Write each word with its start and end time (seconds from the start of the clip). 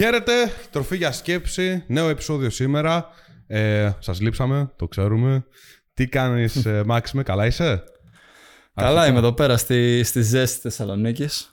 Χαίρετε, 0.00 0.32
τροφή 0.70 0.96
για 0.96 1.12
σκέψη, 1.12 1.84
νέο 1.86 2.08
επεισόδιο 2.08 2.50
σήμερα. 2.50 3.06
Ε, 3.46 3.90
σας 3.98 4.20
λείψαμε, 4.20 4.72
το 4.76 4.88
ξέρουμε. 4.88 5.44
Τι 5.94 6.08
κάνεις 6.08 6.66
ε, 6.66 6.82
Μάξιμε, 6.86 7.22
καλά 7.22 7.46
είσαι; 7.46 7.84
Καλά 8.74 9.06
είμαι 9.06 9.18
εδώ 9.18 9.32
πέρα 9.32 9.56
στη, 9.56 10.02
στη 10.04 10.22
ζέστη 10.22 10.60
Θεσσαλονίκης. 10.60 11.50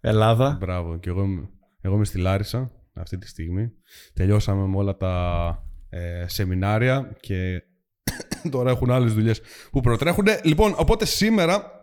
Ελλάδα. 0.00 0.56
Μπράβο, 0.60 0.98
και 0.98 1.08
εγώ, 1.08 1.22
είμαι- 1.22 1.48
εγώ 1.80 1.94
είμαι 1.94 2.04
στη 2.04 2.18
Λάρισα 2.18 2.70
αυτή 2.94 3.18
τη 3.18 3.28
στιγμή. 3.28 3.72
Τελειώσαμε 4.12 4.66
με 4.66 4.76
όλα 4.76 4.96
τα 4.96 5.48
ε, 5.90 6.24
σεμινάρια 6.28 7.16
και 7.20 7.62
τώρα 8.50 8.70
έχουν 8.70 8.90
άλλες 8.90 9.12
δουλειές 9.12 9.40
που 9.70 9.80
προτρέχουν. 9.80 10.24
Λοιπόν, 10.42 10.74
οπότε 10.76 11.04
σήμερα, 11.04 11.75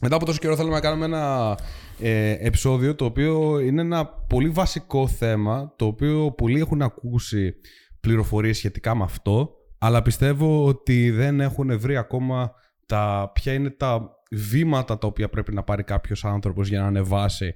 μετά 0.00 0.16
από 0.16 0.24
τόσο 0.24 0.38
καιρό 0.38 0.56
θέλουμε 0.56 0.74
να 0.74 0.80
κάνουμε 0.80 1.04
ένα 1.04 1.58
ε, 1.98 2.36
επεισόδιο 2.46 2.94
το 2.94 3.04
οποίο 3.04 3.58
είναι 3.58 3.80
ένα 3.80 4.06
πολύ 4.06 4.48
βασικό 4.48 5.08
θέμα, 5.08 5.72
το 5.76 5.86
οποίο 5.86 6.32
πολλοί 6.32 6.60
έχουν 6.60 6.82
ακούσει 6.82 7.54
πληροφορίες 8.00 8.56
σχετικά 8.56 8.94
με 8.94 9.04
αυτό, 9.04 9.50
αλλά 9.78 10.02
πιστεύω 10.02 10.66
ότι 10.66 11.10
δεν 11.10 11.40
έχουν 11.40 11.78
βρει 11.78 11.96
ακόμα 11.96 12.52
τα, 12.86 13.30
ποια 13.34 13.52
είναι 13.52 13.70
τα 13.70 14.10
βήματα 14.30 14.98
τα 14.98 15.06
οποία 15.06 15.28
πρέπει 15.28 15.54
να 15.54 15.62
πάρει 15.62 15.82
κάποιος 15.82 16.24
άνθρωπος 16.24 16.68
για 16.68 16.80
να 16.80 16.86
ανεβάσει 16.86 17.54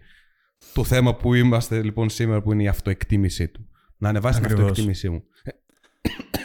το 0.72 0.84
θέμα 0.84 1.14
που 1.14 1.34
είμαστε 1.34 1.82
λοιπόν 1.82 2.08
σήμερα 2.08 2.42
που 2.42 2.52
είναι 2.52 2.62
η 2.62 2.68
αυτοεκτίμησή 2.68 3.48
του. 3.48 3.68
Να 3.96 4.08
ανεβάσει 4.08 4.36
την 4.40 4.44
Ακριβώς. 4.44 4.70
αυτοεκτίμησή 4.70 5.08
μου. 5.08 5.22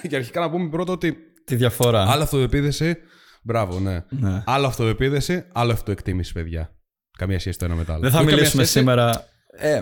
Ε, 0.02 0.08
και 0.08 0.16
αρχικά 0.16 0.40
να 0.40 0.50
πούμε 0.50 0.70
πρώτα 0.70 0.92
ότι 0.94 1.18
Τη 1.44 1.56
διαφορά. 1.56 2.12
άλλο 2.12 2.23
αυτοεπίδεση. 2.23 2.95
Μπράβο, 3.42 3.80
ναι. 3.80 4.04
Ναι. 4.10 4.44
Άλλο 4.46 4.68
αυτοεπίδεση, 4.68 5.46
άλλο 5.54 5.72
αυτοεκτίμηση, 5.72 6.34
παιδιά. 6.34 6.74
Καμία 7.18 7.40
σχέση 7.40 7.58
το 7.58 7.66
ένα 7.66 7.76
με 7.76 7.84
το 7.84 7.92
άλλο. 7.94 8.02
Δεν 8.02 8.12
θα 8.12 8.18
Όχι 8.18 8.26
καμία 8.26 8.40
μιλήσουμε 8.40 8.64
σχέση. 8.64 8.80
σήμερα. 8.80 9.28
Ε, 9.58 9.82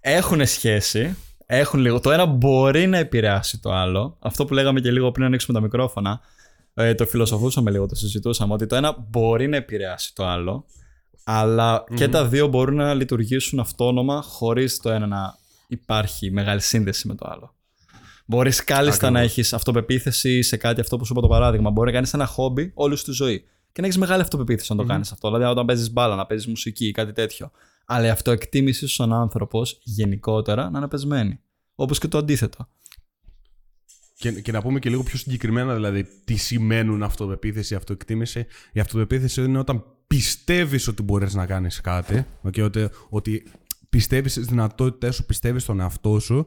έχουν 0.00 0.46
σχέση. 0.46 1.16
Έχουν 1.46 1.80
λίγο. 1.80 2.00
Το 2.00 2.10
ένα 2.10 2.26
μπορεί 2.26 2.86
να 2.86 2.98
επηρεάσει 2.98 3.60
το 3.60 3.72
άλλο. 3.72 4.16
Αυτό 4.20 4.44
που 4.44 4.54
λέγαμε 4.54 4.80
και 4.80 4.90
λίγο 4.90 5.10
πριν 5.10 5.26
ανοίξουμε 5.26 5.58
τα 5.58 5.64
μικρόφωνα. 5.64 6.20
Ε, 6.74 6.94
το 6.94 7.06
φιλοσοφούσαμε 7.06 7.70
λίγο, 7.70 7.86
το 7.86 7.94
συζητούσαμε. 7.94 8.52
Ότι 8.52 8.66
το 8.66 8.76
ένα 8.76 9.06
μπορεί 9.10 9.46
να 9.48 9.56
επηρεάσει 9.56 10.14
το 10.14 10.26
άλλο. 10.26 10.66
Αλλά 11.24 11.84
και 11.94 12.08
τα 12.08 12.26
δύο 12.26 12.46
μπορούν 12.46 12.74
να 12.74 12.94
λειτουργήσουν 12.94 13.58
αυτόνομα 13.58 14.22
χωρίς 14.22 14.80
το 14.80 14.90
ένα 14.90 15.06
να 15.06 15.36
υπάρχει 15.68 16.30
μεγάλη 16.30 16.60
σύνδεση 16.60 17.08
με 17.08 17.14
το 17.14 17.28
άλλο. 17.30 17.53
Μπορείς 18.26 18.64
κάλλιστα 18.64 19.10
να 19.10 19.20
έχεις 19.20 19.52
αυτοπεποίθηση 19.52 20.42
σε 20.42 20.56
κάτι, 20.56 20.80
αυτό 20.80 20.96
που 20.96 21.04
σου 21.04 21.12
είπα 21.12 21.20
το 21.20 21.28
παράδειγμα. 21.28 21.70
Μπορεί 21.70 21.86
να 21.86 21.94
κάνεις 21.94 22.14
ένα 22.14 22.26
χόμπι 22.26 22.70
όλη 22.74 22.96
σου 22.96 23.04
τη 23.04 23.12
ζωή. 23.12 23.44
Και 23.72 23.80
να 23.80 23.86
έχεις 23.86 23.98
μεγάλη 23.98 24.22
αυτοπεποίθηση 24.22 24.72
να 24.72 24.78
το 24.78 24.84
κάνεις 24.84 25.12
αυτό. 25.12 25.28
Δηλαδή, 25.32 25.50
όταν 25.50 25.66
παίζεις 25.66 25.92
μπάλα, 25.92 26.14
να 26.14 26.26
παίζεις 26.26 26.46
μουσική 26.46 26.86
ή 26.86 26.90
κάτι 26.92 27.12
τέτοιο. 27.12 27.50
Αλλά 27.86 28.06
η 28.06 28.08
αυτοεκτίμηση 28.08 28.86
σου 28.86 28.94
σαν 28.94 29.12
άνθρωπος 29.12 29.80
γενικότερα 29.82 30.70
να 30.70 30.78
είναι 30.78 30.88
πεσμένη. 30.88 31.40
Όπως 31.74 31.98
και 31.98 32.08
το 32.08 32.18
αντίθετο. 32.18 32.68
Και, 34.16 34.30
και 34.30 34.52
να 34.52 34.62
πούμε 34.62 34.78
και 34.78 34.90
λίγο 34.90 35.02
πιο 35.02 35.18
συγκεκριμένα, 35.18 35.74
δηλαδή, 35.74 36.06
τι 36.24 36.36
σημαίνουν 36.36 37.02
αυτοπεποίθηση, 37.02 37.74
αυτοεκτίμηση. 37.74 38.46
Η 38.72 38.80
αυτοπεποίθηση 38.80 39.44
είναι 39.44 39.58
όταν 39.58 39.84
πιστεύεις 40.06 40.88
ότι 40.88 41.02
μπορείς 41.02 41.34
να 41.34 41.46
κάνεις 41.46 41.80
κάτι. 41.80 42.26
Okay, 42.46 42.62
ότι, 42.64 42.88
ότι 43.08 43.46
πιστεύεις 43.88 44.32
στις 44.32 44.46
δυνατότητές 44.46 45.14
σου, 45.14 45.24
πιστεύεις 45.26 45.62
στον 45.62 45.80
εαυτό 45.80 46.18
σου. 46.18 46.46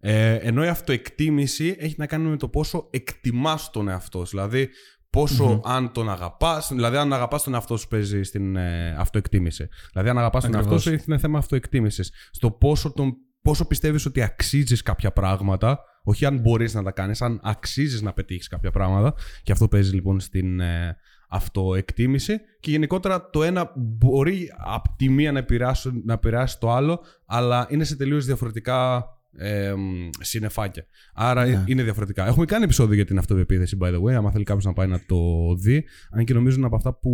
Ε, 0.00 0.34
ενώ 0.34 0.64
η 0.64 0.68
αυτοεκτίμηση 0.68 1.76
έχει 1.78 1.94
να 1.98 2.06
κάνει 2.06 2.28
με 2.28 2.36
το 2.36 2.48
πόσο 2.48 2.88
εκτιμάς 2.90 3.70
τον 3.70 3.88
εαυτό 3.88 4.24
σου. 4.24 4.30
Δηλαδή, 4.30 4.68
πόσο 5.10 5.60
αν 5.64 5.92
τον 5.92 6.10
αγαπάς, 6.10 6.68
δηλαδή 6.72 6.96
αν 6.96 7.12
αγαπάς 7.12 7.42
τον 7.42 7.54
εαυτό 7.54 7.76
σου 7.76 7.88
παίζει 7.88 8.22
στην 8.22 8.56
ε, 8.56 8.96
αυτοεκτίμηση. 8.98 9.68
Δηλαδή 9.92 10.08
αν 10.10 10.18
αγαπάς 10.18 10.44
τον 10.44 10.54
εαυτό 10.54 10.74
Ακριβώς. 10.74 11.00
σου 11.00 11.10
είναι 11.10 11.18
θέμα 11.18 11.38
αυτοεκτίμησης. 11.38 12.12
Στο 12.30 12.50
πόσο, 12.50 12.92
τον, 12.92 13.16
πόσο 13.42 13.66
πιστεύεις 13.66 14.06
ότι 14.06 14.22
αξίζεις 14.22 14.82
κάποια 14.82 15.12
πράγματα, 15.12 15.80
όχι 16.02 16.26
αν 16.26 16.38
μπορείς 16.38 16.74
να 16.74 16.82
τα 16.82 16.90
κάνεις, 16.90 17.22
αν 17.22 17.40
αξίζεις 17.42 18.02
να 18.02 18.12
πετύχεις 18.12 18.48
κάποια 18.48 18.70
πράγματα. 18.70 19.14
Και 19.42 19.52
αυτό 19.52 19.68
παίζει 19.68 19.94
λοιπόν 19.94 20.20
στην 20.20 20.60
ε, 20.60 20.96
αυτοεκτίμηση. 21.28 22.40
Και 22.60 22.70
γενικότερα 22.70 23.30
το 23.30 23.42
ένα 23.42 23.72
μπορεί 23.76 24.52
από 24.56 24.94
τη 24.96 25.08
μία 25.08 25.32
να 25.32 25.38
επηρεάσει, 25.38 26.02
να 26.04 26.12
επηρεάσει 26.12 26.58
το 26.58 26.72
άλλο, 26.72 27.00
αλλά 27.26 27.66
είναι 27.70 27.84
σε 27.84 27.96
τελείως 27.96 28.24
διαφορετικά 28.24 29.04
ε, 29.38 29.74
μ, 29.74 30.08
συννεφάκια. 30.20 30.86
Άρα 31.14 31.46
Ναι. 31.46 31.64
είναι 31.66 31.82
διαφορετικά. 31.82 32.26
Έχουμε 32.26 32.44
κάνει 32.44 32.64
επεισόδιο 32.64 32.94
για 32.94 33.04
την 33.04 33.18
αυτοπεποίθηση, 33.18 33.76
by 33.80 33.86
the 33.94 34.00
way. 34.02 34.12
άμα 34.12 34.30
θέλει 34.30 34.44
κάποιος 34.44 34.64
να 34.64 34.72
πάει 34.72 34.86
να 34.86 35.00
το 35.06 35.16
δει. 35.54 35.84
Αν 36.10 36.24
και 36.24 36.34
νομίζω 36.34 36.56
είναι 36.56 36.66
από 36.66 36.76
αυτά 36.76 36.94
που 36.98 37.10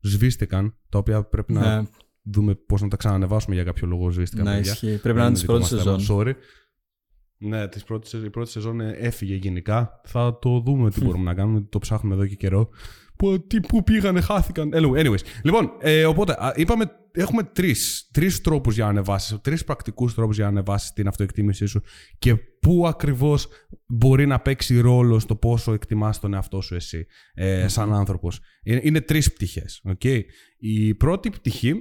σβήστηκαν, 0.00 0.76
τα 0.88 0.98
οποία 0.98 1.22
πρέπει 1.24 1.52
να 1.52 1.80
Ναι, 1.80 1.86
δούμε 2.22 2.54
πώς 2.54 2.82
να 2.82 2.88
τα 2.88 2.96
ξανανεβάσουμε 2.96 3.54
για 3.54 3.64
κάποιο 3.64 3.86
λόγο. 3.86 4.10
Σβήστηκαν. 4.10 4.44
να 4.44 4.52
παιδιά. 4.54 4.72
ισχύει. 4.72 4.86
Πρέπει 4.86 5.02
Δεν 5.02 5.14
να 5.14 5.22
είναι 5.22 5.32
της 5.32 5.40
δικό 5.40 5.52
πρώτης 5.52 5.72
μας 5.72 5.82
θέμα, 5.82 5.98
σεζόν. 5.98 6.18
Sorry. 6.26 6.32
Ναι, 7.38 7.68
της 7.68 7.84
πρώτης, 7.84 8.12
η 8.12 8.30
πρώτη 8.30 8.50
σεζόν 8.50 8.80
ε, 8.80 8.90
έφυγε 8.98 9.34
γενικά. 9.34 10.00
Θα 10.04 10.38
το 10.40 10.60
δούμε 10.60 10.90
τι 10.90 11.04
μπορούμε 11.04 11.24
να 11.24 11.34
κάνουμε. 11.34 11.66
Το 11.68 11.78
ψάχνουμε 11.78 12.14
εδώ 12.14 12.26
και 12.26 12.34
καιρό. 12.34 12.68
Που, 13.16 13.46
τι, 13.46 13.60
πού 13.60 13.82
πήγανε, 13.82 14.20
χάθηκαν. 14.20 14.70
Anyway, 14.74 15.04
anyways. 15.06 15.20
Λοιπόν, 15.42 15.70
ε, 15.80 16.04
οπότε 16.04 16.32
α, 16.32 16.52
είπαμε, 16.56 16.84
έχουμε 17.14 17.42
τρεις 17.42 18.08
τρεις 18.12 18.40
τρόπους 18.40 18.74
για 18.74 18.84
να 18.84 18.90
ανεβάσεις, 18.90 19.38
τρεις 19.40 19.64
πρακτικούς 19.64 20.14
τρόπους 20.14 20.36
για 20.36 20.44
να 20.44 20.50
ανεβάσεις 20.50 20.92
την 20.92 21.06
αυτοεκτίμησή 21.08 21.66
σου 21.66 21.80
και 22.18 22.34
πού 22.36 22.86
ακριβώς 22.86 23.48
μπορεί 23.86 24.26
να 24.26 24.40
παίξει 24.40 24.80
ρόλο 24.80 25.18
στο 25.18 25.36
πόσο 25.36 25.72
εκτιμάς 25.72 26.20
τον 26.20 26.34
εαυτό 26.34 26.60
σου 26.60 26.74
εσύ 26.74 27.06
ε, 27.34 27.68
σαν 27.68 27.92
άνθρωπος. 27.94 28.40
Είναι, 28.62 28.80
είναι 28.82 29.00
τρεις 29.00 29.32
πτυχές. 29.32 29.82
Okay? 29.88 30.20
Η 30.58 30.94
πρώτη 30.94 31.30
πτυχή, 31.30 31.74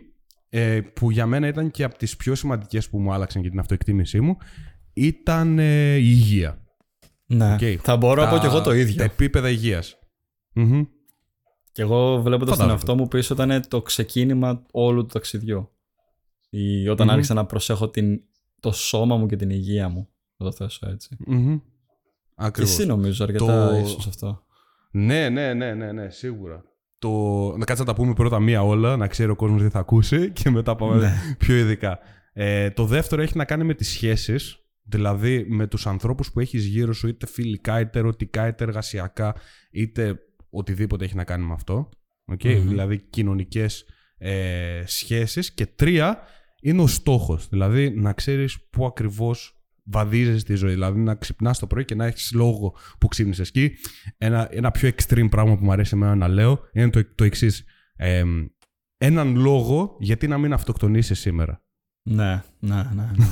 ε, 0.49 0.81
που 0.81 1.11
για 1.11 1.25
μένα 1.25 1.47
ήταν 1.47 1.71
και 1.71 1.83
από 1.83 1.97
τις 1.97 2.15
πιο 2.15 2.35
σημαντικές 2.35 2.89
που 2.89 2.99
μου 2.99 3.13
άλλαξαν 3.13 3.41
για 3.41 3.49
την 3.49 3.59
αυτοεκτίμησή 3.59 4.21
μου, 4.21 4.37
ήταν 4.93 5.59
ε, 5.59 5.95
η 5.95 6.03
υγεία. 6.05 6.61
Ναι. 7.25 7.53
Οκ. 7.53 7.59
Θα 7.81 7.97
μπορώ 7.97 8.21
να 8.23 8.29
πω 8.29 8.35
Τα- 8.35 8.41
και 8.41 8.47
εγώ 8.47 8.61
το 8.61 8.69
Τα 8.69 8.75
ίδιο. 8.77 9.03
επίπεδα 9.03 9.49
υγείας. 9.49 9.95
Μμμ. 10.53 10.83
Και 11.73 11.81
εγώ 11.81 12.21
βλέποντας 12.21 12.39
τον 12.57 12.67
Φαντάζομαι. 12.67 12.73
εαυτό 12.73 12.95
μου 12.95 13.07
πίσω 13.07 13.33
ήταν 13.33 13.63
το 13.67 13.81
ξεκίνημα 13.81 14.61
όλου 14.71 15.01
του 15.01 15.13
ταξιδιού. 15.13 15.69
Η, 16.49 16.87
όταν 16.87 17.05
Μμμ. 17.07 17.13
άρχισα 17.13 17.33
να 17.33 17.45
προσέχω 17.45 17.89
την, 17.89 18.21
το 18.59 18.71
σώμα 18.71 19.17
μου 19.17 19.25
και 19.25 19.35
την 19.35 19.49
υγεία 19.49 19.89
μου. 19.89 20.07
Θα 20.37 20.43
το 20.45 20.51
θέσω 20.51 20.89
έτσι. 20.89 21.15
Μμμ. 21.27 21.57
Και 21.57 21.63
Ακριβώς. 22.35 22.71
εσύ 22.71 22.85
νομίζω 22.85 23.23
αρκετά 23.23 23.69
Το- 23.69 23.75
ίσως 23.77 24.07
αυτό. 24.07 24.43
Ναι, 24.91 25.29
ναι, 25.29 25.53
ναι, 25.53 25.73
ναι, 25.73 25.91
ναι, 25.91 26.09
σίγουρα. 26.09 26.63
Το... 26.99 27.09
Να 27.57 27.65
κάτσε 27.65 27.81
να 27.83 27.87
τα 27.87 27.95
πούμε 27.95 28.13
πρώτα 28.13 28.39
μία 28.39 28.63
όλα, 28.63 28.97
να 28.97 29.07
ξέρει 29.07 29.31
ο 29.31 29.35
κόσμος 29.35 29.61
τι 29.61 29.69
θα 29.69 29.79
ακούσει 29.79 30.31
και 30.41 30.49
μετά 30.49 30.75
πάμε 30.75 30.95
Ναι. 30.97 31.13
πιο 31.37 31.55
ειδικά. 31.55 31.99
Ε, 32.33 32.69
το 32.71 32.85
δεύτερο 32.85 33.21
έχει 33.21 33.37
να 33.37 33.45
κάνει 33.45 33.63
με 33.63 33.73
τις 33.73 33.89
σχέσεις, 33.89 34.57
δηλαδή 34.83 35.45
με 35.49 35.67
τους 35.67 35.87
ανθρώπους 35.87 36.31
που 36.31 36.39
έχεις 36.39 36.65
γύρω 36.65 36.93
σου, 36.93 37.07
είτε 37.07 37.27
φιλικά, 37.27 37.79
είτε 37.79 37.99
ερωτικά, 37.99 38.47
είτε 38.47 38.63
εργασιακά, 38.63 39.35
είτε 39.71 40.19
οτιδήποτε 40.53 41.05
έχει 41.05 41.15
να 41.15 41.23
κάνει 41.23 41.45
με 41.45 41.53
αυτό. 41.53 41.89
Okay? 42.31 42.55
Μμμ. 42.55 42.67
Δηλαδή 42.67 42.99
κοινωνικές 42.99 43.85
ε, 44.17 44.83
σχέσεις. 44.85 45.53
Και 45.53 45.65
τρία 45.65 46.19
είναι 46.61 46.81
ο 46.81 46.87
στόχος, 46.87 47.47
δηλαδή 47.49 47.89
να 47.89 48.13
ξέρεις 48.13 48.67
πού 48.69 48.85
ακριβώς 48.85 49.57
βαδίζεις 49.83 50.43
τη 50.43 50.55
ζωή. 50.55 50.71
Δηλαδή 50.71 50.99
να 50.99 51.15
ξυπνάς 51.15 51.59
το 51.59 51.67
πρωί 51.67 51.85
και 51.85 51.95
να 51.95 52.05
έχεις 52.05 52.31
λόγο 52.33 52.75
που 52.99 53.07
ξύπνησες. 53.07 53.51
Και 53.51 53.71
ένα, 54.17 54.47
ένα 54.51 54.71
πιο 54.71 54.89
extreme 54.89 55.27
πράγμα 55.29 55.57
που 55.57 55.63
μου 55.63 55.71
αρέσει 55.71 55.91
εμένα 55.95 56.15
να 56.15 56.27
λέω 56.27 56.59
είναι 56.73 56.89
το, 56.89 57.15
το 57.15 57.23
εξής. 57.23 57.63
έναν 58.97 59.35
λόγο 59.35 59.97
γιατί 59.99 60.27
να 60.27 60.37
μην 60.37 60.53
αυτοκτονήσεις 60.53 61.19
σήμερα. 61.19 61.61
Ναι, 62.05 62.43
ναι, 62.59 62.75
ναι. 62.75 63.11
ναι. 63.15 63.27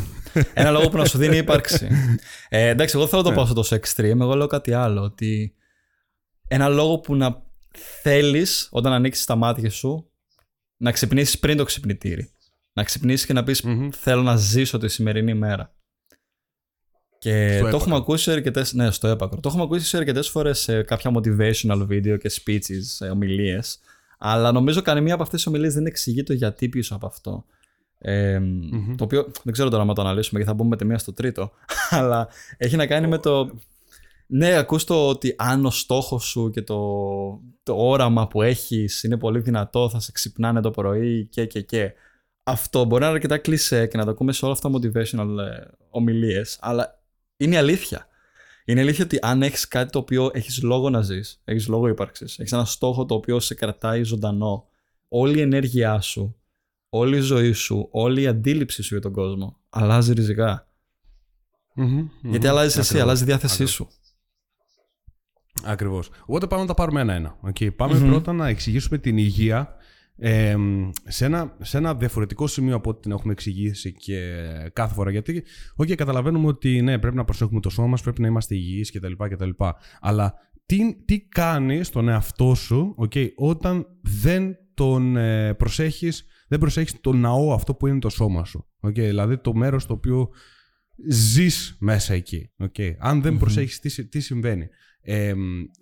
Ένα 0.53 0.71
λόγο 0.71 0.89
που 0.89 0.97
να 0.97 1.05
σου 1.05 1.17
δίνει 1.17 1.37
ύπαρξη. 1.45 1.87
Ε, 2.49 2.67
εντάξει, 2.67 2.97
εγώ 2.97 3.07
θέλω 3.07 3.21
να 3.21 3.29
το 3.29 3.35
πάω 3.35 3.45
στο 3.45 3.53
τόσο 3.53 3.75
extreme. 3.75 4.19
Εγώ 4.19 4.35
λέω 4.35 4.47
κάτι 4.47 4.73
άλλο. 4.73 5.01
Ότι 5.01 5.55
ένα 6.53 6.67
λόγο 6.67 6.99
που 6.99 7.15
να 7.15 7.41
θέλεις 8.01 8.67
όταν 8.71 8.93
ανοίξεις 8.93 9.25
τα 9.25 9.35
μάτια 9.35 9.69
σου 9.69 10.11
να 10.77 10.91
ξυπνήσεις 10.91 11.39
πριν 11.39 11.57
το 11.57 11.63
ξυπνητήρι. 11.63 12.31
Να 12.73 12.83
ξυπνήσεις 12.83 13.25
και 13.25 13.33
να 13.33 13.43
πεις 13.43 13.61
Μμμ. 13.61 13.89
Θέλω 13.91 14.21
να 14.21 14.35
ζήσω 14.35 14.77
τη 14.77 14.87
σημερινή 14.87 15.33
μέρα. 15.33 15.73
Και 17.19 17.47
Στο 17.47 17.59
το 17.59 17.67
έπακρο. 17.67 17.77
έχουμε 17.77 17.95
ακούσει 17.95 18.31
αρκετές. 18.31 18.73
Ναι, 18.73 18.91
στο 18.91 19.07
έπακρο. 19.07 19.39
Το 19.39 19.49
έχουμε 19.49 19.63
ακούσει 19.63 19.97
αρκετές 19.97 20.29
φορές 20.29 20.59
σε 20.59 20.83
κάποια 20.83 21.11
motivational 21.15 21.87
video 21.87 22.17
και 22.19 22.31
speeches, 22.43 23.11
ομιλίες. 23.11 23.79
Αλλά 24.17 24.51
νομίζω 24.51 24.81
κανένα 24.81 25.13
από 25.13 25.23
αυτές 25.23 25.37
τις 25.37 25.47
ομιλίες 25.47 25.73
δεν 25.73 25.85
εξηγεί 25.85 26.23
το 26.23 26.33
γιατί 26.33 26.69
πίσω 26.69 26.95
από 26.95 27.05
αυτό. 27.05 27.45
Ε, 27.97 28.39
Μμμ. 28.39 28.95
Το 28.95 29.03
οποίο 29.03 29.31
δεν 29.43 29.53
ξέρω 29.53 29.69
τώρα 29.69 29.83
αν 29.83 29.93
το 29.93 30.01
αναλύσουμε 30.01 30.39
γιατί 30.39 30.51
θα 30.51 30.53
μπούμε 30.53 30.69
με 30.69 30.77
τη 30.77 30.85
μία 30.85 30.97
στο 30.97 31.13
τρίτο. 31.13 31.51
Αλλά 31.89 32.27
έχει 32.57 32.75
να 32.75 32.87
κάνει 32.87 33.07
με 33.07 33.17
το. 33.17 33.51
Ναι, 34.33 34.57
ακούς 34.57 34.83
το 34.83 35.07
ότι 35.07 35.35
αν 35.37 35.65
ο 35.65 35.69
στόχος 35.69 36.23
σου 36.23 36.49
και 36.49 36.61
το, 36.61 36.79
το 37.63 37.75
όραμα 37.75 38.27
που 38.27 38.41
έχεις 38.41 39.03
είναι 39.03 39.17
πολύ 39.17 39.39
δυνατό, 39.39 39.89
θα 39.89 39.99
σε 39.99 40.11
ξυπνάνε 40.11 40.61
το 40.61 40.71
πρωί 40.71 41.25
και 41.25 41.45
και 41.45 41.61
και. 41.61 41.93
Αυτό 42.43 42.85
μπορεί 42.85 43.01
να 43.01 43.07
είναι 43.07 43.15
αρκετά 43.15 43.37
κλεισέ 43.37 43.87
και 43.87 43.97
να 43.97 44.05
το 44.05 44.11
ακούμε 44.11 44.31
σε 44.31 44.45
όλα 44.45 44.53
αυτά 44.53 44.69
τα 44.69 44.77
motivational 44.77 45.37
ε, 45.37 45.67
ομιλίες, 45.89 46.57
αλλά 46.61 46.99
είναι 47.37 47.55
η 47.55 47.57
αλήθεια. 47.57 48.07
Είναι 48.65 48.79
η 48.79 48.83
αλήθεια 48.83 49.03
ότι 49.03 49.19
αν 49.21 49.41
έχεις 49.41 49.67
κάτι 49.67 49.91
το 49.91 49.99
οποίο 49.99 50.31
έχεις 50.33 50.61
λόγο 50.61 50.89
να 50.89 51.01
ζεις, 51.01 51.41
έχεις 51.43 51.67
λόγο 51.67 51.87
ύπαρξης, 51.87 52.39
έχεις 52.39 52.51
ένα 52.51 52.65
στόχο 52.65 53.05
το 53.05 53.15
οποίο 53.15 53.39
σε 53.39 53.53
κρατάει 53.53 54.03
ζωντανό, 54.03 54.67
όλη 55.07 55.37
η 55.37 55.41
ενέργειά 55.41 56.01
σου 56.01 56.35
όλη 56.93 57.17
η 57.17 57.21
ζωή 57.21 57.51
σου, 57.51 57.87
όλη 57.91 58.21
η 58.21 58.27
αντίληψη 58.27 58.83
σου 58.83 58.93
για 58.93 59.01
τον 59.01 59.11
κόσμο 59.11 59.57
αλλάζει 59.69 60.13
ριζικά. 60.13 60.67
Γιατί 62.21 62.47
αλλάζει 62.47 62.79
εσύ, 62.79 62.99
αλλάζει 62.99 63.23
η 63.23 63.25
διάθεσή 63.25 63.65
σου. 63.65 63.87
Ακριβώς. 65.65 66.09
Οπότε 66.21 66.47
πάμε 66.47 66.61
να 66.61 66.67
τα 66.67 66.73
πάρουμε 66.73 67.01
ένα-ένα. 67.01 67.37
Okay. 67.47 67.75
παμε 67.75 67.99
πρώτα 67.99 68.33
να 68.33 68.47
εξηγήσουμε 68.47 68.97
την 68.97 69.17
υγεία 69.17 69.75
ε, 70.17 70.55
σε, 71.07 71.25
ένα, 71.25 71.55
σε 71.61 71.77
ένα 71.77 71.95
διαφορετικό 71.95 72.47
σημείο 72.47 72.75
από 72.75 72.89
ό,τι 72.89 73.01
την 73.01 73.11
έχουμε 73.11 73.31
εξηγήσει 73.31 73.93
και 73.93 74.45
κάθε 74.73 74.93
φορά. 74.93 75.11
Γιατί, 75.11 75.43
okay, 75.77 75.95
καταλαβαίνουμε 75.95 76.47
ότι 76.47 76.81
ναι, 76.81 76.99
πρέπει 76.99 77.15
να 77.15 77.23
προσέχουμε 77.23 77.59
το 77.59 77.69
σώμα 77.69 77.87
μας, 77.87 78.01
πρέπει 78.01 78.21
να 78.21 78.27
είμαστε 78.27 78.55
υγιείς 78.55 78.91
κτλ, 78.91 79.13
κτλ. 79.29 79.49
Αλλά 79.99 80.33
τι, 80.65 81.03
τι 81.05 81.19
κάνει 81.19 81.83
στον 81.83 82.07
εαυτό 82.07 82.55
σου 82.55 82.95
okay, 82.97 83.27
όταν 83.35 83.87
δεν 84.01 84.55
τον 84.73 85.17
ε, 85.17 85.53
προσέχεις, 85.53 86.25
δεν 86.47 86.59
προσέχεις 86.59 87.01
το 87.01 87.13
ναό 87.13 87.53
αυτό 87.53 87.75
που 87.75 87.87
είναι 87.87 87.99
το 87.99 88.09
σώμα 88.09 88.45
σου. 88.45 88.67
Okay, 88.81 88.91
δηλαδή 88.93 89.37
το 89.37 89.53
μέρος 89.55 89.85
το 89.85 89.93
οποίο 89.93 90.29
ζεις 91.09 91.75
μέσα 91.79 92.13
εκεί. 92.13 92.51
Okay. 92.63 92.91
Αν 92.97 93.21
δεν 93.21 93.35
mm 93.35 93.39
προσέχεις 93.39 93.79
τι, 93.79 94.07
τι 94.07 94.19
συμβαίνει. 94.19 94.69
Ε, 95.03 95.33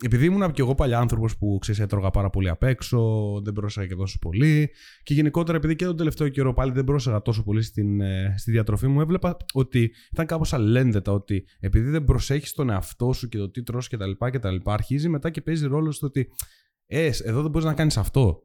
επειδή 0.04 0.24
ήμουν 0.24 0.52
και 0.52 0.62
εγώ 0.62 0.74
παλιά 0.74 0.98
άνθρωπος 0.98 1.36
που 1.36 1.58
ξέρεις, 1.60 1.80
έτρωγα 1.80 2.10
πάρα 2.10 2.30
πολύ 2.30 2.48
απ' 2.48 2.62
έξω, 2.62 3.00
δεν 3.44 3.52
πρόσεχα 3.52 3.86
και 3.86 3.94
τόσο 3.94 4.18
πολύ. 4.18 4.70
Και 5.02 5.14
γενικότερα, 5.14 5.56
επειδή 5.56 5.76
και 5.76 5.84
τον 5.84 5.96
τελευταίο 5.96 6.28
καιρό 6.28 6.52
πάλι 6.52 6.72
δεν 6.72 6.84
πρόσεχα 6.84 7.22
τόσο 7.22 7.42
πολύ 7.42 7.62
στην, 7.62 8.00
ε, 8.00 8.34
στη 8.36 8.50
διατροφή 8.50 8.86
μου, 8.86 9.00
έβλεπα 9.00 9.36
ότι 9.52 9.92
ήταν 10.12 10.26
κάπως 10.26 10.52
αλένδετα 10.52 11.12
ότι 11.12 11.44
επειδή 11.60 11.90
δεν 11.90 12.04
προσέχεις 12.04 12.52
τον 12.52 12.70
εαυτό 12.70 13.12
σου 13.12 13.28
και 13.28 13.38
το 13.38 13.50
τι 13.50 13.62
τρως 13.62 13.88
κτλ. 13.88 14.10
Αρχίζει 14.64 15.08
μετά 15.08 15.30
και 15.30 15.40
παίζει 15.40 15.66
ρόλο 15.66 15.90
στο 15.90 16.06
ότι 16.06 16.28
ες, 16.86 17.20
εδώ 17.20 17.42
δεν 17.42 17.50
μπορείς 17.50 17.66
να 17.66 17.74
κάνεις 17.74 17.96
αυτό. 17.96 18.42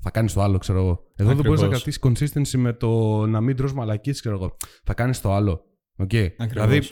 Θα 0.00 0.10
κάνεις 0.10 0.32
το 0.32 0.42
άλλο, 0.42 0.58
ξέρω 0.58 0.78
εγώ. 0.78 1.06
Εδώ 1.16 1.34
δεν 1.34 1.44
μπορείς 1.44 1.60
να 1.60 1.68
κρατήσεις 1.68 2.00
consistency 2.02 2.58
με 2.58 2.72
το 2.72 3.26
να 3.26 3.40
μην 3.40 3.56
τρως 3.56 3.72
μαλακή, 3.72 4.10
ξέρω 4.10 4.34
εγώ. 4.34 4.56
Θα 4.84 4.94
κάνεις 4.94 5.20
το 5.20 5.32
άλλο. 5.32 5.64
Okay. 5.96 6.28
Δηλαδή, 6.48 6.82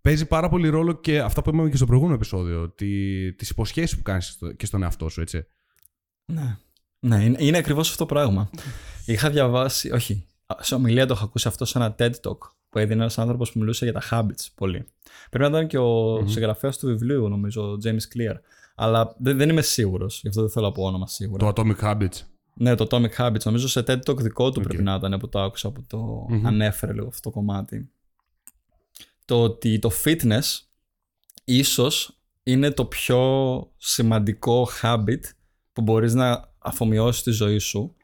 παίζει 0.00 0.26
πάρα 0.26 0.48
πολύ 0.48 0.68
ρόλο 0.68 0.92
και 0.92 1.20
αυτά 1.20 1.42
που 1.42 1.50
είπαμε 1.50 1.70
και 1.70 1.76
στο 1.76 1.86
προηγούμενο 1.86 2.16
επεισόδιο. 2.16 2.70
Τι 2.70 3.32
τις 3.32 3.50
υποσχέσεις 3.50 3.96
που 3.96 4.02
κάνεις 4.02 4.38
και 4.56 4.66
στον 4.66 4.82
εαυτό 4.82 5.08
σου, 5.08 5.20
έτσι. 5.20 5.46
Ναι. 6.32 6.56
Ναι, 7.00 7.24
είναι, 7.24 7.36
είναι 7.40 7.58
ακριβώς 7.58 7.90
αυτό 7.90 8.06
το 8.06 8.14
πράγμα. 8.14 8.50
Είχα 9.06 9.30
διαβάσει, 9.30 9.90
όχι, 9.90 10.26
σε 10.58 10.74
ομιλία 10.74 11.06
το 11.06 11.14
είχα 11.14 11.24
ακούσει 11.24 11.48
αυτό 11.48 11.64
σε 11.64 11.78
ένα 11.78 11.94
TED 11.98 12.10
Talk 12.10 12.38
που 12.68 12.78
έδινε 12.78 13.00
ένας 13.00 13.18
άνθρωπος 13.18 13.52
που 13.52 13.58
μιλούσε 13.58 13.84
για 13.84 13.92
τα 13.92 14.02
habits 14.10 14.48
πολύ. 14.54 14.86
Πρέπει 15.30 15.50
να 15.50 15.58
ήταν 15.58 15.68
και 15.68 15.78
ο 15.78 16.14
mm-hmm. 16.14 16.30
συγγραφέας 16.30 16.78
του 16.78 16.86
βιβλίου, 16.86 17.28
νομίζω, 17.28 17.62
ο 17.62 17.76
James 17.84 17.88
Clear. 18.16 18.34
Αλλά 18.74 19.14
δεν, 19.18 19.36
δεν 19.36 19.48
είμαι 19.48 19.62
σίγουρος, 19.62 20.20
γι' 20.20 20.28
αυτό 20.28 20.40
δεν 20.40 20.50
θέλω 20.50 20.66
να 20.66 20.72
πω 20.72 20.82
όνομα 20.82 21.06
σίγουρα. 21.06 21.52
Το 21.52 21.62
Atomic 21.62 21.84
Habits. 21.84 22.20
Ναι, 22.54 22.74
το 22.74 22.86
Atomic 22.90 23.14
Habits. 23.16 23.42
Νομίζω 23.44 23.68
σε 23.68 23.80
TED 23.86 23.98
Talk 23.98 24.16
δικό 24.16 24.50
του 24.50 24.60
okay. 24.60 24.64
πρέπει 24.64 24.82
να 24.82 24.94
ήταν 24.94 25.18
που 25.18 25.28
το 25.28 25.40
άκουσα, 25.40 25.70
που 25.70 25.84
το 25.86 26.26
mm-hmm. 26.30 26.42
ανέφερε 26.44 26.92
λίγο 26.92 27.06
αυτό 27.06 27.30
το 27.30 27.36
κομμάτι 27.36 27.90
το 29.30 29.42
ότι 29.42 29.78
το 29.78 29.90
fitness 30.04 30.60
ίσως 31.44 32.20
είναι 32.42 32.70
το 32.70 32.84
πιο 32.84 33.22
σημαντικό 33.76 34.68
habit 34.82 35.20
που 35.72 35.82
μπορείς 35.82 36.14
να 36.14 36.54
αφομοιώσεις 36.58 37.22
τη 37.22 37.30
ζωή 37.30 37.58
σου, 37.58 37.94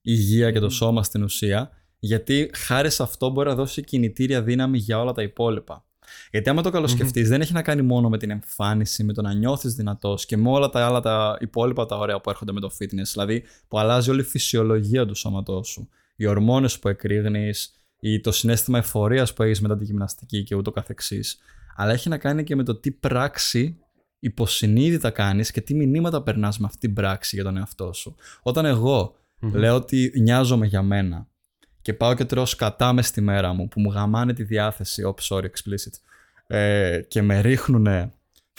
η 0.00 0.12
υγεία 0.16 0.50
και 0.50 0.58
το 0.58 0.68
σώμα 0.68 1.02
στην 1.02 1.22
ουσία, 1.22 1.70
γιατί 1.98 2.50
χάρη 2.54 2.90
σε 2.90 3.02
αυτό 3.02 3.30
μπορεί 3.30 3.48
να 3.48 3.54
δώσει 3.54 3.84
κινητήρια 3.84 4.42
δύναμη 4.42 4.78
για 4.78 5.00
όλα 5.00 5.12
τα 5.12 5.22
υπόλοιπα. 5.22 5.86
Γιατί 6.30 6.48
άμα 6.50 6.62
το 6.62 6.70
καλοσκεφτεις 6.70 7.28
δεν 7.28 7.40
έχει 7.40 7.52
να 7.52 7.62
κάνει 7.62 7.82
μόνο 7.82 8.08
με 8.08 8.18
την 8.18 8.30
εμφάνιση, 8.30 9.04
με 9.04 9.12
το 9.12 9.22
να 9.22 9.34
νιώθεις 9.34 9.74
δυνατός 9.74 10.26
και 10.26 10.36
με 10.36 10.48
όλα 10.48 10.68
τα 10.68 10.86
άλλα 10.86 11.00
τα 11.00 11.36
υπόλοιπα 11.40 11.86
τα 11.86 11.96
ωραία 11.96 12.20
που 12.20 12.30
έρχονται 12.30 12.52
με 12.52 12.60
το 12.60 12.70
fitness. 12.78 13.08
Δηλαδή 13.12 13.44
που 13.68 13.78
αλλάζει 13.78 14.10
όλη 14.10 14.20
η 14.20 14.24
φυσιολογία 14.24 15.06
του 15.06 15.14
σώματός 15.14 15.68
σου. 15.68 15.88
Οι 16.16 16.26
ορμόνες 16.26 16.78
που 16.78 16.88
εκρήγνεις, 16.88 17.72
ή 18.06 18.20
το 18.20 18.32
συνέστημα 18.32 18.78
εφορίας 18.78 19.32
που 19.32 19.42
έχεις 19.42 19.60
μετά 19.60 19.76
τη 19.76 19.84
γυμναστική 19.84 20.42
και 20.42 20.54
ούτω 20.54 20.70
καθεξής. 20.70 21.38
Αλλά 21.76 21.92
έχει 21.92 22.08
να 22.08 22.18
κάνει 22.18 22.44
και 22.44 22.56
με 22.56 22.62
το 22.62 22.74
τι 22.74 22.90
πράξη 22.90 23.78
υποσυνείδητα 24.18 25.10
κάνεις 25.10 25.50
και 25.50 25.60
τι 25.60 25.74
μηνύματα 25.74 26.22
περνάς 26.22 26.58
με 26.58 26.66
αυτή 26.66 26.78
την 26.78 26.94
πράξη 26.94 27.34
για 27.36 27.44
τον 27.44 27.56
εαυτό 27.56 27.92
σου. 27.92 28.14
Όταν 28.42 28.64
λέω 29.52 29.74
ότι 29.74 30.12
νοιάζομαι 30.20 30.66
για 30.66 30.82
μένα 30.82 31.26
και 31.82 31.94
πάω 31.94 32.14
και 32.14 32.24
τρώω 32.24 32.46
σκατά 32.46 32.92
μες 32.92 33.06
στη 33.06 33.20
μέρα 33.20 33.52
μου 33.52 33.68
που 33.68 33.80
μου 33.80 33.90
γαμάνε 33.90 34.32
τη 34.32 34.42
διάθεση, 34.42 35.02
oh 35.06 35.34
sorry 35.34 35.44
explicit, 35.44 35.94
ε, 36.46 37.00
και 37.08 37.22
με 37.22 37.40
ρίχνουνε 37.40 38.12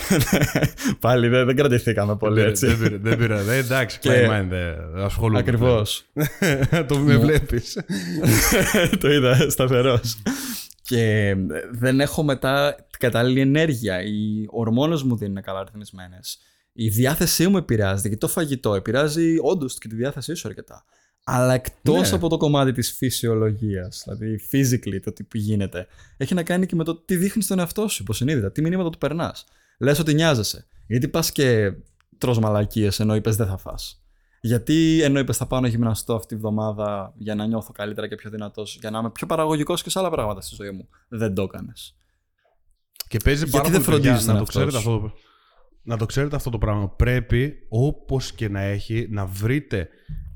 Πάλι 0.99 1.27
δεν, 1.27 1.45
δεν 1.45 1.55
κρατηθήκαμε 1.55 2.15
πολύ 2.17 2.41
έτσι. 2.41 2.67
Δεν 2.67 2.77
πήρε, 2.77 2.97
δεν 2.97 3.17
πήρε. 3.17 3.41
Δεν, 3.41 3.57
εντάξει, 3.57 3.99
και... 3.99 4.09
δεν 4.09 4.51
ασχολούμαι. 4.95 5.39
Ακριβώς. 5.39 6.05
το 6.87 6.97
με 6.97 7.17
βλέπεις. 7.17 7.79
το 8.99 9.11
είδα 9.11 9.49
σταθερός. 9.49 10.17
και 10.81 11.35
δεν 11.71 11.99
έχω 11.99 12.23
μετά 12.23 12.75
την 12.75 12.99
κατάλληλη 12.99 13.39
ενέργεια. 13.39 14.03
Οι 14.03 14.45
ορμόνες 14.47 15.03
μου 15.03 15.15
δεν 15.15 15.29
είναι 15.29 15.41
καλά 15.41 15.63
ρυθμισμένες. 15.63 16.37
Η 16.73 16.89
διάθεσή 16.89 17.47
μου 17.47 17.57
επηρεάζεται 17.57 18.09
και 18.09 18.17
το 18.17 18.27
φαγητό 18.27 18.75
επηρεάζει 18.75 19.35
όντως 19.41 19.77
και 19.77 19.87
τη 19.87 19.95
διάθεσή 19.95 20.33
σου 20.33 20.47
αρκετά. 20.47 20.85
Αλλά 21.27 21.53
εκτός 21.53 22.09
ναι. 22.09 22.15
από 22.15 22.29
το 22.29 22.37
κομμάτι 22.37 22.71
της 22.71 22.91
φυσιολογίας, 22.91 24.03
δηλαδή 24.05 24.39
physically 24.51 24.99
το 25.03 25.13
τι 25.13 25.37
γίνεται, 25.37 25.87
έχει 26.17 26.33
να 26.33 26.43
κάνει 26.43 26.65
και 26.65 26.75
με 26.75 26.83
το 26.83 26.95
τι 26.95 27.15
δείχνεις 27.15 27.45
στον 27.45 27.59
εαυτό 27.59 27.87
σου 27.87 28.01
υποσυνείδητα, 28.01 28.51
τι 28.51 28.61
μηνύματα 28.61 28.89
του 28.89 28.97
περνάς 28.97 29.45
λες 29.79 29.99
ότι 29.99 30.13
νοιάζεσαι. 30.13 30.67
Γιατί 30.87 31.07
πας 31.07 31.31
και 31.31 31.71
τρως 32.17 32.39
μαλακίες 32.39 32.99
ενώ 32.99 33.15
είπες 33.15 33.35
δεν 33.35 33.47
θα 33.47 33.57
φας. 33.57 33.99
Γιατί 34.41 35.01
ενώ 35.03 35.19
είπες 35.19 35.37
θα 35.37 35.47
πάω 35.47 35.59
να 35.59 35.67
γυμναστώ 35.67 36.15
αυτή 36.15 36.35
τη 36.35 36.41
βδομάδα 36.41 37.13
για 37.17 37.35
να 37.35 37.45
νιώθω 37.45 37.71
καλύτερα 37.71 38.07
και 38.07 38.15
πιο 38.15 38.29
δυνατός, 38.29 38.77
για 38.79 38.89
να 38.89 38.99
είμαι 38.99 39.11
πιο 39.11 39.27
παραγωγικός 39.27 39.83
και 39.83 39.89
σε 39.89 39.99
άλλα 39.99 40.09
πράγματα 40.09 40.41
στη 40.41 40.55
ζωή 40.55 40.71
μου. 40.71 40.89
Δεν 41.07 41.33
το 41.33 41.41
έκανες. 41.41 41.95
Και 43.07 43.17
παίζει 43.23 43.49
πάρα 43.49 43.69
πολύ 43.69 43.83
φροντίζεις 43.83 44.25
να 44.25 44.37
το 44.37 44.43
ξέρετε 44.43 44.77
αυτός; 44.77 45.13
Να 45.83 45.97
το 45.97 46.05
ξέρετε 46.05 46.35
αυτό 46.35 46.49
το 46.49 46.57
πράγμα. 46.57 46.89
Πρέπει 46.89 47.53
όπως 47.69 48.31
και 48.31 48.49
να 48.49 48.61
έχει 48.61 49.07
να 49.09 49.25
βρείτε 49.25 49.89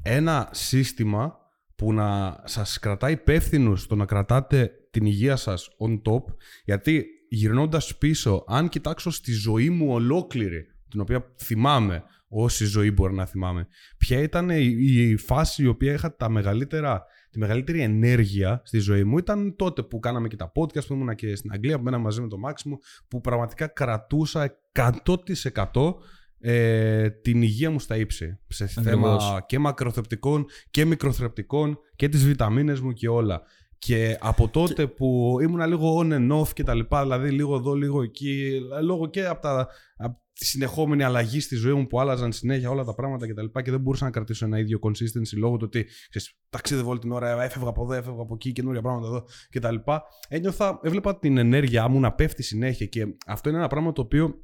ένα 0.03 0.49
σύστημα 0.51 1.37
που 1.75 1.93
να 1.93 2.41
σας 2.45 2.79
κρατάει 2.79 3.11
υπεύθυνους 3.11 3.81
στο 3.81 3.95
να 3.95 4.05
κρατάτε 4.05 4.71
την 4.91 5.05
υγεία 5.05 5.35
σας 5.35 5.69
on 5.79 6.01
top 6.11 6.23
γιατί 6.65 7.05
γυρνώντας 7.29 7.97
πίσω, 7.97 8.43
αν 8.47 8.69
κοιτάξω 8.69 9.11
στη 9.11 9.31
ζωή 9.31 9.69
μου 9.69 9.93
ολόκληρη, 9.93 10.65
την 10.89 10.99
οποία 10.99 11.33
θυμάμαι, 11.37 12.03
όση 12.27 12.65
ζωή 12.65 12.91
μπορεί 12.91 13.13
να 13.13 13.25
θυμάμαι, 13.25 13.67
ποια 13.97 14.21
ήταν 14.21 14.49
η, 14.49 15.15
φάση 15.17 15.63
η 15.63 15.67
οποία 15.67 15.93
είχα 15.93 16.15
τα 16.15 16.29
μεγαλύτερα, 16.29 17.03
τη 17.31 17.39
μεγαλύτερη 17.39 17.81
ενέργεια 17.81 18.61
στη 18.65 18.79
ζωή 18.79 19.03
μου, 19.03 19.17
ήταν 19.17 19.55
τότε 19.55 19.83
που 19.83 19.99
κάναμε 19.99 20.27
και 20.27 20.35
τα 20.35 20.51
podcast 20.55 20.85
που 20.87 20.93
ήμουν 20.93 21.15
και 21.15 21.35
στην 21.35 21.51
Αγγλία, 21.51 21.77
που 21.77 21.83
μέναμε 21.83 22.03
μαζί 22.03 22.21
με 22.21 22.27
τον 22.27 22.39
Μάξιμο, 22.39 22.79
που 23.07 23.21
πραγματικά 23.21 23.67
κρατούσα 23.67 24.59
100% 24.73 25.93
ε, 26.39 27.09
την 27.09 27.41
υγεία 27.41 27.71
μου 27.71 27.79
στα 27.79 27.97
ύψη. 27.97 28.39
Σε 28.47 28.67
θέμα 28.67 29.17
και 29.45 29.59
μακροθρεπτικών 29.59 30.45
και 30.71 30.85
μικροθρεπτικών 30.85 31.79
και 31.95 32.09
τις 32.09 32.25
βιταμίνες 32.25 32.79
μου 32.79 32.91
και 32.91 33.07
όλα. 33.07 33.41
Και 33.79 34.17
από 34.19 34.47
τότε 34.47 34.87
που 34.87 35.37
ήμουν 35.41 35.67
λίγο 35.67 35.99
on 35.99 36.13
and 36.13 36.39
off 36.41 36.53
και 36.53 36.63
τα 36.63 36.73
λοιπά, 36.73 37.01
δηλαδή 37.01 37.29
λίγο 37.29 37.55
εδώ, 37.55 37.73
λίγο 37.73 38.01
εκεί, 38.01 38.59
λόγω 38.83 39.09
και 39.09 39.25
από, 39.25 39.41
τα, 39.41 39.67
από 39.97 40.21
τη 40.33 40.45
συνεχόμενη 40.45 41.03
αλλαγή 41.03 41.39
στη 41.39 41.55
ζωή 41.55 41.73
μου 41.73 41.87
που 41.87 41.99
άλλαζαν 41.99 42.31
συνέχεια 42.31 42.69
όλα 42.69 42.83
τα 42.83 42.95
πράγματα 42.95 43.25
και 43.27 43.33
τα 43.33 43.41
λοιπά 43.41 43.61
και 43.61 43.71
δεν 43.71 43.79
μπορούσα 43.79 44.05
να 44.05 44.11
κρατήσω 44.11 44.45
ένα 44.45 44.59
ίδιο 44.59 44.79
consistency 44.81 45.37
λόγω 45.37 45.57
του 45.57 45.63
ότι 45.65 45.85
ξέρεις, 46.09 46.39
ταξίδευα 46.49 46.89
όλη 46.89 46.99
την 46.99 47.11
ώρα, 47.11 47.43
έφευγα 47.43 47.69
από 47.69 47.83
εδώ, 47.83 47.93
έφευγα 47.93 48.21
από 48.21 48.33
εκεί, 48.33 48.51
καινούργια 48.51 48.81
πράγματα 48.81 49.07
εδώ 49.07 49.25
και 49.49 49.59
τα 49.59 49.71
λοιπά. 49.71 50.03
Ένιωθα, 50.27 50.79
έβλεπα 50.83 51.19
την 51.19 51.37
ενέργειά 51.37 51.87
μου 51.87 51.99
να 51.99 52.13
πέφτει 52.13 52.43
συνέχεια 52.43 52.85
και 52.85 53.05
αυτό 53.25 53.49
είναι 53.49 53.57
ένα 53.57 53.67
πράγμα 53.67 53.91
το 53.91 54.01
οποίο 54.01 54.35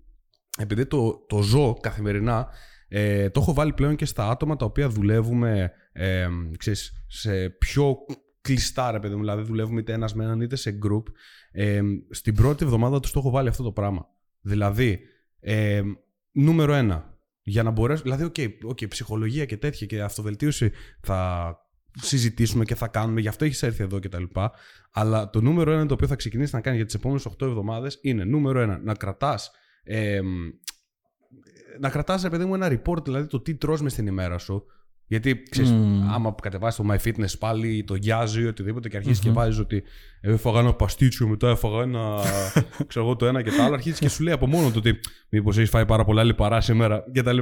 επειδή 0.58 0.86
το, 0.86 1.26
το 1.28 1.42
ζω 1.42 1.74
καθημερινά, 1.82 2.48
ε, 2.88 3.30
το 3.30 3.40
έχω 3.40 3.54
βάλει 3.54 3.74
πλέον 3.74 3.96
και 3.96 4.06
στα 4.06 4.30
άτομα 4.30 4.56
τα 4.56 4.66
οποία 4.66 4.90
δουλεύουμε 4.90 5.72
ε, 5.98 6.28
ξέρεις, 6.58 7.06
σε 7.08 7.50
πιο 7.50 7.98
κλειστά, 8.46 8.92
ρε 8.92 9.00
παιδί 9.00 9.14
μου. 9.14 9.20
Δηλαδή, 9.20 9.44
δουλεύουμε 9.44 9.80
είτε 9.80 9.94
ένας 9.94 10.14
με 10.14 10.24
έναν 10.24 10.42
είτε 10.42 10.56
σε 10.56 10.80
group. 10.84 11.04
Ε, 11.52 11.82
στην 12.10 12.36
πρώτη 12.36 12.64
εβδομάδα 12.64 13.00
τους 13.00 13.12
το 13.12 13.20
έχω 13.20 13.30
βάλει 13.30 13.48
αυτό 13.48 13.64
το 13.64 13.72
πράγμα. 13.72 14.08
Δηλαδή, 14.42 15.00
ε, 15.40 15.82
νούμερο 16.32 16.74
ένα. 16.74 17.14
Για 17.42 17.64
να 17.64 17.72
μπορέσω. 17.72 18.02
Δηλαδή, 18.04 18.24
OK, 18.24 18.34
okay, 18.38 18.50
okay, 18.70 18.90
ψυχολογία 18.90 19.46
και 19.46 19.58
τέτοια 19.58 19.88
και 19.88 20.02
αυτοβελτίωση 20.02 20.72
θα 21.02 21.50
συζητήσουμε 22.02 22.66
και 22.66 22.76
θα 22.76 22.88
κάνουμε. 22.88 23.22
Γι' 23.22 23.28
αυτό 23.28 23.46
έχεις 23.46 23.64
έρθει 23.64 23.84
εδώ 23.84 24.00
κτλ. 24.00 24.24
Αλλά 24.92 25.30
το 25.30 25.42
νούμερο 25.42 25.72
ένα 25.72 25.86
το 25.86 25.94
οποίο 25.94 26.08
θα 26.08 26.16
ξεκινήσεις 26.16 26.54
να 26.54 26.62
κάνεις 26.62 26.78
για 26.78 26.86
τις 26.86 26.96
επόμενες 26.96 27.26
8 27.26 27.46
εβδομάδες 27.46 28.00
είναι 28.02 28.24
νούμερο 28.24 28.60
ένα. 28.60 28.78
Να 28.78 28.94
κρατάς. 28.94 29.52
Ε, 29.84 30.22
να 31.80 31.90
κρατάς, 31.90 32.24
ρε 32.24 32.30
παιδί 32.30 32.46
μου, 32.46 32.56
ένα 32.56 32.68
report, 32.68 33.04
δηλαδή 33.04 33.28
το 33.28 33.42
τι 33.42 33.56
τρως 33.56 33.82
μες 33.82 33.92
στην 33.92 34.08
ημέρα 34.08 34.38
σου, 34.38 34.66
Γιατί 35.08 35.44
ξέρεις, 35.50 35.72
Μμμ. 35.72 36.10
άμα 36.14 36.36
κατεβάσεις 36.42 36.86
το 36.86 36.94
MyFitness 36.94 37.40
πάλι, 37.40 37.84
το 37.84 37.96
γιάζει 37.96 38.42
ή 38.42 38.46
οτιδήποτε 38.46 38.90
και 38.90 38.98
αρχίζεις 38.98 39.20
και 39.20 39.30
βάζεις 39.30 39.60
ότι 39.60 39.84
«Ε, 40.22 40.32
έφαγα 40.32 40.60
ένα 40.60 40.74
παστίτσιο, 40.74 41.28
μετά 41.28 41.50
έφαγα 41.50 41.82
ένα. 41.82 42.20
ξέρω 42.88 43.06
εγώ 43.06 43.16
το 43.16 43.26
ένα 43.26 43.42
και 43.42 43.52
το 43.52 43.64
άλλο, 43.64 43.74
αρχίζεις 43.74 44.00
και 44.00 44.10
σου 44.10 44.24
λέει 44.24 44.34
από 44.34 44.48
μόνο 44.48 44.68
του 44.68 44.74
ότι 44.78 45.00
μήπως 45.30 45.58
έχεις 45.58 45.70
φάει 45.70 45.86
πάρα 45.86 46.04
πολλά 46.06 46.24
λιπαρά 46.24 46.62
σήμερα 46.62 47.04
κτλ. 47.14 47.38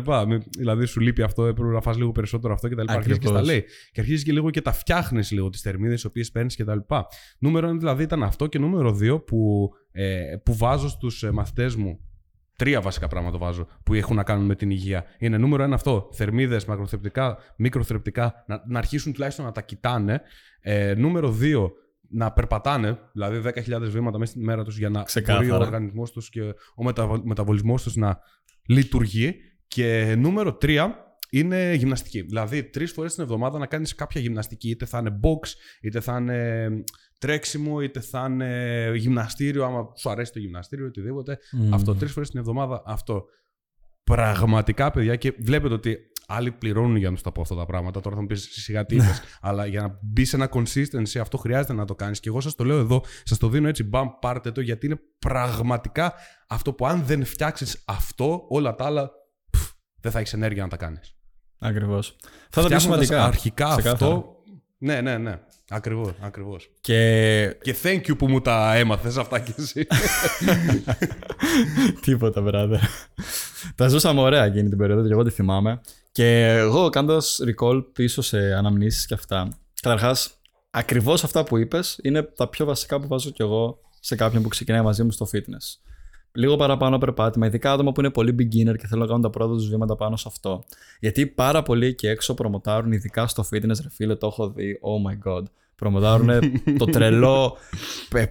Δηλαδή 0.58 0.86
σου 0.86 1.00
λείπει 1.00 1.22
αυτό, 1.22 1.46
έπρεπε 1.46 1.72
να 1.72 1.82
φας 1.82 1.98
λίγο 1.98 2.12
περισσότερο 2.12 2.54
αυτό 2.54 2.70
κτλ. 2.70 2.84
Αρχίζεις 2.88 3.18
και 3.18 3.28
στα 3.28 3.36
Ακριβώς. 3.38 3.48
λέει. 3.48 3.66
Και 3.92 4.00
αρχίζεις 4.00 4.24
και 4.24 4.32
λίγο 4.32 4.50
και 4.50 4.62
τα 4.62 4.72
φτιάχνεις 4.72 5.32
λίγο 5.32 5.50
τις 5.50 5.62
θερμίδες 5.62 6.02
τι 6.02 6.08
οποίες 6.08 6.32
παίρνεις 6.32 6.56
κτλ. 6.56 6.78
Νούμερο 7.40 7.68
ένα 7.68 7.78
δηλαδή 7.78 8.04
ήταν 8.04 8.24
αυτό 8.24 8.48
και 8.48 8.60
νούμερο 8.60 8.92
δύο 8.94 9.20
που, 9.20 9.70
ε, 9.92 10.22
που 10.44 10.56
βάζω 10.58 10.90
στους 10.90 11.24
ε, 11.24 11.32
μαθητές 11.32 11.76
μου 11.76 12.00
Τρία 12.56 12.82
βασικά 12.82 13.08
πράγματα 13.08 13.38
βάζω 13.38 13.68
που 13.84 13.94
έχουν 13.94 14.16
να 14.16 14.24
κάνουν 14.24 14.46
με 14.46 14.56
την 14.56 14.70
υγεία. 14.70 15.06
Είναι 15.18 15.38
νούμερο 15.38 15.64
ένα 15.64 15.76
αυτό. 15.76 16.10
Θερμίδες, 16.14 16.66
μακροθρεπτικά, 16.66 17.38
μικροθρεπτικά, 17.56 18.44
να, 18.48 18.64
να 18.68 18.78
αρχίσουν 18.78 19.14
τουλάχιστον 19.14 19.46
να 19.46 19.52
τα 19.52 19.62
κοιτάνε. 19.62 20.22
Ε, 20.60 20.94
νούμερο 20.98 21.32
δύο, 21.32 21.72
να 22.10 22.32
περπατάνε, 22.32 23.00
δηλαδή 23.14 23.52
10.000 23.56 23.82
βήματα 23.82 24.18
μέσα 24.18 24.32
στην 24.32 24.44
ημέρα 24.44 24.64
τους 24.64 24.78
για 24.78 24.90
να 24.90 25.04
Ξεκάθαρα. 25.04 25.46
μπορεί 25.46 25.52
ο 25.62 25.66
οργανισμός 25.66 26.12
τους 26.12 26.30
και 26.30 26.42
ο 26.76 26.84
μεταβολ, 26.84 27.22
μεταβολισμός 27.24 27.84
τους 27.84 27.96
να 27.96 28.20
λειτουργεί. 28.68 29.36
Και 29.68 30.16
νούμερο 30.18 30.54
τρία 30.54 30.98
είναι 31.30 31.74
γυμναστική. 31.74 32.22
Δηλαδή, 32.22 32.64
τρεις 32.64 32.92
φορές 32.92 33.14
την 33.14 33.24
εβδομάδα 33.24 33.58
να 33.58 33.66
κάνεις 33.66 33.96
κάποια 33.96 34.22
γυμναστική. 34.22 34.70
Είτε 34.70 34.86
θα 34.86 34.98
είναι 34.98 35.20
box, 35.24 35.50
είτε 35.82 36.00
θα 36.00 36.18
είναι 36.18 36.70
τρέξιμο, 37.24 37.82
είτε 37.82 38.00
θα 38.00 38.28
είναι 38.30 38.92
γυμναστήριο, 38.96 39.66
άμα 39.66 39.92
σου 39.96 40.10
αρέσει 40.10 40.32
το 40.32 40.40
γυμναστήριο, 40.40 40.86
οτιδήποτε. 40.86 41.40
Μμμ. 41.52 41.74
Αυτό 41.74 41.96
τρεις 41.96 42.12
φορές 42.12 42.30
την 42.30 42.40
εβδομάδα. 42.40 42.84
Αυτό. 42.86 43.26
Πραγματικά, 44.04 44.92
παιδιά, 44.92 45.16
και 45.16 45.34
βλέπετε 45.40 45.74
ότι 45.74 45.98
άλλοι 46.28 46.52
πληρώνουν 46.52 46.96
για 46.96 47.08
να 47.08 47.14
τους 47.14 47.24
τα 47.24 47.32
πω 47.32 47.42
αυτά 47.42 47.56
τα 47.56 47.66
πράγματα. 47.66 48.00
Τώρα 48.00 48.16
θα 48.16 48.22
μου 48.22 48.28
πεις 48.28 48.48
σιγά 48.52 48.86
τι 48.86 48.96
είπες. 48.96 49.22
Αλλά 49.42 49.66
για 49.66 49.82
να 49.82 50.00
μπει 50.02 50.26
σε 50.26 50.36
ένα 50.36 50.50
consistency, 50.54 51.20
αυτό 51.22 51.38
χρειάζεται 51.38 51.74
να 51.74 51.86
το 51.86 51.96
κάνεις. 51.96 52.20
Και 52.20 52.30
εγώ 52.30 52.42
σας 52.42 52.56
το 52.56 52.64
λέω 52.64 52.78
εδώ, 52.78 53.04
σας 53.24 53.38
το 53.38 53.50
δίνω 53.50 53.68
έτσι, 53.68 53.84
μπαμ, 53.84 54.08
πάρτε 54.22 54.52
το, 54.52 54.62
γιατί 54.62 54.86
είναι 54.86 55.00
πραγματικά 55.20 56.14
αυτό 56.48 56.74
που 56.74 56.88
αν 56.88 57.04
δεν 57.04 57.26
φτιάξεις 57.26 57.84
αυτό, 57.86 58.46
όλα 58.50 58.76
τα 58.76 58.86
άλλα 58.86 59.12
πφ, 59.50 59.72
δεν 60.00 60.12
θα 60.12 60.20
έχεις 60.20 60.34
ενέργεια 60.34 60.64
να 60.64 60.70
τα 60.70 60.78
κάνεις. 60.78 61.16
Ακριβώς. 61.60 62.16
Θα 62.50 62.62
τα 62.62 62.68
πεις 62.68 62.76
Φτιάχνοντας 62.76 62.82
σημαντικά. 62.82 63.26
Αρχικά 63.26 63.76
Ξεκάθαρα. 63.76 63.92
αυτό. 63.94 64.43
Ναι, 64.84 65.02
ναι, 65.02 65.18
ναι. 65.18 65.40
Ακριβώς, 65.70 66.12
ακριβώς. 66.20 66.70
Και 66.82 67.56
Και 67.62 67.76
thank 67.84 68.02
you 68.08 68.18
που 68.18 68.30
μου 68.30 68.42
τα 68.42 68.76
έμαθες 68.76 69.18
αυτά 69.18 69.40
κι 69.40 69.54
εσύ. 69.58 69.88
Τίποτα, 72.06 72.44
brother. 72.46 72.80
τα 73.76 73.88
ζούσαμε 73.88 74.22
ωραία 74.22 74.44
εκείνη 74.44 74.70
την 74.70 74.78
περίοδο 74.78 75.08
και 75.08 75.14
εγώ 75.14 75.24
τη 75.24 75.30
θυμάμαι. 75.30 75.82
Και 76.12 76.48
εγώ 76.48 76.90
κάνοντας 76.90 77.40
recall 77.46 77.84
πίσω 77.94 78.22
σε 78.22 78.38
αναμνήσεις 78.38 79.06
και 79.06 79.14
αυτά. 79.14 79.60
Καταρχάς, 79.82 80.32
ακριβώς 80.70 81.24
αυτά 81.24 81.44
που 81.44 81.58
είπες 81.58 82.00
είναι 82.02 82.24
τα 82.24 82.50
πιο 82.50 82.66
βασικά 82.66 83.00
που 83.00 83.08
βάζω 83.08 83.30
κι 83.30 83.42
εγώ 83.42 83.80
σε 84.00 84.16
κάποιον 84.16 84.44
που 84.44 84.50
ξεκινάει 84.50 84.82
μαζί 84.82 85.04
μου 85.04 85.12
στο 85.12 85.28
fitness. 85.34 85.93
Λίγο 86.36 86.56
παραπάνω 86.56 86.98
περπάτημα, 86.98 87.46
ειδικά 87.46 87.72
άτομα 87.72 87.92
που 87.92 88.00
είναι 88.00 88.10
πολύ 88.10 88.36
beginner 88.40 88.78
και 88.78 88.88
θέλουν 88.88 89.04
να 89.04 89.06
κάνουν 89.06 89.22
τα 89.22 89.30
πρώτα 89.30 89.54
τους 89.54 89.70
βήματα 89.70 89.96
πάνω 89.96 90.16
σε 90.16 90.26
αυτό. 90.28 90.64
Γιατί 91.00 91.28
πάρα 91.28 91.64
πολλοί 91.64 91.86
εκεί 91.86 92.08
έξω 92.08 92.34
προμοτάρουν, 92.34 92.92
ειδικά 92.92 93.28
στο 93.28 93.44
fitness, 93.52 93.82
ρε 93.82 93.90
φίλε, 93.90 94.16
το 94.16 94.28
έχω 94.28 94.50
δει. 94.50 94.80
Oh 94.82 95.10
my 95.10 95.32
god. 95.32 95.44
Προμοτάρουν 95.76 96.30
το 96.80 96.86
τρελό 96.86 97.58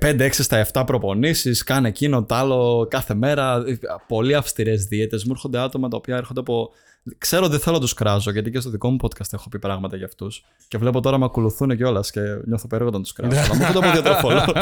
5-6 0.00 0.28
στα 0.30 0.66
7 0.72 0.82
προπονήσεις, 0.86 1.62
κάνε 1.62 1.88
εκείνο, 1.88 2.24
το 2.24 2.34
άλλο 2.34 2.86
κάθε 2.90 3.14
μέρα. 3.14 3.64
Πολύ 4.08 4.34
αυστηρές 4.34 4.84
δίαιτες. 4.84 5.24
Μου 5.24 5.32
έρχονται 5.32 5.58
άτομα 5.58 5.88
τα 5.88 5.96
οποία 5.96 6.16
έρχονται 6.16 6.40
από. 6.40 6.70
Ξέρω 7.18 7.42
ότι 7.42 7.52
δεν 7.52 7.60
θέλω 7.60 7.74
να 7.74 7.80
τους 7.80 7.94
κράζω, 7.94 8.30
γιατί 8.30 8.50
και 8.50 8.60
στο 8.60 8.70
δικό 8.70 8.90
μου 8.90 8.96
podcast 9.02 9.32
έχω 9.32 9.48
πει 9.48 9.58
πράγματα 9.58 9.96
για 9.96 10.06
αυτούς. 10.06 10.44
Και 10.68 10.78
βλέπω 10.78 11.00
τώρα 11.00 11.18
με 11.18 11.24
ακολουθούν 11.24 11.76
κιόλας 11.76 12.10
και 12.10 12.20
νιώθω 12.44 12.66
περίεργο 12.66 12.88
όταν 12.88 13.02
τους 13.02 13.12
κράζω. 13.12 13.40
Αλλά 13.40 13.54
μου 13.54 13.62
έρχονται 13.62 13.86
από 13.86 14.00
διατροφολόγο. 14.00 14.52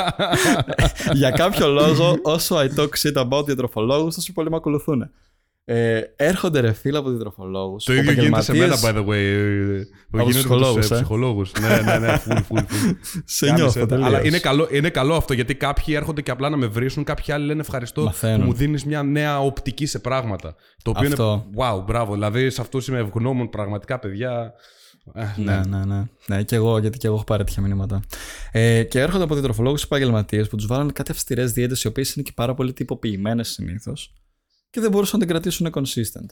για 1.20 1.30
κάποιο 1.30 1.68
λόγο, 1.68 2.18
όσο 2.22 2.56
I 2.56 2.78
talk 2.78 2.88
shit 3.02 3.28
about 3.28 3.44
διατροφολόγους, 3.46 4.14
τόσο 4.14 4.32
πολύ 4.32 4.50
με 4.50 4.56
ακολουθούν. 4.56 5.10
Ε, 5.72 6.02
έρχονται 6.16 6.60
ρε 6.60 6.72
φίλε 6.72 6.98
από 6.98 7.08
διατροφολόγους. 7.10 7.84
Το 7.84 7.92
ίδιο 7.94 8.12
γίνεται 8.12 8.42
σε 8.42 8.54
μένα, 8.54 8.74
by 8.76 8.94
the 8.94 9.04
way. 9.06 9.82
Που 10.10 10.18
Από 10.18 10.30
γίνεται 10.30 10.32
με 10.32 10.32
ψυχολόγους, 10.32 10.74
τους, 10.80 10.90
ε, 10.90 10.94
ε. 10.94 10.96
ψυχολόγους. 10.96 11.52
ναι, 11.60 11.80
ναι, 11.80 11.98
ναι, 11.98 12.22
full, 12.26 12.36
full, 12.36 12.58
full. 12.58 12.96
Σε 13.24 13.46
Κάμισε 13.46 13.62
νιώθω 13.62 13.80
τα. 13.80 13.86
τελείως. 13.86 14.06
Αλλά 14.06 14.26
είναι 14.26 14.38
καλό, 14.38 14.68
είναι 14.70 14.90
καλό 14.90 15.14
αυτό 15.14 15.32
γιατί 15.32 15.54
κάποιοι 15.54 15.94
έρχονται 15.96 16.22
και 16.22 16.30
απλά 16.30 16.48
να 16.48 16.56
με 16.56 16.66
βρίσουν, 16.66 17.04
κάποιοι 17.04 17.32
άλλοι 17.34 17.46
λένε 17.46 17.60
ευχαριστώ 17.60 18.02
Μαθαίνουν. 18.02 18.38
που 18.40 18.44
μου 18.46 18.52
δίνεις 18.52 18.84
μια 18.84 19.02
νέα 19.02 19.40
οπτική 19.40 19.86
σε 19.86 19.98
πράγματα. 19.98 20.54
Το 20.82 20.90
οποίο 20.90 21.08
Αυτό. 21.08 21.46
είναι. 21.54 21.64
Wow, 21.64 21.82
μπράβο. 21.86 22.12
Δηλαδή 22.12 22.50
σε 22.50 22.60
αυτού 22.60 22.80
είμαι 22.88 22.98
ευγνώμων 22.98 23.50
πραγματικά, 23.50 23.98
παιδιά. 23.98 24.52
Ε, 25.14 25.24
Ναι, 25.36 25.60
ναι, 25.68 25.84
ναι. 25.84 26.02
Ναι, 26.26 26.42
και 26.42 26.54
εγώ, 26.56 26.78
γιατί 26.78 26.98
και 26.98 27.06
εγώ 27.06 27.16
έχω 27.16 27.24
πάρει 27.24 27.44
τέτοια 27.44 27.62
μηνύματα. 27.62 28.00
Ε, 28.52 28.82
και 28.82 29.00
έρχονται 29.00 29.24
από 29.24 29.34
διατροφολόγους 29.34 29.82
επαγγελματίες 29.82 30.48
που 30.48 30.56
τους 30.56 30.66
βάλανε 30.66 30.92
κάτι 30.92 31.10
αυστηρές 31.10 31.52
δίαιτε, 31.52 31.76
οι 31.84 31.86
οποίες 31.86 32.14
είναι 32.14 32.24
και 32.24 32.32
πάρα 32.34 32.54
πολύ 32.54 32.72
τυποποιημένες 32.72 33.48
συνήθως 33.48 34.12
και 34.70 34.80
δεν 34.80 34.90
μπορούσαν 34.90 35.18
να 35.18 35.26
την 35.26 35.34
κρατήσουν 35.34 35.70
consistent. 35.72 36.26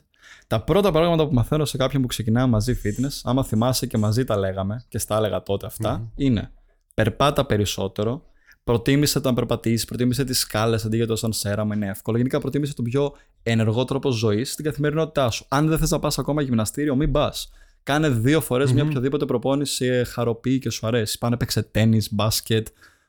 Τα 0.47 0.63
πρώτα 0.63 0.91
πράγματα 0.93 1.29
που 1.29 1.35
μαθαίνω 1.35 1.65
σε 1.65 1.77
κάποιον 1.77 2.03
που 2.03 2.09
ξεκινάει 2.09 2.47
μαζί 2.47 2.81
fitness, 2.85 3.21
άμα 3.23 3.45
θυμάσαι 3.45 3.87
και 3.87 3.99
μαζί 3.99 4.25
τα 4.25 4.37
λέγαμε 4.37 4.85
και 4.89 4.99
στα 4.99 5.17
έλεγα 5.17 5.43
τότε 5.43 5.67
αυτά, 5.67 6.11
είναι 6.15 6.53
περπάτα 6.95 7.47
περισσότερο, 7.47 8.23
προτίμησε 8.65 9.21
το 9.21 9.29
να 9.29 9.35
περπατήσεις, 9.35 9.85
προτίμησε 9.85 10.25
τις 10.25 10.39
σκάλες 10.39 10.85
αντί 10.85 10.97
για 10.97 11.07
το 11.07 11.17
σαν 11.17 11.33
σέραμα, 11.33 11.75
είναι 11.75 11.89
εύκολο. 11.89 12.17
Γενικά 12.17 12.41
προτίμησε 12.41 12.75
τον 12.75 12.85
πιο 12.85 13.13
ενεργό 13.43 13.85
τρόπο 13.85 14.11
ζωής 14.11 14.53
στην 14.53 14.65
καθημερινότητά 14.65 15.31
σου. 15.31 15.45
Αν 15.49 15.69
δεν 15.69 15.79
θες 15.79 15.91
να 15.91 15.99
πας 15.99 16.19
ακόμα 16.19 16.43
γυμναστήριο, 16.43 16.97
μην 16.97 17.13
πας. 17.13 17.51
Κάνε 17.83 18.09
δύο 18.09 18.41
φορές 18.41 18.73
μια 18.73 18.83
οποιαδήποτε 18.83 19.25
προπόνηση 19.25 19.87
ε, 19.87 20.05
χαροποιεί 20.05 20.59
και 20.59 20.71
σου 20.71 20.87
αρέσει. 20.87 21.19
Πάνε 21.19 21.37
παίξε 21.37 21.63
τέννη, 21.63 22.01
μπάσκετ, 22.11 22.67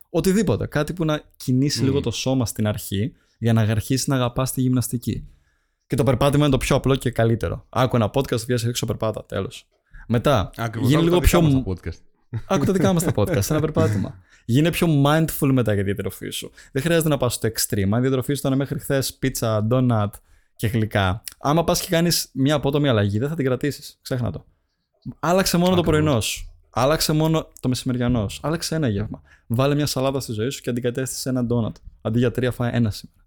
οτιδήποτε. 0.09 0.65
Κάτι 0.65 0.93
που 0.93 1.05
να 1.05 1.21
κινήσει 1.37 1.83
λίγο 1.83 1.99
το 1.99 2.11
σώμα 2.11 2.45
στην 2.45 2.67
αρχή 2.67 3.13
για 3.39 3.53
να 3.53 3.61
αρχίσει 3.61 4.09
να 4.09 4.15
αγαπάς 4.15 4.51
τη 4.51 4.61
γυμναστική. 4.61 5.27
Και 5.87 5.95
το 5.95 6.03
περπάτημα 6.03 6.43
είναι 6.43 6.51
το 6.51 6.57
πιο 6.57 6.75
απλό 6.75 6.95
και 6.95 7.11
καλύτερο. 7.11 7.65
Άκου 7.69 7.95
ένα 7.95 8.09
podcast, 8.13 8.39
βγαίνει 8.45 8.61
έξω 8.65 8.85
περπάτα. 8.85 9.25
Τέλος. 9.25 9.67
Μετά, 10.07 10.49
Ακριβώς, 10.57 10.89
γίνει 10.89 11.01
άκου 11.01 11.09
λίγο 11.09 11.19
τα 11.19 11.25
δικά 11.25 11.39
πιο. 11.39 11.49
μας 11.49 11.63
τα 11.63 11.71
podcast. 11.73 11.99
Άκου 12.55 12.65
τα 12.65 12.71
δικά 12.71 12.93
μας 12.93 13.03
τα 13.03 13.11
podcast, 13.15 13.49
ένα 13.49 13.59
περπάτημα. 13.59 14.17
Γίνε 14.45 14.69
πιο 14.71 14.87
mindful 15.05 15.49
μετά 15.51 15.73
για 15.73 15.83
τη 15.83 15.91
διατροφή 15.93 16.29
σου. 16.29 16.51
Δεν 16.71 16.81
χρειάζεται 16.81 17.09
να 17.09 17.17
πας 17.17 17.33
στο 17.33 17.49
extreme. 17.49 17.89
Αν 17.91 17.97
η 17.97 18.01
διατροφή 18.01 18.33
σου 18.33 18.39
ήταν 18.45 18.57
μέχρι 18.57 18.79
χθες 18.79 19.13
πίτσα, 19.13 19.67
donut 19.71 20.09
και 20.55 20.67
γλυκά, 20.67 21.23
άμα 21.39 21.63
πας 21.63 21.81
και 21.81 21.87
κάνεις 21.89 22.29
μια 22.33 22.55
απότομη 22.55 22.87
αλλαγή, 22.87 23.19
δεν 23.19 23.29
θα 23.29 23.35
την 23.35 23.45
κρατήσεις. 23.45 23.99
Ξέχνα 24.01 24.31
το. 24.31 24.45
Άλλαξε 25.19 25.57
μόνο 25.57 25.75
το 25.75 25.79
Ακριβώς. 25.79 26.01
πρωινό 26.01 26.21
σου. 26.21 26.43
Άλλαξε 26.69 27.13
μόνο 27.13 27.47
το 27.59 27.67
μεσημεριανό 27.69 28.29
σου. 28.29 28.39
Άλλαξε 28.43 28.75
ένα 28.75 28.87
γεύμα. 28.87 29.21
Βάλε 29.47 29.75
μια 29.75 29.85
σαλάτα 29.85 30.19
στη 30.19 30.31
ζωή 30.31 30.49
σου 30.49 30.61
και 30.61 30.69
αντικατέστησε 30.69 31.29
ένα 31.29 31.45
donut. 31.49 31.73
Αντί 32.01 32.19
για 32.19 32.31
τρία, 32.31 32.51
φάει 32.51 32.69
ένα 32.73 32.91
σήμερα. 32.91 33.18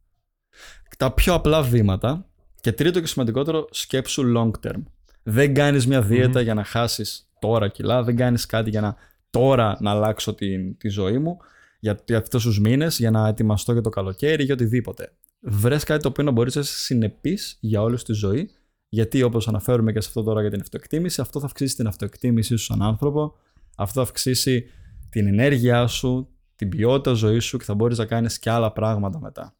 Τα 0.98 1.12
πιο 1.12 1.34
απλά 1.34 1.62
βήματα. 1.62 2.26
Και 2.60 2.72
τρίτο 2.72 3.00
και 3.00 3.06
σημαντικότερο, 3.06 3.68
σκέψου 3.70 4.32
long 4.36 4.50
term. 4.66 4.82
Δεν 5.22 5.54
κάνεις 5.54 5.86
μια 5.86 6.02
διαιτα 6.02 6.40
για 6.40 6.54
να 6.54 6.64
χάσεις 6.64 7.30
τώρα 7.38 7.68
κιλά, 7.68 8.02
δεν 8.02 8.16
κάνεις 8.16 8.46
κάτι 8.46 8.70
για 8.70 8.80
να 8.80 8.96
τώρα 9.30 9.76
να 9.80 9.90
αλλάξω 9.90 10.34
τη, 10.34 10.74
τη 10.74 10.88
ζωή 10.88 11.18
μου 11.18 11.36
για, 11.80 11.98
για 12.06 12.18
αυτούς 12.18 12.42
τους 12.42 12.60
μήνες, 12.60 12.98
για 12.98 13.10
να 13.10 13.28
ετοιμαστώ 13.28 13.72
για 13.72 13.80
το 13.80 13.88
καλοκαίρι, 13.88 14.44
για 14.44 14.54
οτιδήποτε. 14.54 15.12
Βρες 15.40 15.84
κάτι 15.84 16.02
το 16.02 16.08
οποίο 16.08 16.24
να 16.24 16.30
μπορείς 16.30 16.54
να 16.54 16.60
είσαι 16.60 16.76
συνεπής 16.76 17.56
για 17.60 17.82
όλη 17.82 17.98
σου 17.98 18.04
τη 18.04 18.12
ζωή, 18.12 18.50
γιατί 18.88 19.22
όπως 19.22 19.48
αναφέρουμε 19.48 19.92
και 19.92 20.00
σε 20.00 20.08
αυτό 20.08 20.22
τώρα 20.22 20.40
για 20.40 20.50
την 20.50 20.60
αυτοεκτίμηση, 20.60 21.20
αυτό 21.20 21.40
θα 21.40 21.46
αυξήσει 21.46 21.76
την 21.76 21.86
αυτοεκτίμησή 21.86 22.56
σου 22.56 22.64
σαν 22.64 22.82
άνθρωπο, 22.82 23.36
αυτό 23.76 24.00
θα 24.00 24.06
αυξήσει 24.06 24.66
την 25.10 25.26
ενέργειά 25.26 25.86
σου, 25.86 26.28
την 26.56 26.68
ποιότητα 26.68 27.12
ζωής 27.12 27.44
σου 27.44 27.58
και 27.58 27.64
θα 27.64 27.74
μπορείς 27.74 27.98
να 27.98 28.06
κάνεις 28.06 28.38
και 28.38 28.50
άλλα 28.50 28.72
πράγματα 28.72 29.20
μετά. 29.20 29.54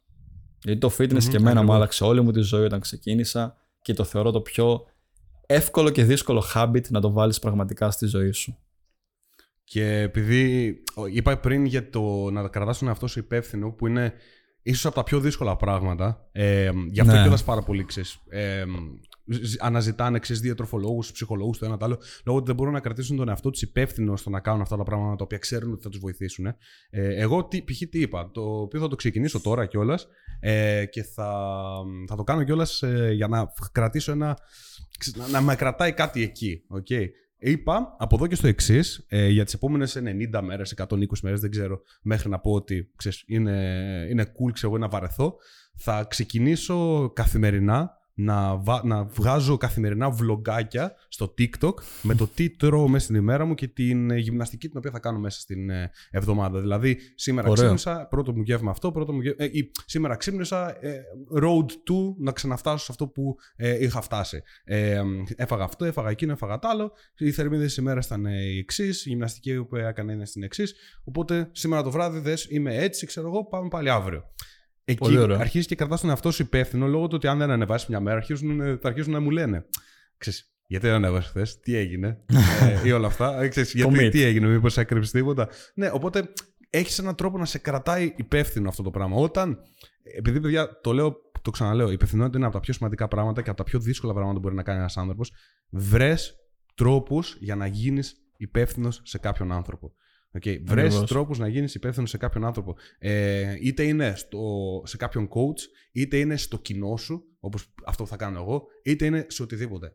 Γιατί 0.62 0.80
το 0.80 0.90
fitness 0.98 1.24
και 1.24 1.36
εμένα 1.36 1.42
μου 1.42 1.50
ακριβώς. 1.50 1.74
άλλαξε 1.74 2.04
όλη 2.04 2.20
μου 2.22 2.30
τη 2.30 2.40
ζωή 2.40 2.64
όταν 2.64 2.80
ξεκίνησα 2.80 3.56
και 3.82 3.94
το 3.94 4.04
θεωρώ 4.04 4.30
το 4.30 4.40
πιο 4.40 4.84
εύκολο 5.46 5.90
και 5.90 6.04
δύσκολο 6.04 6.44
habit 6.54 6.88
να 6.88 7.00
το 7.00 7.12
βάλεις 7.12 7.38
πραγματικά 7.38 7.90
στη 7.90 8.06
ζωή 8.06 8.30
σου. 8.30 8.56
Και 9.64 9.98
επειδή 10.00 10.76
ο, 10.94 11.06
είπα 11.06 11.38
πριν 11.38 11.64
για 11.64 11.90
το 11.90 12.30
να 12.30 12.48
κρατάς 12.48 12.78
τον 12.78 12.88
εαυτό 12.88 13.06
σου 13.06 13.18
υπεύθυνο, 13.18 13.70
που 13.70 13.86
είναι 13.86 14.12
ίσως 14.62 14.86
από 14.86 14.94
τα 14.94 15.02
πιο 15.02 15.20
δύσκολα 15.20 15.56
πράγματα, 15.56 16.28
ε, 16.32 16.70
γι' 16.90 17.00
αυτό 17.00 17.12
Ναι. 17.12 17.18
ναι. 17.18 17.22
κιόλας 17.22 17.44
πάρα 17.44 17.62
πολύ 17.62 17.84
ξέρεις, 17.84 18.18
ε, 18.28 18.64
ζ- 19.26 19.62
αναζητάνε 19.62 20.18
ξέρεις, 20.18 20.42
διατροφολόγους, 20.42 21.12
ψυχολόγους, 21.12 21.58
το 21.58 21.64
ένα 21.66 21.76
το 21.76 21.84
άλλο, 21.84 21.98
λόγω 22.24 22.38
ότι 22.38 22.46
δεν 22.46 22.54
μπορούν 22.56 22.72
να 22.72 22.80
κρατήσουν 22.80 23.16
τον 23.16 23.28
εαυτό 23.28 23.50
τους 23.50 23.62
υπεύθυνο 23.62 24.16
στο 24.16 24.30
να 24.30 24.40
κάνουν 24.40 24.60
αυτά 24.60 24.76
τα 24.76 24.82
πράγματα 24.82 25.16
τα 25.16 25.24
οποία 25.24 25.38
ξέρουν 25.38 25.72
ότι 25.72 25.82
θα 25.82 25.88
τους 25.88 25.98
βοηθήσουν. 26.00 26.46
Ε, 26.46 26.54
εγώ 26.90 27.44
τι, 27.44 27.62
π.χ. 27.62 27.78
τι 27.90 28.00
είπα, 28.00 28.30
το 28.30 28.60
οποίο 28.60 28.80
θα 28.80 28.88
το 28.88 28.96
ξεκινήσω 28.96 29.40
τώρα 29.40 29.66
κιόλας 29.66 30.06
ε, 30.44 30.84
και 30.86 31.02
θα, 31.02 31.52
θα 32.08 32.16
το 32.16 32.22
κάνω 32.22 32.42
κιόλας 32.42 32.82
για 33.12 33.28
να 33.28 33.52
κρατήσω 33.72 34.12
ένα. 34.12 34.38
ξε- 34.98 35.16
να, 35.16 35.28
να 35.28 35.40
με 35.40 35.54
κρατάει 35.54 35.92
κάτι 35.92 36.22
εκεί. 36.22 36.62
Okay. 36.78 37.06
Είπα 37.44 37.96
από 37.98 38.14
εδώ 38.16 38.26
και 38.26 38.34
στο 38.34 38.46
εξής, 38.46 39.04
ε, 39.08 39.28
για 39.28 39.44
τις 39.44 39.54
επόμενες 39.54 39.96
90 39.96 40.40
μέρες, 40.42 40.74
120 40.76 41.20
μέρες, 41.22 41.40
δεν 41.40 41.50
ξέρω, 41.50 41.80
μέχρι 42.02 42.28
να 42.28 42.38
πω 42.38 42.52
ότι 42.52 42.90
ξέρεις, 42.96 43.22
είναι, 43.26 44.06
είναι 44.10 44.22
cool, 44.22 44.52
ξέρω 44.52 44.72
εγώ, 44.72 44.78
να 44.78 44.88
βαρεθώ. 44.88 45.36
Θα 45.76 46.04
ξεκινήσω 46.08 47.10
καθημερινά 47.14 47.90
να, 48.14 48.56
βα... 48.56 48.80
να 48.84 49.04
βγάζω 49.04 49.56
καθημερινά 49.56 50.10
βλογκάκια 50.10 50.94
στο 51.08 51.34
TikTok 51.38 51.74
με 52.02 52.14
το 52.14 52.26
τι 52.26 52.50
τρώω 52.50 52.88
μέσα 52.88 53.04
στην 53.04 53.16
ημέρα 53.16 53.44
μου 53.44 53.54
και 53.54 53.68
την 53.68 54.10
ε, 54.10 54.18
γυμναστική 54.18 54.68
την 54.68 54.78
οποία 54.78 54.90
θα 54.90 54.98
κάνω 54.98 55.18
μέσα 55.18 55.40
στην 55.40 55.70
ε, 55.70 55.90
εβδομάδα. 56.10 56.60
Δηλαδή, 56.60 56.98
σήμερα 57.14 57.48
Ωραίο. 57.48 57.54
ξύπνησα, 57.54 58.06
πρώτο 58.06 58.32
μου 58.32 58.42
γεύμα 58.42 58.70
αυτό, 58.70 58.92
πρώτο 58.92 59.12
μου 59.12 59.20
γεύμα, 59.20 59.44
ε, 59.44 59.50
ή 59.52 59.70
σήμερα 59.86 60.16
ξύπνησα, 60.16 60.84
ε, 60.86 61.00
road 61.42 61.66
to 61.66 62.14
να 62.18 62.32
ξαναφτάσω 62.32 62.84
σε 62.84 62.88
αυτό 62.90 63.08
που 63.08 63.36
ε, 63.56 63.84
είχα 63.84 64.00
φτάσει. 64.00 64.42
Ε, 64.64 65.02
έφαγα 65.36 65.64
αυτό, 65.64 65.84
έφαγα 65.84 66.10
εκείνο, 66.10 66.32
έφαγα 66.32 66.58
τ' 66.58 66.64
άλλο. 66.64 66.92
Οι 67.18 67.30
θερμίδες 67.30 67.66
της 67.66 67.76
ημέρας 67.76 68.06
ήταν 68.06 68.26
ε, 68.26 68.42
οι 68.42 68.58
εξής, 68.58 69.06
η 69.06 69.08
γυμναστική 69.08 69.64
που 69.64 69.76
έκανα 69.76 70.12
είναι 70.12 70.26
στην 70.26 70.42
εξής. 70.42 70.74
Οπότε 71.04 71.48
σήμερα 71.52 71.82
το 71.82 71.90
βράδυ 71.90 72.18
δες, 72.18 72.46
είμαι 72.50 72.76
έτσι, 72.76 73.06
ξέρω 73.06 73.26
εγώ, 73.26 73.44
πάμε 73.44 73.68
πάλι 73.68 73.90
αύριο. 73.90 74.24
Εκεί 74.84 74.98
Πολύ 74.98 75.18
ωραίο. 75.18 75.38
αρχίζει 75.38 75.66
και 75.66 75.74
κρατάς 75.74 76.00
τον 76.00 76.10
εαυτό 76.10 76.30
σου 76.30 76.42
υπεύθυνο 76.42 76.86
λόγω 76.86 77.06
του 77.06 77.12
ότι 77.14 77.26
αν 77.26 77.38
δεν 77.38 77.50
ανεβάσεις 77.50 77.88
μια 77.88 78.00
μέρα, 78.00 78.16
αρχίζουν, 78.16 78.78
θα 78.80 78.88
αρχίσουν 78.88 79.12
να 79.12 79.20
μου 79.20 79.30
λένε. 79.30 79.64
Ξέρεις, 80.16 80.54
γιατί 80.66 80.86
δεν 80.86 80.94
ανέβασε 80.94 81.28
χθες, 81.28 81.60
τι 81.60 81.76
έγινε, 81.76 82.24
ε, 82.60 82.88
ή 82.88 82.92
όλα 82.92 83.06
αυτά. 83.06 83.42
Ε, 83.42 83.48
ξέρεις, 83.48 83.74
γιατί, 83.74 83.94
Commit. 83.96 84.10
τι 84.10 84.22
έγινε, 84.22 84.46
μήπως 84.46 84.78
έκρυψες 84.78 85.12
τίποτα. 85.12 85.48
Ναι, 85.74 85.90
οπότε 85.92 86.32
έχεις 86.70 86.98
έναν 86.98 87.14
τρόπο 87.14 87.38
να 87.38 87.44
σε 87.44 87.58
κρατάει 87.58 88.12
υπεύθυνο 88.16 88.68
αυτό 88.68 88.82
το 88.82 88.90
πράγμα. 88.90 89.16
Όταν, 89.16 89.58
επειδή 90.16 90.40
παιδιά, 90.40 90.80
το 90.80 90.92
λέω, 90.92 91.16
το 91.42 91.50
ξαναλέω, 91.50 91.90
η 91.90 91.92
υπευθυνότητα 91.92 92.36
είναι 92.36 92.46
από 92.46 92.54
τα 92.54 92.60
πιο 92.60 92.72
σημαντικά 92.72 93.08
πράγματα 93.08 93.42
και 93.42 93.48
από 93.48 93.58
τα 93.58 93.64
πιο 93.64 93.78
δύσκολα 93.80 94.12
πράγματα 94.12 94.36
που 94.36 94.42
μπορεί 94.42 94.54
να 94.54 94.62
κάνει 94.62 94.78
ένας 94.78 94.96
άνθρωπος. 94.96 95.32
Βρες 95.70 96.36
τρόπους 96.74 97.36
για 97.40 97.56
να 97.56 97.66
γίνεις 97.66 98.14
υπεύθυνος 98.36 99.00
σε 99.04 99.18
κάποιον 99.18 99.52
άνθρωπο. 99.52 99.94
Okay. 100.38 100.60
Βρες 100.64 100.84
Ακριβώς. 100.84 101.08
τρόπους 101.08 101.38
να 101.38 101.48
γίνεις 101.48 101.74
υπεύθυνος 101.74 102.10
σε 102.10 102.16
κάποιον 102.16 102.44
άνθρωπο. 102.44 102.76
Ε, 102.98 103.56
είτε 103.60 103.82
είναι 103.82 104.14
στο, 104.16 104.40
σε 104.84 104.96
κάποιον 104.96 105.28
coach, 105.28 105.60
είτε 105.92 106.18
είναι 106.18 106.36
στο 106.36 106.58
κοινό 106.58 106.96
σου, 106.96 107.24
όπως 107.40 107.74
αυτό 107.84 108.02
που 108.02 108.08
θα 108.08 108.16
κάνω 108.16 108.38
εγώ, 108.40 108.66
είτε 108.84 109.04
είναι 109.06 109.26
σε 109.28 109.42
οτιδήποτε. 109.42 109.94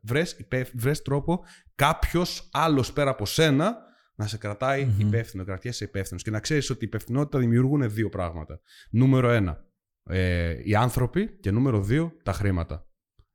Βρες 0.74 1.02
τρόπο 1.04 1.44
κάποιος 1.76 2.50
άλλος 2.52 2.94
πέρα 2.94 3.10
από 3.10 3.26
σένα 3.26 3.86
να 4.16 4.28
σε 4.28 4.38
κρατάει 4.38 4.86
Μμμ. 4.86 5.00
υπεύθυνο, 5.00 5.44
κρατιέσαι 5.44 5.84
υπεύθυνος. 5.84 6.24
Και 6.24 6.32
να 6.32 6.40
ξέρεις 6.40 6.70
ότι 6.70 6.84
η 6.84 6.88
υπευθυνότητα 6.88 7.40
δημιουργούν 7.40 7.92
δύο 7.92 8.10
πράγματα. 8.10 8.60
Νούμερο 8.90 9.30
ένα, 9.30 9.66
ε, 10.04 10.56
οι 10.64 10.76
άνθρωποι 10.76 11.38
και 11.40 11.52
νούμερο 11.52 11.82
δύο, 11.82 12.14
τα 12.24 12.32
χρήματα. 12.32 12.88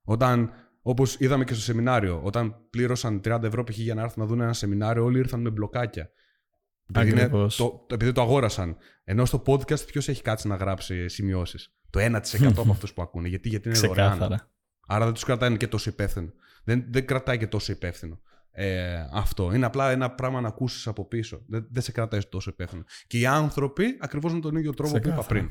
Όταν, 0.05 0.51
όπως 0.83 1.17
είδαμε 1.19 1.45
και 1.45 1.53
στο 1.53 1.63
σεμινάριο, 1.63 2.21
όταν 2.25 2.69
πλήρωσαν 2.71 3.21
30 3.25 3.43
ευρώ 3.43 3.65
π.χ. 3.65 3.79
για 3.79 3.95
να 3.95 4.03
έρθουν 4.03 4.23
να 4.23 4.29
δουν 4.29 4.41
ένα 4.41 4.53
σεμινάριο, 4.53 5.05
όλοι 5.05 5.19
ήρθαν 5.19 5.41
με 5.41 5.51
μπλοκάκια. 5.51 6.11
Επειδή, 7.01 7.11
είναι 7.13 7.23
Ακριβώς. 7.23 7.57
το, 7.57 7.85
το- 7.89 7.95
επειδή 7.95 8.13
το 8.13 8.21
αγόρασαν. 8.21 8.77
Ενώ 9.05 9.25
στο 9.25 9.43
podcast 9.47 9.87
ποιος 9.87 10.09
έχει 10.09 10.23
κάτσει 10.23 10.49
να 10.49 10.57
γράψει 10.57 11.09
σημειώσεις; 11.09 11.75
Το 11.91 12.01
1% 12.01 12.45
από 12.59 12.71
αυτούς 12.71 12.93
που 12.93 13.03
ακούνε. 13.03 13.29
Γιατί, 13.29 13.49
γιατί 13.49 13.69
είναι 13.69 13.79
δωρεάν. 13.79 14.11
Ξεκάθαρα. 14.11 14.51
Άρα 14.87 15.05
δεν 15.05 15.15
τους 15.15 15.25
κρατάει 15.25 15.57
και 15.57 15.67
τόσο 15.69 15.91
υπεύθυνο. 15.91 16.33
Δεν, 16.65 16.85
δεν 16.89 17.07
κρατάει 17.07 17.39
και 17.39 17.47
τόσο 17.47 17.73
υπεύθυνο. 17.73 18.21
Ε, 18.51 18.95
αυτό. 19.13 19.53
Είναι 19.55 19.67
απλά 19.67 19.91
ένα 19.91 20.11
πράγμα 20.11 20.41
να 20.41 20.49
ακούσεις 20.49 20.87
από 20.87 21.05
πίσω. 21.09 21.43
Δεν, 21.49 21.67
δεν 21.71 21.83
σε 21.83 21.93
κρατάει 21.93 22.21
τόσο 22.29 22.51
υπεύθυνο. 22.51 22.83
Και 23.07 23.19
οι 23.19 23.27
άνθρωποι 23.27 23.85
ακριβώς 24.01 24.33
με 24.33 24.41
τον 24.41 24.57
ίδιο 24.57 24.73
τρόπο 24.75 24.91
που 24.93 24.97
είπα 24.97 25.09
Ξεκάθαρα. 25.09 25.41
πριν. 25.41 25.51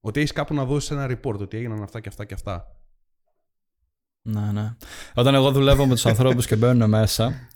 Ότι 0.00 0.18
έχεις 0.20 0.32
κάπου 0.32 0.54
να 0.54 0.64
δώσεις 0.64 0.90
ένα 0.90 1.06
report 1.10 1.38
ότι 1.38 1.56
έγιναν 1.56 1.82
αυτά 1.82 2.00
και 2.00 2.08
αυτά 2.08 2.24
και 2.24 2.34
αυτά. 2.34 2.64
Ναι, 4.22 4.52
ναι. 4.52 4.76
Όταν 5.14 5.34
εγώ 5.34 5.50
δουλεύω 5.52 5.86
με 5.86 5.94
τους 5.94 6.06
ανθρώπους 6.12 6.46
και 6.46 6.56
μπαίνουν 6.56 6.88
μέσα 6.88 7.48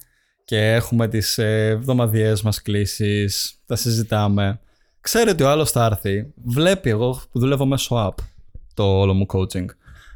και 0.44 0.72
έχουμε 0.72 1.08
τις 1.08 1.38
ε, 1.38 1.66
εβδομαδιαίες 1.66 2.42
μας 2.42 2.62
κλήσεις, 2.62 3.54
τα 3.66 3.76
συζητάμε, 3.76 4.60
ξέρει 5.00 5.30
ότι 5.30 5.42
ο 5.42 5.50
άλλος 5.50 5.70
θα 5.70 5.84
έρθει, 5.84 6.32
βλέπει 6.44 6.90
εγώ 6.90 7.22
που 7.32 7.38
δουλεύω 7.38 7.66
μέσω 7.66 8.08
app 8.08 8.24
το 8.74 8.84
όλο 8.84 9.14
μου 9.14 9.26
coaching. 9.32 9.66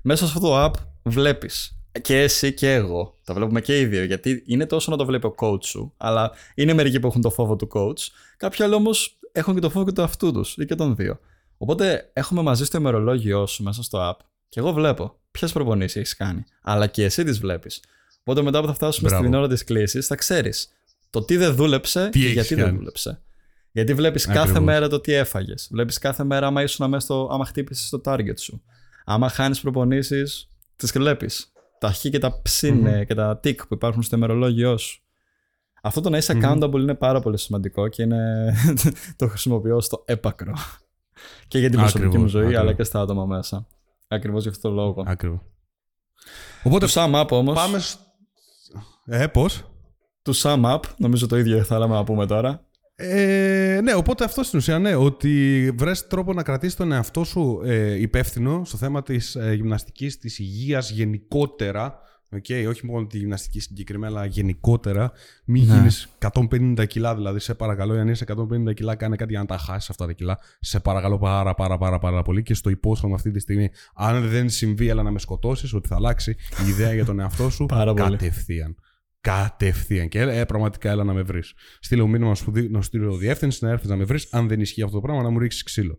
Μέσα 0.02 0.26
σε 0.26 0.32
αυτό 0.36 0.40
το 0.48 0.64
app 0.64 0.72
βλέπεις 1.02 1.78
και 2.00 2.20
εσύ 2.20 2.54
και 2.54 2.74
εγώ, 2.74 3.14
τα 3.24 3.34
βλέπουμε 3.34 3.60
και 3.60 3.80
οι 3.80 3.86
δύο, 3.86 4.04
γιατί 4.04 4.42
είναι 4.46 4.66
τόσο 4.66 4.90
να 4.90 4.96
το 4.96 5.04
βλέπει 5.04 5.26
ο 5.26 5.34
coach 5.38 5.64
σου, 5.64 5.92
αλλά 5.96 6.30
είναι 6.54 6.72
μερικοί 6.72 7.00
που 7.00 7.06
έχουν 7.06 7.20
το 7.20 7.30
φόβο 7.30 7.56
του 7.56 7.68
coach, 7.72 8.08
κάποιοι 8.36 8.64
άλλοι 8.64 8.74
όμως 8.74 9.18
έχουν 9.32 9.54
και 9.54 9.60
το 9.60 9.70
φόβο 9.70 9.84
και 9.84 9.92
του 9.92 10.02
αυτού 10.02 10.32
τους 10.32 10.56
ή 10.56 10.64
και 10.64 10.74
των 10.74 10.96
δύο. 10.96 11.18
Οπότε 11.58 12.10
έχουμε 12.12 12.42
μαζί 12.42 12.64
στο 12.64 12.78
ημερολόγιο 12.78 13.46
σου 13.46 13.62
μέσα 13.62 13.82
στο 13.82 14.10
app 14.10 14.24
και 14.48 14.60
εγώ 14.60 14.72
βλέπω 14.72 15.14
ποιες 15.30 15.52
προπονήσεις 15.52 15.96
έχεις 15.96 16.16
κάνει. 16.16 16.44
Αλλά 16.62 16.86
και 16.86 17.04
εσύ 17.04 17.24
τις 17.24 17.38
βλέπεις. 17.38 17.82
Οπότε 18.28 18.42
μετά 18.42 18.60
που 18.60 18.66
θα 18.66 18.74
φτάσουμε 18.74 19.08
Μπράβο. 19.08 19.24
στην 19.24 19.34
ώρα 19.38 19.48
της 19.48 19.64
κλήσης, 19.64 20.06
θα 20.06 20.14
ξέρεις 20.14 20.68
το 21.10 21.22
τι 21.22 21.36
δεν 21.36 21.54
δούλεψε 21.54 22.08
Τι 22.08 22.18
και 22.18 22.24
έχεις 22.24 22.34
γιατί 22.34 22.54
δεν 22.54 22.64
κάνει. 22.64 22.76
δούλεψε. 22.76 23.22
Γιατί 23.72 23.94
βλέπεις 23.94 24.26
κάθε 24.26 24.38
Ακριβώς. 24.38 24.62
μέρα 24.62 24.88
το 24.88 25.00
τι 25.00 25.12
έφαγες. 25.12 25.68
Βλέπεις 25.72 25.98
κάθε 25.98 26.24
μέρα 26.24 26.46
άμα 26.46 26.62
ήσουν 26.62 26.88
μέσα 26.88 27.04
στο. 27.04 27.28
άμα 27.32 27.44
χτύπησες 27.44 27.88
το 27.88 28.00
target 28.04 28.38
σου. 28.38 28.62
Άμα 29.04 29.28
χάνεις 29.28 29.60
προπονήσεις, 29.60 30.48
τις 30.76 30.92
βλέπεις. 30.92 31.52
Τα 31.78 31.92
χ 31.92 32.00
και 32.00 32.18
τα 32.18 32.40
ψ 32.42 32.62
είναι 32.62 33.04
και 33.04 33.14
τα 33.14 33.40
tick 33.44 33.56
που 33.56 33.74
υπάρχουν 33.74 34.02
στο 34.02 34.16
ημερολόγιο 34.16 34.76
σου. 34.78 35.02
Αυτό 35.82 36.00
το 36.00 36.10
να 36.10 36.16
είσαι 36.16 36.34
Μμμ. 36.34 36.42
accountable 36.44 36.74
είναι 36.78 36.94
πάρα 36.94 37.20
πολύ 37.20 37.38
σημαντικό 37.38 37.88
και 37.88 38.02
είναι... 38.02 38.54
το 39.16 39.28
χρησιμοποιώ 39.28 39.80
στο 39.80 40.02
έπακρο. 40.06 40.52
και 41.48 41.58
για 41.58 41.70
την 41.70 41.78
προσωπική 41.78 42.06
Ακριβώς, 42.06 42.32
μου 42.32 42.38
ζωή, 42.40 42.46
αλλά 42.46 42.54
ακριβώς. 42.56 42.76
και 42.76 42.82
στα 42.84 43.00
άτομα 43.00 43.24
μέσα. 43.26 43.66
Ακριβώς 44.08 44.42
γι' 44.42 44.48
αυτό 44.48 44.68
το 44.68 44.74
λόγο. 44.74 45.04
Ακριβώς. 45.06 45.40
Οπότε 46.62 46.86
Το 46.86 46.92
sum 46.94 47.14
up 47.22 47.28
όμως, 47.30 47.54
πάμε. 47.54 47.78
σ- 47.78 47.98
Ε, 49.10 49.26
πώς; 49.26 49.70
το 50.22 50.32
sum 50.42 50.62
up, 50.74 50.80
νομίζω 50.96 51.26
το 51.26 51.38
ίδιο 51.38 51.62
θέλαμε 51.62 51.94
να 51.94 52.04
πούμε 52.04 52.26
τώρα. 52.26 52.62
Ε, 53.00 53.80
ναι, 53.82 53.94
οπότε 53.94 54.24
αυτό 54.24 54.42
στην 54.42 54.58
ουσία, 54.58 54.78
ναι, 54.78 54.94
ότι 54.94 55.70
βρες 55.78 56.06
τρόπο 56.06 56.32
να 56.32 56.42
κρατήσεις 56.42 56.76
τον 56.76 56.92
εαυτό 56.92 57.24
σου 57.24 57.60
ε, 57.64 58.00
υπεύθυνο 58.00 58.62
στο 58.64 58.76
θέμα 58.76 59.02
της 59.02 59.34
ε, 59.34 59.52
γυμναστικής, 59.54 60.18
της 60.18 60.38
υγείας 60.38 60.90
γενικότερα, 60.90 61.98
okay, 62.36 62.66
όχι 62.68 62.86
μόνο 62.86 63.06
τη 63.06 63.18
γυμναστική 63.18 63.60
συγκεκριμένα, 63.60 64.18
αλλά 64.18 64.26
γενικότερα, 64.26 65.12
μην 65.44 65.66
Ναι. 65.66 65.74
γίνεις 65.74 66.08
150 66.18 66.86
κιλά, 66.86 67.14
δηλαδή 67.14 67.38
σε 67.38 67.54
παρακαλώ, 67.54 67.94
αν 67.94 68.08
είσαι 68.08 68.24
150 68.24 68.74
κιλά, 68.74 68.94
κάνε 68.94 69.16
κάτι 69.16 69.30
για 69.30 69.40
να 69.40 69.46
τα 69.46 69.58
χάσεις 69.58 69.90
αυτά 69.90 70.06
τα 70.06 70.12
κιλά, 70.12 70.38
σε 70.60 70.80
παρακαλώ 70.80 71.18
πάρα 71.18 71.54
πάρα 71.54 71.78
πάρα 71.78 71.98
πάρα 71.98 72.22
πολύ 72.22 72.42
και 72.42 72.54
στο 72.54 72.70
υπόσχομαι 72.70 73.14
αυτή 73.14 73.30
τη 73.30 73.38
στιγμή, 73.40 73.70
αν 73.94 74.28
δεν 74.28 74.48
συμβεί, 74.50 74.88
έλα 74.88 75.02
να 75.02 75.10
με 75.10 75.18
σκοτώσεις, 75.18 75.74
ότι 75.74 75.88
θα 75.88 75.94
αλλάξει 75.94 76.36
η 76.66 76.68
ιδέα 76.68 76.94
για 76.94 77.04
τον 77.04 77.20
εαυτό 77.20 77.50
σου 77.50 77.66
Πάρα 77.76 77.94
πολύ. 77.94 78.10
κατευθείαν. 78.10 78.76
Κατευθείαν. 79.20 80.08
Και 80.08 80.20
ε, 80.20 80.44
πραγματικά 80.44 80.90
έλα 80.90 81.04
να 81.04 81.12
με 81.12 81.22
βρεις. 81.22 81.52
Στείλε 81.80 82.02
μου 82.02 82.08
μήνυμα 82.08 82.28
να 82.28 82.34
σου 82.34 82.50
δι- 82.50 82.70
να 82.70 82.80
σου 82.80 82.86
στείλω 82.86 83.16
διεύθυνση, 83.16 83.64
να 83.64 83.70
έρθεις 83.70 83.88
να 83.88 83.96
με 83.96 84.04
βρεις. 84.04 84.28
Αν 84.30 84.48
δεν 84.48 84.60
ισχύει 84.60 84.82
αυτό 84.82 84.94
το 84.94 85.00
πράγμα, 85.00 85.22
να 85.22 85.30
μου 85.30 85.38
ρίξεις 85.38 85.62
ξύλο. 85.62 85.98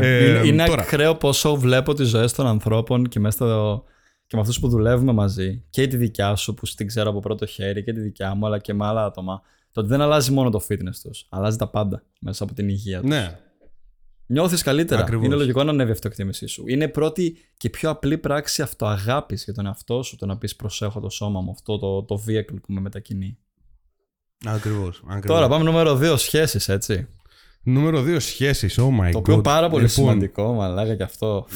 Ε, 0.00 0.28
είναι 0.28 0.46
είναι 0.46 0.64
τώρα. 0.64 0.82
ακραίο 0.82 1.14
πόσο 1.14 1.56
βλέπω 1.56 1.94
τις 1.94 2.08
ζωές 2.08 2.32
των 2.32 2.46
ανθρώπων 2.46 3.08
και, 3.08 3.20
μέσα 3.20 3.36
στο... 3.36 3.84
και 4.26 4.36
με 4.36 4.40
αυτούς 4.40 4.60
που 4.60 4.68
δουλεύουμε 4.68 5.12
μαζί 5.12 5.64
και 5.70 5.86
τη 5.86 5.96
δικιά 5.96 6.34
σου 6.34 6.54
που 6.54 6.66
την 6.76 6.86
ξέρω 6.86 7.10
από 7.10 7.20
πρώτο 7.20 7.46
χέρι 7.46 7.84
και 7.84 7.92
τη 7.92 8.00
δικιά 8.00 8.34
μου 8.34 8.46
αλλά 8.46 8.58
και 8.58 8.74
με 8.74 8.86
άλλα 8.86 9.04
άτομα 9.04 9.40
το 9.72 9.80
ότι 9.80 9.88
δεν 9.88 10.00
αλλάζει 10.00 10.32
μόνο 10.32 10.50
το 10.50 10.60
fitness 10.68 10.96
τους, 11.02 11.26
αλλάζει 11.30 11.56
τα 11.56 11.70
πάντα 11.70 12.02
μέσα 12.20 12.44
από 12.44 12.54
την 12.54 12.68
υγεία 12.68 13.00
τους. 13.00 13.08
ναι, 13.08 13.38
Νιώθεις 14.32 14.62
καλύτερα. 14.62 15.00
Ακριβώς. 15.00 15.24
Είναι 15.26 15.34
λογικό 15.34 15.62
να 15.62 15.70
ανέβει 15.70 15.88
η 15.90 15.92
αυτοεκτίμησή 15.92 16.46
σου. 16.46 16.64
Είναι 16.66 16.88
πρώτη 16.88 17.36
και 17.56 17.70
πιο 17.70 17.90
απλή 17.90 18.18
πράξη 18.18 18.62
αυτοαγάπης 18.62 19.44
για 19.44 19.52
τον 19.54 19.66
εαυτό 19.66 20.02
σου 20.02 20.16
το 20.16 20.26
να 20.26 20.38
πεις 20.38 20.56
προσέχω 20.56 21.00
το 21.00 21.08
σώμα 21.08 21.40
μου, 21.40 21.50
αυτό 21.50 21.78
το, 21.78 22.02
το 22.04 22.22
vehicle 22.28 22.60
που 22.62 22.72
με 22.72 22.80
μετακινεί. 22.80 23.38
ακριβώς. 24.44 25.02
Τώρα 25.26 25.48
πάμε 25.48 25.64
νούμερο 25.64 25.98
2, 26.02 26.14
σχέσεις, 26.18 26.68
έτσι. 26.68 27.06
Νούμερο 27.62 28.02
2, 28.02 28.16
σχέσεις. 28.20 28.78
Oh 28.80 28.82
my 29.00 29.10
Το 29.12 29.18
god. 29.18 29.20
οποίο 29.20 29.40
πάρα 29.40 29.68
πολύ 29.68 29.84
Λοιπόν, 29.84 30.04
σημαντικό, 30.04 30.52
μαλάκα 30.52 30.96
και 30.96 31.02
αυτό. 31.02 31.46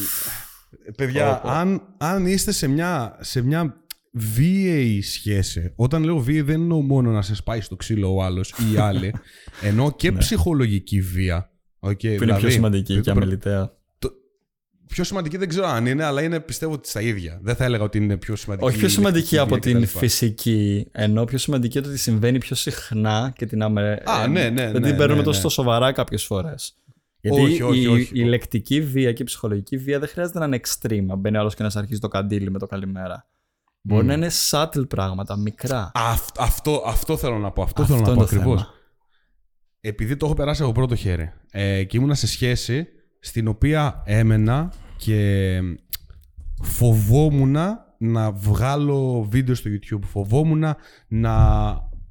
Παιδιά, 0.96 1.34
Πω, 1.34 1.48
πω. 1.48 1.54
αν, 1.54 1.82
αν 1.98 2.26
είστε 2.26 2.52
σε 2.52 2.66
μια, 2.68 3.16
σε 3.20 3.42
μια 3.42 3.76
βίαιη 4.12 5.02
σχέση, 5.02 5.72
όταν 5.76 6.02
λέω 6.04 6.18
βίαιη 6.18 6.40
δεν 6.40 6.60
εννοώ 6.60 6.80
μόνο 6.80 7.10
να 7.10 7.22
σε 7.22 7.34
σπάει 7.34 7.60
στο 7.60 7.76
ξύλο 7.76 8.14
ο 8.14 8.22
άλλος 8.22 8.50
ή 8.50 8.72
η 8.72 8.76
άλλη, 8.76 9.14
εννοώ 9.68 9.92
και 9.92 10.12
ψυχολογική 10.12 11.00
βία. 11.00 11.50
Okay, 11.80 12.08
Ναι. 12.10 12.16
Που 12.16 12.22
είναι 12.22 12.36
πιο 12.36 12.50
σημαντική 12.50 13.00
και 13.00 13.10
αμεληταία. 13.10 13.74
Πιο 14.88 15.04
σημαντική 15.04 15.36
δεν 15.36 15.48
ξέρω 15.48 15.66
αν 15.66 15.86
είναι, 15.86 16.04
αλλά 16.04 16.22
είναι 16.22 16.40
πιστεύω 16.40 16.72
ότι 16.72 16.88
στα 16.88 17.00
ίδια. 17.00 17.38
Δεν 17.42 17.54
θα 17.54 17.64
έλεγα 17.64 17.84
ότι 17.84 17.98
είναι 17.98 18.16
πιο 18.16 18.36
σημαντική. 18.36 18.66
Όχι 18.68 18.78
πιο 18.78 18.86
η 18.86 18.90
σημαντική 18.90 19.34
ηλεκτρική 19.34 19.54
από 19.54 19.62
βία 19.62 19.72
την 19.72 19.88
κτλ. 19.88 19.98
φυσική, 19.98 20.88
ενώ 20.92 21.24
πιο 21.24 21.38
σημαντική 21.38 21.78
είναι 21.78 21.86
ότι 21.86 21.98
συμβαίνει 21.98 22.38
πιο 22.38 22.56
συχνά 22.56 23.32
και 23.36 23.46
την 23.46 23.62
αμε... 23.62 24.02
Α, 24.04 24.22
ε, 24.22 24.26
ναι, 24.26 24.48
ναι, 24.48 24.70
δεν 24.70 24.80
ναι, 24.80 24.88
την 24.88 24.96
παίρνουμε 24.96 25.18
ναι, 25.18 25.24
τόσο 25.24 25.40
ναι. 25.42 25.50
σοβαρά 25.50 25.92
κάποιες 25.92 26.24
φορές. 26.24 26.76
Γιατί 27.20 27.40
Όχι, 27.40 27.62
όχι, 27.62 27.80
η, 27.80 27.86
όχι. 27.86 28.10
η 28.12 28.24
λεκτική 28.24 28.80
βία 28.80 29.12
και 29.12 29.22
η 29.22 29.24
ψυχολογική 29.24 29.76
βία 29.76 29.98
δεν 29.98 30.08
χρειάζεται 30.08 30.38
να 30.38 30.44
είναι 30.44 30.60
extreme. 30.64 31.06
Αν 31.10 31.18
μπαίνει 31.18 31.36
άλλος 31.36 31.54
και 31.54 31.62
να 31.62 31.70
σε 31.70 31.78
αρχίζει 31.78 32.00
το 32.00 32.08
καντήλι 32.08 32.50
με 32.50 32.58
το 32.58 32.66
καλημέρα. 32.66 33.26
Μπορεί 33.80 34.02
Μμ. 34.02 34.06
να 34.06 34.12
είναι 34.14 34.30
subtle 34.50 34.88
πράγματα, 34.88 35.36
μικρά. 35.36 35.90
Αυτ- 35.94 36.40
αυτό, 36.40 36.82
αυτό 36.86 37.16
θέλω 37.16 37.38
να 37.38 37.50
πω. 37.50 37.62
Αυτό, 37.62 37.82
Αυτό 37.82 37.94
θέλω 37.94 38.06
να 38.06 38.12
είναι 38.12 38.20
πω 38.22 38.28
το 38.28 38.36
ακριβώς. 38.36 38.70
Θέμα. 39.87 39.94
Επειδή 39.94 40.16
το 40.16 40.27
έχω 40.27 40.35
περάσει 40.35 40.62
από 40.62 40.72
πρώτο 40.72 40.94
χέρι 40.94 41.33
ε, 41.51 41.85
και 41.85 41.96
ήμουνα 41.96 42.14
σε 42.14 42.27
σχέση 42.27 42.87
στην 43.20 43.49
οποία 43.49 44.03
έμενα 44.07 44.72
και 44.96 45.61
φοβόμουν 46.62 47.57
να 47.99 48.33
βγάλω 48.33 49.27
βίντεο 49.31 49.55
στο 49.55 49.70
YouTube. 49.70 50.03
Φοβόμουν 50.03 50.64
να 51.09 51.35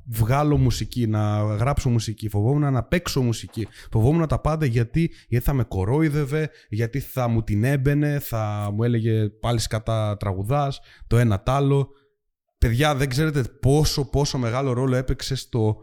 βγάλω 0.07 0.57
μουσική, 0.57 1.07
να 1.07 1.43
γράψω 1.43 1.89
μουσική, 1.89 2.29
φοβόμουν 2.29 2.73
να 2.73 2.83
παίξω 2.83 3.21
μουσική, 3.21 3.67
φοβόμουν 3.91 4.27
τα 4.27 4.39
πάντα 4.39 4.65
γιατί, 4.65 5.11
γιατί 5.27 5.45
θα 5.45 5.53
με 5.53 5.63
κορόιδευε, 5.63 6.49
γιατί 6.69 6.99
θα 6.99 7.27
μου 7.27 7.43
την 7.43 7.63
έμπαινε, 7.63 8.19
θα 8.19 8.69
μου 8.73 8.83
έλεγε 8.83 9.29
πάλι 9.29 9.59
σκατά 9.59 10.17
τραγουδάς, 10.17 10.79
το 11.07 11.17
ένα 11.17 11.41
τ' 11.41 11.49
άλλο. 11.49 11.89
Παιδιά, 12.57 12.95
δεν 12.95 13.09
ξέρετε 13.09 13.41
πόσο, 13.41 14.09
πόσο 14.09 14.37
μεγάλο 14.37 14.73
ρόλο 14.73 14.95
έπαιξε 14.95 15.35
στο, 15.35 15.77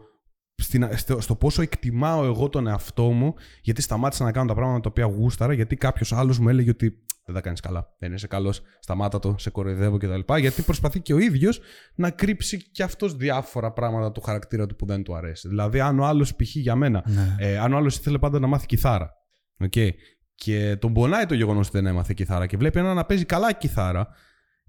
στο, 0.95 1.21
στο 1.21 1.35
πόσο 1.35 1.61
εκτιμάω 1.61 2.25
εγώ 2.25 2.49
τον 2.49 2.67
εαυτό 2.67 3.03
μου, 3.03 3.33
γιατί 3.61 3.81
σταμάτησα 3.81 4.23
να 4.23 4.31
κάνω 4.31 4.47
τα 4.47 4.53
πράγματα 4.53 4.79
τα 4.79 4.89
οποία 4.89 5.05
γούσταρα, 5.05 5.53
γιατί 5.53 5.75
κάποιος 5.75 6.13
άλλος 6.13 6.39
μου 6.39 6.49
έλεγε 6.49 6.69
ότι 6.69 6.97
δεν 7.25 7.35
τα 7.35 7.41
κάνεις 7.41 7.59
καλά. 7.59 7.95
Δεν 7.99 8.13
είσαι 8.13 8.27
καλός, 8.27 8.61
σταμάτα 8.79 9.19
το, 9.19 9.35
σε 9.37 9.49
κοροϊδεύω 9.49 9.97
κτλ. 9.97 10.35
Γιατί 10.39 10.61
προσπαθεί 10.61 10.99
και 10.99 11.13
ο 11.13 11.17
ίδιος 11.17 11.59
να 11.95 12.09
κρύψει 12.09 12.69
και 12.71 12.83
αυτός 12.83 13.15
διάφορα 13.15 13.71
πράγματα 13.71 14.11
του 14.11 14.21
χαρακτήρα 14.21 14.65
του 14.65 14.75
που 14.75 14.85
δεν 14.85 15.03
του 15.03 15.15
αρέσει. 15.15 15.47
Δηλαδή, 15.47 15.79
αν 15.79 15.99
ο 15.99 16.05
άλλος 16.05 16.35
π.χ. 16.35 16.55
για 16.55 16.75
μένα, 16.75 17.03
Ναι. 17.05 17.35
ε, 17.39 17.57
αν 17.57 17.73
ο 17.73 17.77
άλλος 17.77 17.95
ήθελε 17.97 18.17
πάντα 18.17 18.39
να 18.39 18.47
μάθει 18.47 18.65
κιθάρα. 18.65 19.13
Okay, 19.63 19.89
και 20.35 20.77
τον 20.79 20.93
πονάει 20.93 21.25
το 21.25 21.33
γεγονός 21.33 21.67
ότι 21.67 21.77
δεν 21.77 21.85
έμαθε 21.85 22.13
κιθάρα 22.13 22.45
και 22.45 22.57
βλέπει 22.57 22.79
έναν 22.79 22.95
να 22.95 23.05
παίζει 23.05 23.25
καλά 23.25 23.53
κιθάρα, 23.53 24.07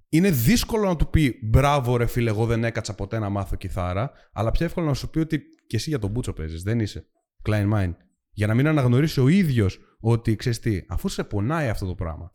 είναι 0.08 0.30
δύσκολο 0.30 0.86
να 0.88 0.96
του 0.96 1.10
πει 1.10 1.38
μπράβο 1.42 1.96
ρε 1.96 2.06
φίλε, 2.06 2.30
εγώ 2.30 2.46
δεν 2.46 2.64
έκατσα 2.64 2.94
ποτέ 2.94 3.18
να 3.18 3.28
μάθω 3.28 3.56
κιθάρα, 3.56 4.10
αλλά 4.32 4.50
πιο 4.50 4.64
εύκολο 4.66 4.86
να 4.86 4.94
σου 4.94 5.10
πει 5.10 5.18
ότι 5.18 5.42
και 5.66 5.76
εσύ 5.76 5.88
για 5.88 5.98
τον 5.98 6.10
Μπούτσο 6.10 6.32
παίζεις, 6.32 6.62
δεν 6.62 6.80
είσαι. 6.80 7.06
Klein 7.48 7.72
mind. 7.74 7.92
Για 8.32 8.46
να 8.46 8.54
μην 8.54 8.66
αναγνωρίσει 8.66 9.20
ο 9.20 9.28
ίδιος 9.28 9.78
ότι 10.00 10.36
ξέρεις 10.36 10.60
τι, 10.60 10.84
αφού 10.88 11.08
σε 11.08 11.24
πονάει 11.24 11.68
αυτό 11.68 11.86
το 11.86 11.94
πράγμα. 11.94 12.32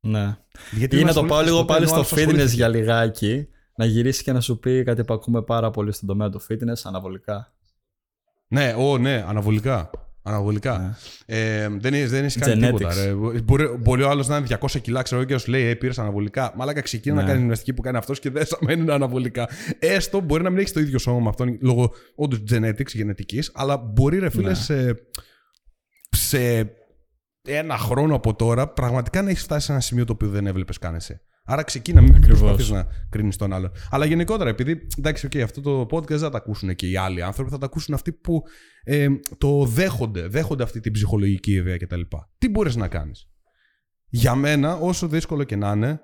Ναι. 0.00 0.36
Γιατί 0.72 0.94
Ή 0.96 0.98
δεν 0.98 1.06
να 1.06 1.12
το 1.12 1.24
πάω 1.24 1.38
ασχολήθηκες 1.38 1.44
λίγο 1.44 1.58
ποτέ, 1.58 1.72
πάλι 1.72 1.84
ενώ 1.84 1.88
στο 1.88 1.96
άλλος 1.96 2.10
fitness 2.12 2.18
ασχολήθηκε. 2.18 2.56
για 2.56 2.68
λιγάκι, 2.68 3.48
να 3.76 3.84
γυρίσει 3.84 4.22
και 4.22 4.32
να 4.32 4.40
σου 4.40 4.58
πει 4.58 4.82
κάτι 4.82 5.04
που 5.04 5.14
ακούμε 5.14 5.42
πάρα 5.42 5.70
πολύ 5.70 5.92
στον 5.92 6.08
τομέα 6.08 6.30
του 6.30 6.40
fitness, 6.48 6.80
αναβολικά. 6.82 7.54
Ναι, 8.48 8.74
ω, 8.74 8.98
ναι, 8.98 9.24
αναβολικά. 9.26 9.90
Αναβολικά. 10.28 10.78
Ναι. 11.26 11.36
Ε, 11.36 11.68
δεν 11.80 11.94
έχει 11.94 12.04
δεν 12.04 12.24
έχεις 12.24 12.36
κάνει 12.38 12.54
Genetics. 12.54 12.76
τίποτα. 12.76 12.94
Ρε. 12.94 13.12
Μπορεί, 13.40 13.66
μπορεί 13.80 14.02
ο 14.02 14.10
άλλος 14.10 14.28
να 14.28 14.36
είναι 14.36 14.46
200 14.60 14.80
κιλά, 14.80 15.02
ξέρω 15.02 15.20
εγώ, 15.20 15.28
και 15.28 15.34
να 15.34 15.40
σου 15.40 15.50
λέει: 15.50 15.64
Ε, 15.64 15.74
πήρες 15.74 15.98
αναβολικά. 15.98 16.52
Μαλάκα 16.56 16.80
ξεκίνα 16.80 17.14
Ναι. 17.14 17.20
να 17.22 17.26
κάνει 17.26 17.38
γυμναστική 17.40 17.72
που 17.72 17.82
κάνει 17.82 17.96
αυτός 17.96 18.18
και 18.18 18.30
δεν 18.30 18.44
θα 18.46 18.58
μένουν 18.60 18.90
αναβολικά. 18.90 19.48
Έστω 19.78 20.20
μπορεί 20.20 20.42
να 20.42 20.50
μην 20.50 20.58
έχεις 20.58 20.72
το 20.72 20.80
ίδιο 20.80 20.98
σώμα 20.98 21.20
με 21.20 21.28
αυτόν 21.28 21.58
λόγω 21.60 21.92
όντως 22.14 22.42
genetics, 22.50 22.92
γενετικής, 22.92 23.50
αλλά 23.54 23.76
μπορεί 23.76 24.18
ρε 24.18 24.30
φίλε 24.30 24.48
Ναι. 24.48 24.54
σε, 24.54 24.94
σε 26.10 26.70
ένα 27.48 27.76
χρόνο 27.78 28.14
από 28.14 28.34
τώρα 28.34 28.68
πραγματικά 28.68 29.22
να 29.22 29.30
έχεις 29.30 29.42
φτάσει 29.42 29.66
σε 29.66 29.72
ένα 29.72 29.80
σημείο 29.80 30.04
το 30.04 30.12
οποίο 30.12 30.28
δεν 30.28 30.46
έβλεπες 30.46 30.78
καν 30.78 30.94
εσύ. 30.94 31.20
Άρα 31.48 31.62
ξεκίνα, 31.62 32.00
μην 32.00 32.14
Ακριβώς. 32.14 32.38
προσπαθείς 32.40 32.70
να 32.70 32.86
κρίνεις 33.08 33.36
τον 33.36 33.52
άλλον. 33.52 33.72
Αλλά 33.90 34.04
γενικότερα, 34.04 34.50
επειδή 34.50 34.86
εντάξει, 34.98 35.28
okay, 35.32 35.38
αυτό 35.40 35.60
το 35.60 35.80
podcast 35.90 36.06
δεν 36.08 36.18
θα 36.18 36.30
τα 36.30 36.36
ακούσουν 36.36 36.74
και 36.74 36.86
οι 36.90 36.96
άλλοι 36.96 37.22
άνθρωποι, 37.22 37.50
θα 37.50 37.58
τα 37.58 37.66
ακούσουν 37.66 37.94
αυτοί 37.94 38.12
που 38.12 38.42
ε, 38.88 39.08
το 39.38 39.64
δέχονται, 39.64 40.26
δέχονται 40.26 40.62
αυτή 40.62 40.80
την 40.80 40.92
ψυχολογική 40.92 41.52
ιδέα 41.52 41.76
κτλ. 41.76 42.00
Τι 42.38 42.48
μπορείς 42.48 42.76
να 42.76 42.88
κάνεις; 42.88 43.28
Για 44.08 44.34
μένα, 44.34 44.74
όσο 44.74 45.08
δύσκολο 45.08 45.44
και 45.44 45.56
να 45.56 45.70
είναι, 45.72 46.00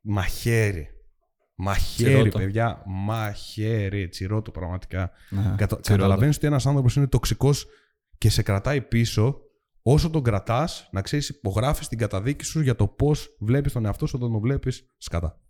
μαχαίρι. 0.00 0.86
Μαχαίρι, 1.54 2.12
Τσιρότο. 2.12 2.38
παιδιά. 2.38 2.82
Μαχαίρι. 2.86 4.08
Τσιρότο, 4.08 4.50
πραγματικά. 4.50 5.10
Ναι. 5.30 5.42
Κατα... 5.42 5.56
Τσιρότο. 5.56 5.82
Καταλαβαίνεις 5.82 6.36
ότι 6.36 6.46
ένας 6.46 6.66
άνθρωπος 6.66 6.96
είναι 6.96 7.06
τοξικός 7.06 7.66
και 8.18 8.30
σε 8.30 8.42
κρατάει 8.42 8.80
πίσω. 8.80 9.40
Όσο 9.82 10.10
τον 10.10 10.22
κρατάς, 10.22 10.88
να 10.92 11.00
ξέρεις, 11.00 11.28
υπογράφεις 11.28 11.88
την 11.88 11.98
καταδίκη 11.98 12.44
σου 12.44 12.60
για 12.60 12.74
το 12.74 12.86
πώς 12.86 13.36
βλέπεις 13.40 13.72
τον 13.72 13.84
εαυτό 13.84 14.06
σου 14.06 14.16
όταν 14.18 14.32
τον 14.32 14.40
βλέπεις 14.40 14.94
σκατά. 14.98 15.40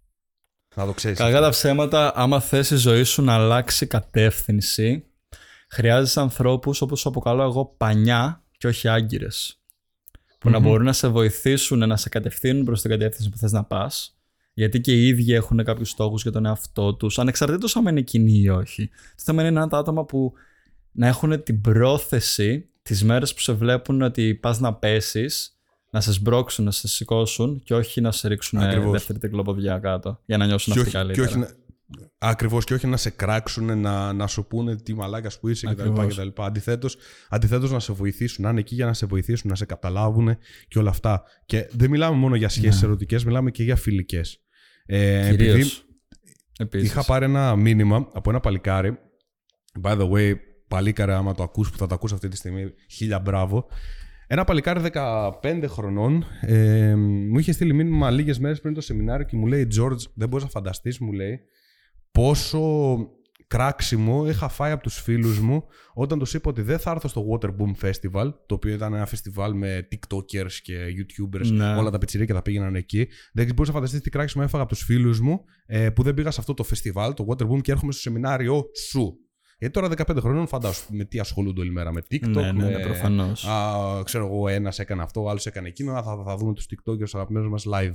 Να 0.75 0.87
το 0.87 0.93
ξέρεις. 0.93 1.19
Κακά 1.19 1.41
τα 1.41 1.49
ψέματα, 1.49 2.13
άμα 2.15 2.41
θες 2.41 2.71
η 2.71 2.77
ζωή 2.77 3.03
σου 3.03 3.23
να 3.23 3.35
αλλάξει 3.35 3.87
κατεύθυνση, 3.87 5.12
χρειάζεσαι 5.73 6.21
ανθρώπους 6.21 6.81
όπως 6.81 7.01
σου 7.01 7.09
αποκαλώ 7.09 7.43
εγώ 7.43 7.75
πανιά 7.77 8.43
και 8.59 8.67
όχι 8.67 8.89
άγκυρες. 8.89 9.57
Που 10.39 10.51
να 10.51 10.59
Μμμ. 10.59 10.65
μπορούν 10.67 10.85
να 10.85 10.93
σε 10.93 11.09
βοηθήσουν 11.09 11.89
να 11.89 11.97
σε 11.97 12.09
κατευθύνουν 12.09 12.65
προς 12.65 12.81
την 12.81 12.91
κατεύθυνση 12.91 13.31
που 13.31 13.37
θες 13.37 13.53
να 13.53 13.65
πας. 13.65 14.17
Γιατί 14.55 14.81
και 14.81 14.93
οι 14.93 15.07
ίδιοι 15.07 15.33
έχουν 15.35 15.65
κάποιους 15.65 15.89
στόχους 15.89 16.23
για 16.23 16.33
τον 16.33 16.47
εαυτό 16.47 16.95
τους, 16.95 17.19
ανεξαρτήτως 17.19 17.77
άμα 17.77 17.91
είναι 17.91 18.01
κοινοί 18.01 18.39
ή 18.39 18.49
όχι. 18.49 18.89
Το 18.89 19.23
θέμα 19.25 19.43
είναι 19.43 19.51
να 19.51 19.61
είναι 19.61 19.71
τα 19.71 19.79
άτομα 19.79 20.05
που 20.05 20.33
να 20.93 21.07
έχουν 21.07 21.43
την 21.43 21.61
πρόθεση 21.61 22.69
τις 22.83 23.05
μέρες 23.05 23.35
που 23.35 23.41
σε 23.41 23.53
βλέπουν 23.53 24.03
ότι 24.03 24.35
πας 24.35 24.61
να 24.61 24.75
πέσεις, 24.75 25.57
να 25.91 26.01
σε 26.01 26.13
σμπρώξουν, 26.13 26.65
να 26.65 26.71
σε 26.71 26.89
σηκώσουν 26.89 27.63
και 27.65 27.75
όχι 27.75 28.01
να 28.01 28.13
σε 28.13 28.29
ρίξουν 28.29 28.59
Ακριβώς. 28.59 28.91
δεύτερη 28.91 29.19
τρικλοποδιά 29.19 29.79
κάτω 29.79 30.21
για 30.25 30.37
να 30.37 30.47
νιώσουν 30.47 30.73
και 30.73 30.81
αυτοί 30.81 30.97
όχι, 30.97 30.99
και 30.99 31.13
καλύτερα. 31.13 31.45
όχι 31.45 31.53
να, 31.99 32.29
Ακριβώς 32.29 32.65
και 32.65 32.75
όχι 32.75 32.87
να 32.87 32.97
σε 32.97 33.11
κράξουν, 33.11 33.79
να, 33.79 34.13
να 34.13 34.27
σου 34.27 34.47
πούνε 34.47 34.77
τι 34.77 34.95
μαλάκας 34.95 35.39
που 35.41 35.49
είσαι 35.49 35.67
κτλ. 35.67 35.81
Ακριβώς. 35.89 36.17
κτλ. 36.17 36.43
Αντιθέτως, 36.43 36.97
αντιθέτως 37.29 37.71
να 37.71 37.81
σε 37.81 37.93
βοηθήσουν, 37.93 38.45
να 38.45 38.51
είναι 38.51 38.61
εκεί 38.61 38.75
για 38.75 38.87
να 38.87 38.93
σε 38.93 39.07
βοηθήσουν, 39.07 39.51
να 39.51 39.57
σε 39.57 39.65
καταλάβουν 39.65 40.37
και 40.69 40.79
όλα 40.79 40.91
αυτά. 40.91 41.23
Και 41.47 41.69
δεν 41.71 41.91
μιλάμε 41.91 42.17
μόνο 42.17 42.35
για 42.35 42.49
σχέσεις 42.49 42.81
Ναι. 42.81 42.87
ερωτικές, 42.87 43.25
μιλάμε 43.25 43.51
και 43.51 43.63
για 43.63 43.77
φιλικές. 43.77 44.41
Ε, 44.87 45.29
Κυρίως. 45.31 45.49
επειδή 45.49 45.85
Επίσης. 46.59 46.89
είχα 46.89 47.05
πάρει 47.05 47.25
ένα 47.25 47.57
μήνυμα 47.57 48.09
από 48.13 48.31
ένα 48.31 48.41
παλικάρι, 48.41 48.99
by 49.83 49.99
the 49.99 50.11
way, 50.11 50.35
παλίκαρε 50.69 51.15
άμα 51.15 51.35
το 51.35 51.43
ακούς 51.43 51.71
που 51.71 51.77
θα 51.79 51.87
το 51.87 51.95
ακούς 51.95 52.13
αυτή 52.13 52.29
τη 52.29 52.37
στιγμή, 52.37 52.73
χίλια 52.91 53.19
μπράβο. 53.19 53.67
Ένα 54.27 54.45
παλικάρι 54.45 54.81
15 54.93 55.65
χρονών 55.69 56.25
ε, 56.41 56.95
μου 56.97 57.39
είχε 57.39 57.53
στείλει 57.53 57.75
μήνυμα 57.75 58.11
λίγες 58.11 58.39
μέρες 58.39 58.61
πριν 58.61 58.75
το 58.75 58.81
σεμινάριο 58.81 59.27
και 59.27 59.37
μου 59.37 59.47
λέει 59.47 59.67
George, 59.79 59.99
δεν 60.15 60.29
μπορείς 60.29 60.45
να 60.45 60.51
φανταστείς, 60.51 60.99
μου 60.99 61.13
λέει, 61.13 61.41
πόσο 62.13 62.97
κράξιμο 63.47 64.29
είχα 64.29 64.49
φάει 64.49 64.73
από 64.73 64.83
τους 64.83 65.01
φίλους 65.01 65.39
μου 65.41 65.65
όταν 65.95 66.19
τους 66.19 66.35
είπα 66.35 66.51
ότι 66.51 66.63
δεν 66.63 66.79
θα 66.79 66.91
έρθω 66.91 67.09
στο 67.09 67.25
Water 67.31 67.47
Boom 67.49 67.87
Festival, 67.87 68.33
το 68.47 68.55
οποίο 68.55 68.75
ήταν 68.75 68.95
ένα 68.95 69.07
φεστιβάλ 69.07 69.55
με 69.55 69.89
TikTokers 69.93 70.53
και 70.63 70.75
YouTubers, 70.75 71.47
Ναι. 71.53 71.75
όλα 71.75 71.91
τα 71.91 71.99
πιτσιρίκια 71.99 72.35
θα 72.35 72.43
πήγαιναν 72.43 72.75
εκεί. 72.75 73.09
Δεν 73.33 73.47
μπορείς 73.47 73.69
να 73.69 73.75
φανταστείς 73.75 74.01
τι 74.01 74.11
κράξιμο 74.11 74.43
έφαγα 74.47 74.63
από 74.63 74.73
τους 74.73 74.83
φίλους 74.85 75.21
μου 75.21 75.45
ε, 75.67 75.91
που 75.91 76.03
δεν 76.03 76.15
πήγα 76.15 76.31
σε 76.31 76.41
αυτό 76.41 76.55
το 76.55 76.63
φεστιβάλ, 76.63 77.15
το 77.15 77.27
Water 77.29 77.47
Boom 77.51 77.61
και 77.61 77.73
έρχομαι 77.73 77.93
στο 77.93 78.01
σεμινάριο 78.01 78.65
σου. 78.89 79.17
Γιατί 79.59 79.75
τώρα 79.81 79.89
15 80.13 80.17
χρονών 80.21 80.47
φαντάσου 80.47 80.95
με 80.95 81.05
τι 81.05 81.19
ασχολούνται 81.19 81.61
όλη 81.61 81.71
μέρα, 81.71 81.93
με 81.93 82.03
TikTok, 82.11 82.29
Ναι, 82.29 82.43
ναι, 82.43 82.53
με... 82.53 82.69
ναι, 82.71 82.79
προφανώς. 82.79 83.45
Α, 83.47 84.03
ξέρω 84.05 84.27
εγώ, 84.27 84.49
ένας 84.49 84.79
έκανε 84.79 85.03
αυτό, 85.03 85.23
ο 85.23 85.29
άλλος 85.29 85.47
έκανε 85.47 85.69
εκείνο. 85.69 85.93
Θα, 85.93 86.03
θα, 86.03 86.23
θα 86.27 86.37
δούμε 86.37 86.55
τους 86.55 86.67
TikTokers 86.71 87.11
αγαπημένους 87.13 87.49
μας 87.51 87.65
live. 87.75 87.93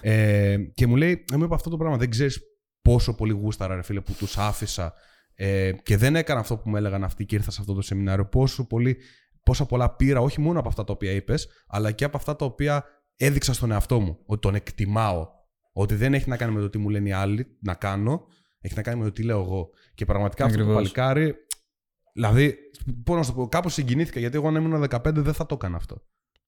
Ε, 0.00 0.56
και 0.74 0.86
μου 0.86 0.96
λέει, 0.96 1.24
μου 1.36 1.44
είπε 1.44 1.54
αυτό 1.54 1.70
το 1.70 1.76
πράγμα. 1.76 1.96
Δεν 1.96 2.10
ξέρεις 2.10 2.40
πόσο 2.82 3.14
πολύ 3.14 3.32
γούσταρα, 3.32 3.74
ρε 3.74 3.82
φίλε, 3.82 4.00
που 4.00 4.12
τους 4.12 4.38
άφησα 4.38 4.92
ε, 5.34 5.72
και 5.82 5.96
δεν 5.96 6.16
έκανα 6.16 6.40
αυτό 6.40 6.56
που 6.56 6.68
μου 6.68 6.76
έλεγαν 6.76 7.04
αυτοί 7.04 7.24
και 7.26 7.34
ήρθα 7.34 7.50
σε 7.50 7.58
αυτό 7.60 7.74
το 7.74 7.82
σεμινάριο. 7.82 8.26
Πόσο 8.26 8.66
πολύ, 8.66 8.96
πόσα 9.42 9.66
πολλά 9.66 9.90
πήρα, 9.96 10.20
όχι 10.20 10.40
μόνο 10.40 10.58
από 10.58 10.68
αυτά 10.68 10.84
τα 10.84 10.92
οποία 10.92 11.10
είπες, 11.10 11.48
αλλά 11.68 11.90
και 11.92 12.04
από 12.04 12.16
αυτά 12.16 12.36
τα 12.36 12.44
οποία 12.44 12.84
έδειξα 13.16 13.52
στον 13.52 13.70
εαυτό 13.70 14.00
μου. 14.00 14.18
Ότι 14.26 14.40
τον 14.40 14.54
εκτιμάω. 14.54 15.28
Ότι 15.72 15.94
δεν 15.94 16.14
έχει 16.14 16.28
να 16.28 16.36
κάνει 16.36 16.52
με 16.52 16.60
το 16.60 16.70
τι 16.70 16.78
μου 16.78 16.88
λένε 16.88 17.08
οι 17.08 17.12
άλλοι 17.12 17.46
να 17.62 17.74
κάνω, 17.74 18.26
έχει 18.60 18.74
να 18.74 18.82
κάνει 18.82 18.98
με 18.98 19.04
το 19.04 19.12
τι 19.12 19.22
λέω 19.22 19.40
εγώ. 19.40 19.70
Και 19.94 20.04
πραγματικά 20.04 20.44
αυτό 20.44 20.56
το 20.56 20.62
Ακριβώς. 20.62 20.82
παλικάρι. 20.82 21.34
Δηλαδή, 22.12 22.56
πώς 23.04 23.16
να 23.16 23.22
σου 23.22 23.30
το 23.30 23.36
πω, 23.36 23.48
κάπως 23.48 23.72
συγκινήθηκα 23.72 24.20
γιατί 24.20 24.36
εγώ 24.36 24.48
αν 24.48 24.54
ήμουν 24.54 24.84
15 24.90 25.00
δεν 25.04 25.32
θα 25.34 25.46
το 25.46 25.54
έκανα 25.54 25.76
αυτό. 25.76 26.02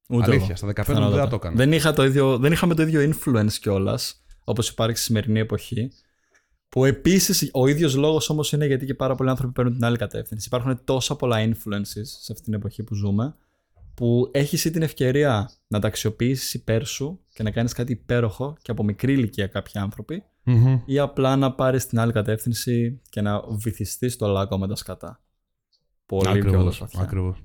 Ούτε 0.09 0.25
Αλήθεια, 0.25 0.47
εγώ. 0.47 0.57
στα 0.57 0.66
15 0.66 0.71
μου 0.71 0.85
δεν 0.85 0.85
Πιθανότατα. 0.85 1.23
θα 1.23 1.29
το 1.29 1.35
έκανα. 1.35 1.57
Δεν, 1.57 1.73
είχα 1.73 1.92
το 1.92 2.05
ίδιο, 2.05 2.38
δεν 2.38 2.53
είχαμε 2.53 2.75
το 2.75 2.83
ίδιο 2.83 3.12
influence 3.12 3.53
κιόλας, 3.53 4.25
όπως 4.45 4.68
υπάρχει 4.68 4.97
στη 4.97 5.05
σημερινή 5.05 5.40
εποχή. 5.40 5.90
Που 6.72 6.85
επίσης 6.85 7.48
ο 7.52 7.66
ίδιος 7.66 7.94
λόγος 7.94 8.30
όμως 8.30 8.52
είναι 8.52 8.66
γιατί 8.66 8.87
και 8.87 8.94
πάρα 8.94 9.14
πολλοί 9.14 9.30
άνθρωποι 9.30 9.52
παίρνουν 9.52 9.74
την 9.74 9.85
άλλη 9.85 9.96
κατεύθυνση. 9.96 10.46
Υπάρχουν 10.46 10.80
τόσα 10.85 11.16
πολλά 11.16 11.37
influences 11.46 12.04
σε 12.20 12.32
αυτή 12.32 12.44
την 12.44 12.54
εποχή 12.54 12.82
που 12.82 12.94
ζούμε, 12.94 13.35
που 13.94 14.30
έχεις 14.32 14.52
εσύ 14.52 14.70
την 14.70 14.82
ευκαιρία 14.82 15.50
να 15.66 15.78
τα 15.78 15.87
αξιοποιήσεις 15.87 16.54
υπέρ 16.54 16.85
σου 16.85 17.20
και 17.32 17.42
να 17.42 17.50
κάνεις 17.50 17.72
κάτι 17.72 17.92
υπέροχο 17.92 18.56
και 18.62 18.70
από 18.70 18.85
μικρή 18.85 19.12
ηλικία 19.12 19.46
κάποιοι 19.46 19.80
άνθρωποι, 19.80 20.24
Μμμ. 20.42 20.80
ή 20.85 20.98
απλά 20.98 21.37
να 21.37 21.52
πάρεις 21.52 21.87
την 21.87 21.98
άλλη 21.98 22.12
κατεύθυνση 22.12 23.00
και 23.08 23.20
να 23.20 23.42
βυθιστείς 23.48 24.12
στο 24.12 24.26
λάκκο 24.26 24.58
με 24.58 24.68
τα 24.68 24.76
σκατά. 24.76 25.20
Πολύ 26.06 26.38
πιο 26.40 26.50
Ακριβώς, 26.50 26.78
βαθιά. 26.78 27.00
ακριβώς. 27.00 27.42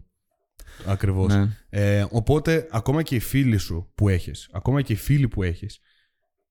Ακριβώς. 0.86 1.34
Ναι. 1.34 1.58
Ε, 1.70 2.06
οπότε, 2.10 2.68
ακόμα 2.72 3.04
και 3.04 3.16
οι 3.16 3.20
φίλοι 3.20 3.58
σου 3.58 3.92
που 3.96 4.10
έχεις, 4.10 4.50
ακόμα 4.52 4.82
και 4.82 4.94
οι 4.94 4.96
φίλοι 4.96 5.28
που 5.28 5.44
έχεις, 5.44 5.80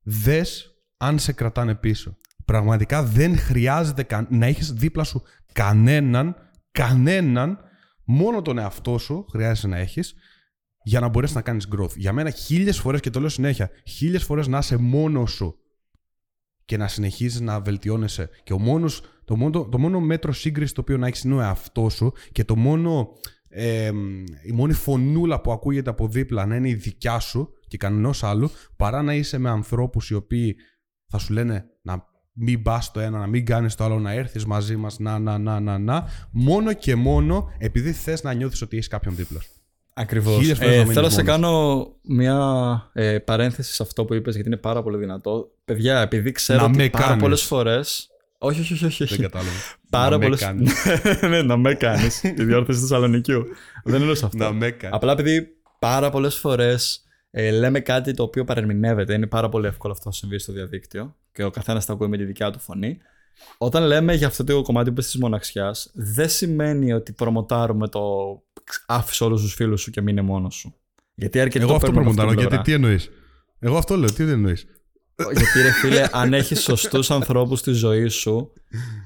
δες 0.03 0.77
αν 0.97 1.19
σε 1.19 1.33
κρατάνε 1.33 1.75
πίσω. 1.75 2.17
Πραγματικά 2.47 3.03
δεν 3.03 3.39
χρειάζεται 3.39 4.03
κα- 4.03 4.27
να 4.31 4.47
έχεις 4.47 4.73
δίπλα 4.73 5.05
σου 5.05 5.23
κανέναν, 5.53 6.37
κανέναν, 6.71 7.59
μόνο 8.05 8.43
τον 8.43 8.59
εαυτό 8.59 8.99
σου 8.99 9.27
χρειάζεται 9.31 9.69
να 9.69 9.77
έχεις 9.77 10.15
για 10.83 11.01
να 11.01 11.09
μπορέσεις 11.09 11.37
να 11.37 11.43
κάνεις 11.43 11.69
growth. 11.77 11.97
Για 11.97 12.13
μένα 12.13 12.31
χίλιες 12.31 12.79
φορές, 12.79 13.01
και 13.01 13.11
το 13.11 13.21
λέω 13.21 13.29
συνέχεια, 13.29 13.71
χίλιες 13.87 14.25
φορές 14.25 14.47
να 14.47 14.59
είσαι 14.59 14.77
μόνος 14.77 15.31
σου 15.31 15.59
και 16.65 16.77
να 16.77 16.89
συνεχίζεις 16.89 17.41
να 17.41 17.61
βελτιώνεσαι. 17.61 18.29
Και 18.43 18.53
ο 18.53 18.59
μόνος, 18.59 19.03
το, 19.25 19.37
μόνο, 19.37 19.69
το 19.69 19.79
μόνο 19.79 20.01
μέτρο 20.01 20.33
σύγκρισης 20.33 20.73
το 20.75 20.81
οποίο 20.81 20.97
να 20.97 21.07
έχεις 21.07 21.23
είναι 21.23 21.35
ο 21.35 21.41
εαυτός 21.41 21.95
σου 21.95 22.13
και 22.33 22.45
το 22.45 22.57
μόνο, 22.57 23.09
ε, 23.49 23.91
η 24.47 24.53
μόνη 24.53 24.73
φωνούλα 24.73 25.41
που 25.41 25.53
ακούγεται 25.53 25.91
από 25.91 26.09
δίπλα 26.09 26.47
να 26.47 26.57
είναι 26.57 26.69
η 26.69 26.75
δικιά 26.75 27.19
σου 27.19 27.49
και 27.69 27.77
κανενός 27.77 28.23
άλλου, 28.25 28.51
παρά 28.77 29.03
να 29.03 29.15
είσαι 29.15 29.39
με 29.39 29.51
ανθρώπους 29.51 30.11
οι 30.11 30.15
οποίοι 30.15 30.57
θα 31.07 31.19
σου 31.19 31.33
λένε 31.33 31.65
να 31.83 32.15
μην 32.39 32.63
πας 32.63 32.85
στο 32.85 33.01
ένα, 33.01 33.19
να 33.19 33.27
μην 33.27 33.45
κάνεις 33.47 33.75
το 33.75 33.85
άλλο, 33.85 33.99
να 33.99 34.13
έρθεις 34.13 34.45
μαζί 34.47 34.77
μας, 34.77 34.99
να, 34.99 35.19
να, 35.19 35.39
να, 35.39 35.61
να, 35.61 35.79
να. 35.79 36.05
Μόνο 36.31 36.73
και 36.73 36.95
μόνο 36.95 37.51
επειδή 37.59 37.93
θες 37.93 38.23
να 38.23 38.33
νιώθεις 38.33 38.63
ότι 38.63 38.77
έχεις 38.77 38.89
κάποιον 38.89 39.17
δίπλα 39.17 39.41
σου. 39.41 39.51
Ακριβώς. 39.95 40.37
Χίλιες 40.39 40.59
φορές 40.59 40.71
να 40.73 40.77
Ε, 40.77 40.79
μείνεις 40.81 40.95
θέλω 40.95 41.07
να 41.07 41.13
σε 41.13 41.23
μόνος. 41.23 41.35
κάνω 41.41 41.87
μια 42.03 42.91
ε, 42.93 43.19
παρένθεση 43.19 43.73
σε 43.75 43.83
αυτό 43.83 44.05
που 44.05 44.15
είπες, 44.15 44.35
γιατί 44.35 44.49
είναι 44.49 44.59
πάρα 44.59 44.83
πολύ 44.83 44.97
δυνατό. 44.97 45.51
Παιδιά, 45.65 46.01
επειδή 46.01 46.33
ξέρω 46.33 46.61
Να 46.61 46.67
ότι 46.67 46.77
με 46.77 46.89
πάρα 46.89 47.07
κάνεις. 47.07 47.23
πολλές 47.23 47.43
φορέ. 47.43 47.81
Όχι, 48.39 48.61
όχι, 48.61 48.73
όχι. 48.73 48.85
όχι, 48.85 49.05
Δεν 49.05 49.13
όχι. 49.13 49.23
κατάλαβα. 49.23 49.51
Πάρα 49.91 50.11
να 50.11 50.19
με 50.19 50.25
πολλέ 50.25 50.37
κάνεις. 50.37 50.73
ναι, 51.31 51.43
να 51.43 51.57
με 51.57 51.75
κάνεις. 51.75 52.21
Τη 52.21 52.45
διόρθωση 52.45 52.79
του 52.81 52.87
Θεσσαλονικιού. 52.87 53.45
Δεν 53.85 54.01
εννοούσα 54.01 54.27
αυτό. 54.27 54.39
να 54.45 54.53
με 54.53 54.71
κάνεις. 54.71 54.97
Απλά 54.97 55.13
επειδή 55.13 55.49
πάρα 55.79 56.11
πολλές 56.11 56.35
φορές 56.35 57.05
ε, 57.31 57.51
λέμε 57.51 57.81
κάτι 57.81 58.15
το 58.15 58.23
οποίο 58.23 58.45
παρερμηνεύεται, 58.45 59.15
είναι 59.15 59.27
πάρα 59.27 59.49
πολύ 59.49 59.67
εύκολο 59.67 59.93
αυτό 59.93 60.09
να 60.09 60.15
συμβεί 60.15 60.39
στο 60.39 60.53
διαδίκτυο 60.53 61.17
και 61.37 61.45
ο 61.45 61.51
καθένας 61.51 61.87
τα 61.87 61.93
ακούει 61.93 62.09
με 62.09 62.17
τη 62.17 62.25
δικιά 62.25 62.51
του 62.51 62.59
φωνή. 62.59 62.99
Όταν 63.59 63.83
λέμε 63.83 64.15
για 64.15 64.27
αυτό 64.27 64.45
το 64.45 64.63
κομμάτι 64.63 64.93
που 64.93 65.01
της 65.01 65.17
μοναξιάς, 65.17 65.91
δεν 65.95 66.29
σημαίνει 66.29 66.93
ότι 66.93 67.13
προμοτάρουμε 67.13 67.89
το 67.89 68.01
άφησε 68.87 69.25
όλους 69.25 69.43
τους 69.43 69.55
φίλους 69.55 69.81
σου 69.81 69.91
και 69.91 70.01
μείνε 70.01 70.21
μόνος 70.23 70.55
σου. 70.55 70.75
Γιατί 71.15 71.41
αρκετοί 71.41 71.65
Εγώ 71.65 71.69
το 71.69 71.75
αυτό 71.75 71.87
παίρνουν 71.87 72.03
από 72.07 72.15
προμοντάρω. 72.17 72.41
αυτή 72.41 72.49
την 72.49 72.59
Γιατί 72.59 72.71
πλευρά. 72.71 72.99
τι 72.99 73.09
εννοείς; 73.09 73.11
Εγώ 73.59 73.77
αυτό 73.77 73.97
λέω. 73.97 74.13
Τι 74.13 74.25
δεν 74.25 74.35
εννοείς; 74.35 74.67
Γιατί 75.17 75.63
ρε 75.63 75.71
φίλε, 75.71 76.07
αν 76.13 76.35
έχεις 76.35 76.63
σωστούς 76.63 77.11
ανθρώπους 77.11 77.59
στη 77.59 77.73
ζωή 77.73 78.09
σου, 78.09 78.53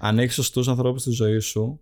αν 0.01 0.19
έχεις 0.19 0.35
σωστούς 0.35 0.69
ανθρώπους 0.69 1.01
στη 1.01 1.11
ζωή 1.11 1.39
σου, 1.39 1.81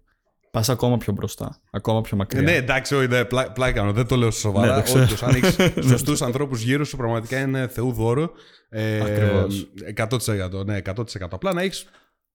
πας 0.51 0.69
ακόμα 0.69 0.97
πιο 0.97 1.13
μπροστά. 1.13 1.61
Ακόμα 1.71 2.01
πιο 2.01 2.17
μακριά. 2.17 2.43
Ναι, 2.43 2.55
εντάξει, 2.55 2.95
όχι, 2.95 3.07
ναι, 3.09 3.25
πλά, 3.25 3.53
πλάι 3.53 3.73
κάνω. 3.73 3.93
Δεν 3.93 4.07
το 4.07 4.17
λέω 4.17 4.29
Ναι, 4.29 4.33
σοβαρά. 4.35 4.77
το 4.77 4.83
ξέρω. 4.83 5.03
Όντως, 5.03 5.23
αν 5.23 5.35
έχεις 5.35 5.57
σωστούς 5.91 6.23
ανθρώπους 6.23 6.63
γύρω 6.63 6.85
σου, 6.85 6.97
πραγματικά 6.97 7.41
είναι 7.41 7.69
θεού 7.69 7.93
δώρο. 7.93 8.31
Ε, 8.69 9.01
Ακριβώς. 9.01 9.67
100%. 9.97 10.65
Ναι, 10.65 10.77
100%. 10.85 11.03
Απλά 11.31 11.53
να 11.53 11.63
έχεις. 11.63 11.85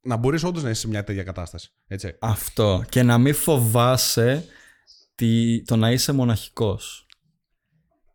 Να 0.02 0.16
μπορείς 0.16 0.44
όντως 0.44 0.64
να 0.64 0.70
είσαι 0.70 0.80
σε 0.82 0.88
μια 0.88 1.04
τέτοια 1.04 1.24
κατάσταση. 1.24 1.70
Έτσι. 1.88 2.16
Αυτό. 2.20 2.84
Και 2.90 3.04
να 3.04 3.18
μην 3.18 3.34
φοβάσαι 3.34 4.46
τη, 5.16 5.62
το 5.64 5.76
να 5.76 5.92
είσαι 5.92 6.12
μοναχικός. 6.12 7.06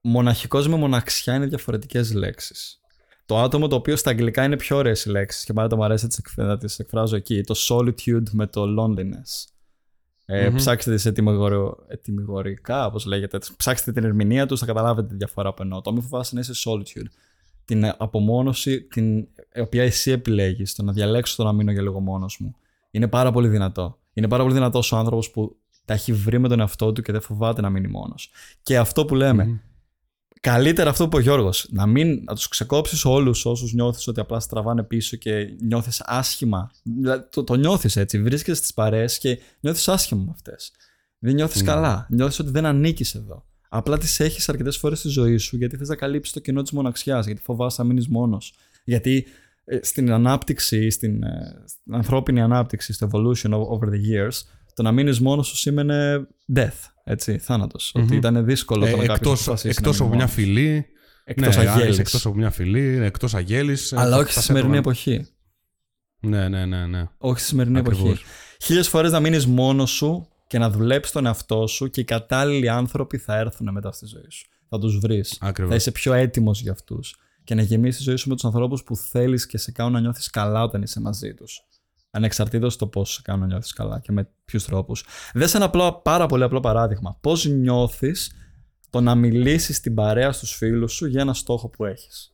Μοναχικός 0.03 0.69
με 0.69 0.77
μοναξιά 0.77 1.35
είναι 1.35 1.47
διαφορετικές 1.47 2.13
λέξεις. 2.15 2.81
Το 3.27 3.39
άτομο 3.39 3.67
το 3.69 3.77
οποίο 3.77 3.97
στα 3.97 4.11
αγγλικά 4.11 4.45
είναι 4.45 4.57
πιο 4.57 4.77
ωραίες 4.77 5.05
οι 5.05 5.11
λέξεις 5.11 5.45
και 5.45 5.53
πάντα 5.53 5.77
μου 5.77 5.85
αρέσει 5.85 6.03
να 6.03 6.09
τις 6.09 6.19
εκφ- 6.19 6.39
να 6.39 6.59
τις 6.59 6.79
εκφράζω 6.79 7.17
εκεί. 7.17 7.41
Το 7.41 7.55
solitude 7.69 8.31
με 8.33 8.47
το 8.47 8.63
loneliness. 8.63 9.45
Ε, 10.31 10.49
Μμμ. 10.49 10.57
Ψάξτε 10.57 10.95
τις 10.95 11.07
ετοιμιγοριο- 11.07 11.85
ετοιμιγορικά, 11.89 12.87
όπως 12.87 13.05
λέγεται. 13.05 13.39
Ψάξτε 13.57 13.93
την 13.93 14.05
ερμηνεία 14.05 14.47
τους, 14.47 14.61
θα 14.61 14.67
καταλάβετε 14.67 15.09
τη 15.09 15.15
διαφορά 15.15 15.55
που 15.55 15.63
εννοώ. 15.63 15.81
Το 15.81 15.93
μη 15.93 16.01
φοβάσαι 16.01 16.35
να 16.35 16.41
είσαι 16.41 16.53
solitude. 16.65 17.07
Την 17.65 17.85
απομόνωση, 17.99 18.83
την 18.83 19.29
οποία 19.61 19.83
εσύ 19.83 20.11
επιλέγεις, 20.11 20.75
το 20.75 20.83
να 20.83 20.93
διαλέξω 20.93 21.37
το 21.37 21.45
να 21.45 21.53
μείνω 21.53 21.71
για 21.73 21.83
λίγο 21.83 22.01
μόνος 22.01 22.39
μου. 22.41 22.55
Είναι 22.91 23.09
πάρα 23.09 23.31
πολύ 23.33 23.49
δυνατό. 23.49 23.99
Είναι 24.13 24.29
πάρα 24.29 24.43
πολύ 24.43 24.55
δυνατός 24.55 24.93
ο 24.93 24.97
άνθρωπος 24.97 25.31
που 25.31 25.57
τα 25.85 25.95
έχει 25.95 26.13
βρει 26.13 26.39
με 26.39 26.49
τον 26.49 26.61
εαυτό 26.61 26.93
του 26.93 27.03
και 27.03 27.13
δεν 27.13 27.21
φοβάται 27.21 27.61
να 27.61 27.71
μείνει 27.71 27.89
μόνος. 27.89 28.31
Και 28.63 28.79
αυτό 28.79 29.05
που 29.05 29.15
λέμε, 29.15 29.45
Μμμ. 29.45 29.59
Καλύτερα 30.41 30.91
αυτό 30.91 31.09
που 31.09 31.09
είπε 31.09 31.17
ο 31.17 31.21
Γιώργος, 31.35 31.67
να, 31.71 31.87
μην, 31.87 32.23
να 32.25 32.35
τους 32.35 32.49
ξεκόψεις 32.49 33.05
όλους 33.05 33.47
όσους 33.47 33.73
νιώθεις 33.73 34.09
ότι 34.09 34.21
απλά 34.21 34.41
στραβάνε 34.41 34.83
πίσω 34.83 35.17
και 35.17 35.47
νιώθεις 35.63 36.03
άσχημα. 36.05 36.71
Δηλαδή, 36.83 37.25
το, 37.31 37.45
το 37.45 37.55
νιώθεις 37.55 37.97
έτσι. 37.97 38.23
Βρίσκεσαι 38.23 38.57
στις 38.59 38.75
παρέες 38.75 39.19
και 39.19 39.39
νιώθεις 39.61 39.89
άσχημα 39.89 40.23
με 40.25 40.31
αυτές. 40.35 40.73
Δεν 41.19 41.35
νιώθεις 41.35 41.61
Ναι. 41.61 41.67
καλά. 41.67 42.07
Νιώθεις 42.11 42.39
ότι 42.39 42.51
δεν 42.51 42.67
ανήκεις 42.67 43.15
εδώ. 43.15 43.47
Απλά 43.69 43.99
τις 43.99 44.21
έχεις 44.21 44.49
αρκετές 44.49 44.77
φορές 44.77 44.99
στη 44.99 45.09
ζωή 45.09 45.37
σου 45.37 45.57
γιατί 45.57 45.77
θες 45.77 45.89
να 45.89 45.97
καλύψεις 45.97 46.33
το 46.35 46.41
κενό 46.41 46.63
της 46.63 46.71
μοναξιάς, 46.71 47.27
γιατί 47.27 47.41
φοβάσαι 47.43 47.83
να 47.83 47.89
μείνεις 47.89 48.09
μόνος. 48.09 48.55
Γιατί 48.85 49.27
ε, 49.65 49.79
στην 49.83 50.13
ανάπτυξη, 50.13 50.91
στην, 50.91 51.23
ε, 51.23 51.63
στην 51.67 51.95
ανθρώπινη 51.95 52.41
ανάπτυξη, 52.41 52.93
στο 52.93 53.09
evolution 53.13 53.51
o- 53.51 53.67
over 53.67 53.89
the 53.89 54.01
years, 54.13 54.39
το 54.75 54.83
να 54.83 54.93
μείνεις 54.93 55.21
μόνος 55.21 55.47
σου 55.47 55.57
σήμαινε 55.57 56.27
death. 56.55 56.91
Έτσι, 57.11 57.39
θάνατος. 57.39 57.93
Ότι 57.95 58.17
ήταν 58.17 58.45
δύσκολο 58.45 58.81
το 58.81 58.97
να 58.97 59.03
Ε, 59.03 59.07
κάποιος 59.07 59.17
εκτός, 59.19 59.41
αποφασίσει 59.43 59.69
εκτός 59.79 59.99
να 59.99 60.05
από 60.05 60.15
μείνει 60.15 60.17
μια 60.17 60.33
μόνος. 60.35 60.45
φυλή. 60.45 60.87
Εκτός 61.25 61.57
ναι, 61.57 61.63
αγέλης. 61.63 61.83
αν 61.85 61.91
είσαι 61.91 62.01
εκτός 62.01 62.27
από 62.27 62.35
μια 62.35 62.51
φυλή, 62.51 62.99
εκτός 63.03 63.35
αγέλης. 63.35 63.93
ε, 63.93 63.97
Αλλά 63.99 64.11
θα- 64.11 64.17
όχι 64.17 64.25
θα 64.27 64.31
στη 64.33 64.41
σε 64.41 64.47
σημερινή 64.47 64.77
έβγαλε. 64.77 64.97
εποχή. 64.97 65.27
Ναι, 66.21 66.49
ναι, 66.49 66.67
ναι, 66.67 66.87
ναι. 66.87 67.09
Όχι 67.19 67.39
στη 67.39 67.49
σημερινή 67.49 67.79
Ακριβώς. 67.79 68.03
εποχή. 68.05 68.23
Χίλιες 68.63 68.89
φορές 68.89 69.13
να 69.13 69.21
μείνεις 69.21 69.47
μόνος 69.47 69.91
σου 69.91 70.29
και 70.47 70.59
να 70.59 70.71
δουλέψεις 70.71 71.13
τον 71.13 71.27
εαυτό 71.27 71.67
σου 71.67 71.91
και 71.91 72.01
οι 72.01 72.05
κατάλληλοι 72.05 72.69
άνθρωποι 72.69 73.19
θα 73.19 73.37
έρθουν 73.37 73.69
μετά 73.73 73.93
στη 73.93 74.07
ζωή 74.07 74.31
σου. 74.31 74.47
Θα 74.69 74.79
τους 74.79 74.99
βρεις. 74.99 75.37
Ακριβώς. 75.41 75.71
Θα 75.71 75.77
είσαι 75.77 75.91
πιο 75.93 76.13
έτοιμος 76.13 76.61
για 76.61 76.73
αυτούς. 76.73 77.17
Και 77.45 77.55
να 77.55 77.63
γεμίσεις 77.63 77.97
τη 77.97 78.03
ζωή 78.03 78.17
σου 78.17 78.29
με 78.29 78.35
τους 78.35 78.45
ανθρώπους 78.45 78.83
που 78.83 78.97
θέλεις 78.97 79.47
και 79.47 79.59
σε 79.59 79.73
κάνουν 79.73 79.93
να 79.93 80.01
νιώθεις 80.01 80.31
καλά 80.31 80.63
όταν 80.63 80.83
είσαι 80.83 81.01
μαζί 81.01 81.35
τους. 81.35 81.61
Ανεξαρτήτως 82.11 82.77
το 82.77 82.87
πώς 82.87 83.13
σε 83.13 83.21
κάνουν 83.25 83.41
να 83.41 83.47
νιώθεις 83.47 83.73
καλά 83.73 84.01
και 84.01 84.13
με 84.13 84.29
ποιους 84.45 84.65
τρόπους. 84.65 85.05
Δες 85.35 85.55
ένα 85.55 85.65
απλό, 85.65 85.93
πάρα 85.93 86.27
πολύ 86.27 86.43
απλό 86.43 86.61
παράδειγμα. 86.61 87.19
Πώς 87.21 87.45
νιώθεις 87.45 88.33
το 88.91 89.01
να 89.01 89.15
μιλήσεις 89.15 89.77
στην 89.77 89.95
παρέα 89.95 90.33
στους 90.33 90.53
φίλους 90.53 90.93
σου 90.93 91.07
για 91.07 91.21
ένα 91.21 91.35
στόχο 91.35 91.69
που 91.69 91.85
έχεις. 91.85 92.33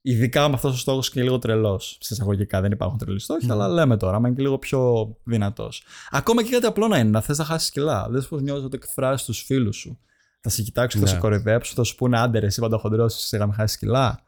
Ειδικά 0.00 0.48
με 0.48 0.54
αυτός 0.54 0.74
ο 0.74 0.78
στόχος 0.78 1.10
και 1.10 1.22
λίγο 1.22 1.38
τρελός. 1.38 1.98
Σε 2.00 2.14
εισαγωγικά 2.14 2.60
δεν 2.60 2.72
υπάρχουν 2.72 2.98
τρελοί 2.98 3.20
στόχοι, 3.20 3.50
αλλά 3.50 3.68
λέμε 3.68 3.96
τώρα, 3.96 4.16
άμα 4.16 4.26
είναι 4.26 4.36
και 4.36 4.42
λίγο 4.42 4.58
πιο 4.58 5.12
δυνατός. 5.24 5.82
Ακόμα 6.10 6.42
και 6.42 6.50
κάτι 6.50 6.66
απλό 6.66 6.88
να 6.88 6.98
είναι, 6.98 7.10
να 7.10 7.20
θες 7.20 7.38
να 7.38 7.44
χάσεις 7.44 7.70
κιλά. 7.70 8.08
Δεν 8.10 8.26
πώς 8.28 8.42
νιώθεις 8.42 8.64
ότι 8.64 8.76
εκφράζεις 8.82 9.26
τους 9.26 9.42
φίλους 9.42 9.76
σου. 9.76 9.98
Θα 10.40 10.48
σε 10.48 10.62
κοιτάξουν, 10.62 11.00
θα 11.00 11.06
Ναι. 11.06 11.12
σε 11.12 11.18
κοροϊδέψουν, 11.20 11.74
θα 11.76 11.82
σου 11.82 11.94
πούνε 11.94 12.18
άντε, 12.18 12.38
ρε, 12.38 12.46
εσύ 12.46 12.60
παντοχοντρό, 12.60 13.04
εσύ 13.04 13.36
να 13.36 13.52
χάσει 13.52 13.78
κιλά. 13.78 14.24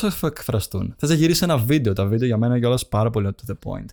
Πώ 0.00 0.10
θα 0.10 0.26
εκφραστούν. 0.26 0.94
Θες 0.98 1.08
να 1.08 1.14
γυρίσεις 1.14 1.42
ένα 1.42 1.56
βίντεο. 1.56 1.92
Τα 1.92 2.06
βίντεο 2.06 2.26
για 2.26 2.36
μένα 2.36 2.52
είναι 2.52 2.60
κιόλας 2.60 2.88
πάρα 2.88 3.10
πολύ 3.10 3.28
to 3.36 3.50
the 3.52 3.54
point. 3.64 3.86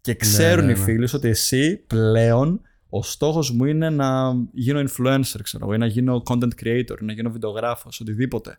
Και 0.00 0.14
ξέρουν 0.14 0.64
ναι, 0.64 0.72
οι 0.72 0.74
ναι. 0.74 0.82
φίλοι 0.82 1.06
σου 1.06 1.14
ότι 1.16 1.28
εσύ 1.28 1.76
πλέον 1.76 2.60
ο 2.88 3.02
στόχος 3.02 3.50
μου 3.50 3.64
είναι 3.64 3.90
να 3.90 4.34
γίνω 4.52 4.80
influencer, 4.80 5.40
ξέρω 5.42 5.64
εγώ, 5.64 5.74
ή 5.74 5.78
να 5.78 5.86
γίνω 5.86 6.22
content 6.26 6.62
creator, 6.62 7.00
ή 7.00 7.04
να 7.04 7.12
γίνω 7.12 7.30
βιντεογράφος, 7.30 8.00
οτιδήποτε. 8.00 8.58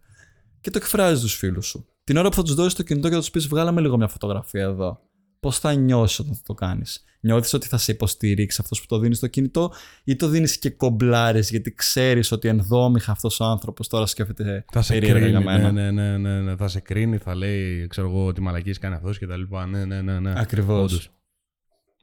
Και 0.62 0.70
το 0.70 0.78
εκφράζεις 0.78 1.22
τους 1.22 1.36
φίλους 1.36 1.68
σου. 1.68 1.88
Την 2.04 2.18
ώρα 2.18 2.30
που 2.30 2.36
θα 2.36 2.44
τους 2.44 2.54
δώσεις 2.54 2.74
το 2.74 2.84
κινητό 2.84 3.08
και 3.08 3.14
θα 3.14 3.20
τους 3.20 3.32
πεις: 3.32 3.48
Βγάλαμε 3.48 3.82
λίγο 3.82 3.98
μια 3.98 4.08
φωτογραφία 4.08 4.64
εδώ. 4.64 5.00
Πώς 5.40 5.60
θα 5.60 5.74
νιώσεις 5.74 6.20
όταν 6.20 6.36
θα 6.36 6.42
το 6.46 6.54
κάνεις. 6.54 7.04
Νιώθεις 7.22 7.54
ότι 7.54 7.68
θα 7.68 7.78
σε 7.78 7.92
υποστηρίξει 7.92 8.58
αυτός 8.62 8.80
που 8.80 8.86
το 8.88 9.00
δίνει 9.00 9.16
στο 9.16 9.28
κινητό, 9.28 9.72
ή 10.04 10.16
το 10.16 10.28
δίνεις 10.28 10.58
και 10.60 10.70
κομπλάρει 10.70 11.40
γιατί 11.40 11.74
ξέρεις 11.74 12.32
ότι 12.32 12.48
ενδόμηχα 12.48 13.12
αυτός 13.12 13.40
ο 13.40 13.44
άνθρωπος 13.46 13.88
τώρα 13.88 14.06
σκέφτεται 14.06 14.66
Θα 14.72 14.82
σε 14.82 14.94
περίεργα 14.94 15.20
κρίνει, 15.20 15.30
για 15.32 15.40
μένα. 15.52 15.72
ναι, 15.72 15.92
ναι, 15.92 16.18
ναι, 16.18 16.18
ναι, 16.18 16.42
ναι. 16.42 16.56
Θα 16.56 16.68
σε 16.68 16.80
κρίνει, 16.80 17.18
θα 17.18 17.36
λέει, 17.36 17.88
ξέρω 17.88 18.08
εγώ, 18.08 18.26
ότι 18.26 18.42
μαλακίες 18.42 18.78
κάνει 18.78 18.96
αυτός 18.96 19.18
και 19.18 19.28
τα 19.28 19.38
λοιπά. 19.38 19.66
Ναι, 19.66 19.86
ναι, 19.86 20.02
ναι, 20.02 20.20
ναι. 20.20 20.34
Ακριβώς. 20.38 20.92
Όντως. 20.92 21.10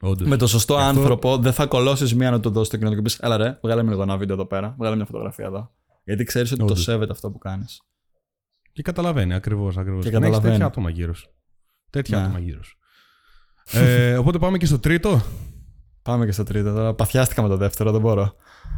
Όντως. 0.01 0.27
Με 0.27 0.37
το 0.37 0.47
σωστό 0.47 0.75
Αυτό- 0.75 0.87
άνθρωπο 0.99 1.37
δεν 1.37 1.53
θα 1.53 1.65
κολώσεις 1.65 2.15
μία 2.15 2.31
να 2.31 2.39
του 2.39 2.49
δώσει 2.49 2.69
το 2.71 2.77
κινητό 2.77 2.95
και 2.95 3.01
πεις: 3.01 3.17
Έλα 3.19 3.37
ρε, 3.37 3.59
βγάλε 3.63 3.83
με 3.83 3.89
λίγο 3.89 4.01
ένα 4.01 4.17
βίντεο 4.17 4.35
εδώ 4.35 4.45
πέρα, 4.45 4.75
βγάλε 4.77 4.95
μια 4.95 5.05
φωτογραφία 5.05 5.45
εδώ. 5.45 5.71
Γιατί 6.03 6.23
ξέρεις 6.23 6.49
ότι 6.51 6.59
το 6.59 6.65
Όντως. 6.65 6.83
σέβεται 6.83 7.11
αυτό 7.11 7.31
που 7.31 7.37
κάνεις. 7.37 7.81
Και 8.71 8.81
καταλαβαίνει, 8.81 9.33
ακριβώς, 9.33 9.77
ακριβώς. 9.77 10.03
Και 10.05 10.09
Να 10.11 10.17
έχεις 10.17 10.25
καταλαβαίνει. 10.27 10.51
τέτοια 10.53 10.65
άτομα 10.65 10.89
γύρω 10.89 11.13
σου. 11.13 11.29
Τέτοια 11.89 12.17
Ναι. 12.17 12.23
άτομα 12.23 12.39
γύρω 12.39 12.63
σου. 12.63 12.77
Ε, 13.71 14.17
οπότε 14.17 14.37
πάμε 14.37 14.57
και 14.57 14.65
στο 14.65 14.79
τρίτο. 14.79 15.21
Πάμε 16.01 16.25
και 16.25 16.31
στο 16.31 16.43
τρίτο. 16.43 16.73
Τώρα 16.73 16.93
παθιάστηκα 16.93 17.41
με 17.41 17.47
το 17.47 17.57
δεύτερο, 17.57 17.91
δεν 17.91 18.01
μπορώ. 18.01 18.35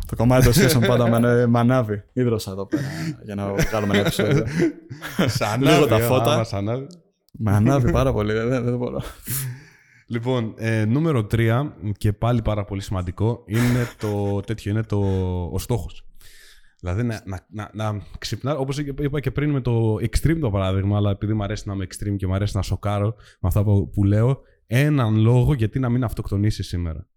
Το 0.08 0.16
κομμάτι 0.16 0.44
των 0.44 0.54
σχέσεων 0.54 0.84
πάντα 0.84 1.20
με, 1.20 1.48
με 1.48 1.60
ανάβει. 1.60 2.04
Ίδρωσα 2.14 2.52
εδώ 2.52 2.66
πέρα 2.66 2.84
για 3.24 3.36
να 3.36 3.54
βγάλουμε 3.54 3.94
ένα 3.94 4.00
επεισόδιο. 4.06 4.46
Σαν 5.38 5.62
Λίγο 5.62 5.88
τα 5.88 6.00
φώτα. 6.00 6.46
ανάβει. 6.52 6.88
με 7.32 7.52
ανάβει 7.52 7.92
πάρα 7.92 8.14
πολύ, 8.14 8.34
δεν, 8.34 8.50
δεν, 8.50 8.64
δεν 8.64 8.78
μπορώ. 8.78 9.02
Λοιπόν, 10.08 10.54
ε, 10.58 10.86
νούμερο 10.86 11.28
3 11.32 11.68
και 11.98 12.14
πάλι 12.14 12.42
πάρα 12.42 12.66
πολύ 12.66 12.82
σημαντικό 12.82 13.44
είναι 13.46 13.88
το 13.98 14.40
τέτοιο, 14.48 14.72
είναι 14.72 14.84
το, 14.84 15.00
ο 15.52 15.60
στόχος. 15.60 16.04
Δηλαδή 16.80 17.04
να, 17.04 17.22
να, 17.26 17.40
να, 17.50 17.70
να 17.74 18.02
ξυπνά, 18.18 18.58
όπως 18.58 18.78
είπα 18.78 19.20
και 19.20 19.32
πριν 19.32 19.50
με 19.50 19.62
το 19.62 19.96
extreme 19.96 20.38
το 20.40 20.50
παράδειγμα, 20.50 20.98
αλλά 20.98 21.12
επειδή 21.12 21.34
μου 21.34 21.44
αρέσει 21.44 21.68
να 21.68 21.74
είμαι 21.74 21.88
extreme 21.90 22.16
και 22.18 22.28
μου 22.28 22.34
αρέσει 22.34 22.56
να 22.56 22.62
σοκάρω 22.62 23.16
με 23.40 23.48
αυτά 23.48 23.64
που, 23.64 23.90
που 23.90 24.04
λέω, 24.04 24.42
έναν 24.72 25.16
λόγο 25.16 25.54
γιατί 25.54 25.80
να 25.80 25.90
μην 25.90 26.04
αυτοκτονήσει 26.04 26.64
σήμερα. 26.64 27.08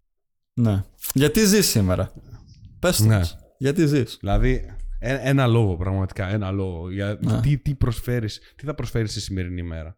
Ναι. 0.53 0.83
Γιατί 1.13 1.45
ζεις 1.45 1.67
σήμερα; 1.67 2.13
Πες 2.79 2.97
το. 2.97 3.03
Ναι. 3.05 3.15
μας. 3.17 3.37
Γιατί 3.57 3.85
ζεις; 3.85 4.17
Δηλαδή, 4.19 4.65
ε- 4.99 5.19
ένα 5.21 5.47
λόγο 5.47 5.75
πραγματικά, 5.77 6.27
ένα 6.27 6.51
λόγο. 6.51 6.91
Για 6.91 7.17
Ναι. 7.21 7.39
τι, 7.41 7.57
τι, 7.57 7.75
προσφέρεις, 7.75 8.39
τι 8.55 8.65
θα 8.65 8.73
προσφέρεις 8.75 9.11
στη 9.11 9.19
σημερινή 9.21 9.59
ημέρα. 9.61 9.97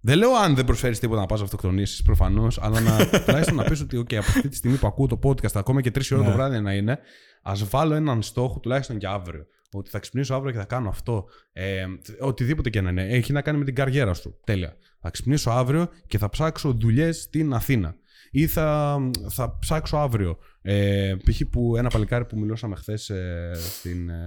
Δεν 0.00 0.18
λέω 0.18 0.34
αν 0.34 0.54
δεν 0.54 0.64
προσφέρεις 0.64 0.98
τίποτα 0.98 1.20
να 1.20 1.26
πας 1.26 1.40
αυτοκτονήσεις, 1.42 2.02
προφανώς, 2.02 2.58
αλλά 2.62 2.80
να, 2.80 3.08
τουλάχιστον 3.24 3.56
να 3.56 3.64
πεις 3.64 3.80
ότι 3.80 3.98
okay, 3.98 4.14
από 4.14 4.26
αυτή 4.28 4.48
τη 4.48 4.56
στιγμή 4.56 4.76
που 4.76 4.86
ακούω 4.86 5.06
το 5.06 5.18
podcast, 5.22 5.54
ακόμα 5.54 5.80
και 5.80 5.90
τρεις 5.90 6.10
ώρα 6.10 6.22
Ναι. 6.22 6.26
το 6.28 6.32
βράδυ 6.34 6.60
να 6.60 6.74
είναι, 6.74 6.98
ας 7.42 7.68
βάλω 7.68 7.94
έναν 7.94 8.22
στόχο 8.22 8.60
τουλάχιστον 8.60 8.98
και 8.98 9.06
αύριο. 9.06 9.46
Ότι 9.72 9.90
θα 9.90 9.98
ξυπνήσω 9.98 10.34
αύριο 10.34 10.52
και 10.52 10.58
θα 10.58 10.64
κάνω 10.64 10.88
αυτό. 10.88 11.24
Ε, 11.52 11.86
οτιδήποτε 12.20 12.70
και 12.70 12.80
να 12.80 12.90
είναι. 12.90 13.08
Έχει 13.08 13.32
να 13.32 13.42
κάνει 13.42 13.58
με 13.58 13.64
την 13.64 13.74
καριέρα 13.74 14.14
σου. 14.14 14.40
Τέλεια. 14.44 14.76
Θα 15.00 15.10
ξυπνήσω 15.10 15.50
αύριο 15.50 15.88
και 16.06 16.18
θα 16.18 16.28
ψάξω 16.28 16.72
δουλειές 16.72 17.20
στην 17.20 17.52
Αθήνα. 17.52 17.96
Ή 18.30 18.46
θα, 18.46 18.98
θα 19.28 19.58
ψάξω 19.58 19.96
αύριο 19.96 20.38
Ε, 20.64 21.14
π.χ. 21.30 21.40
που 21.50 21.76
ένα 21.76 21.88
παλικάρι 21.88 22.24
που 22.24 22.38
μιλούσαμε 22.38 22.76
χθες 22.76 23.10
ε, 23.10 23.50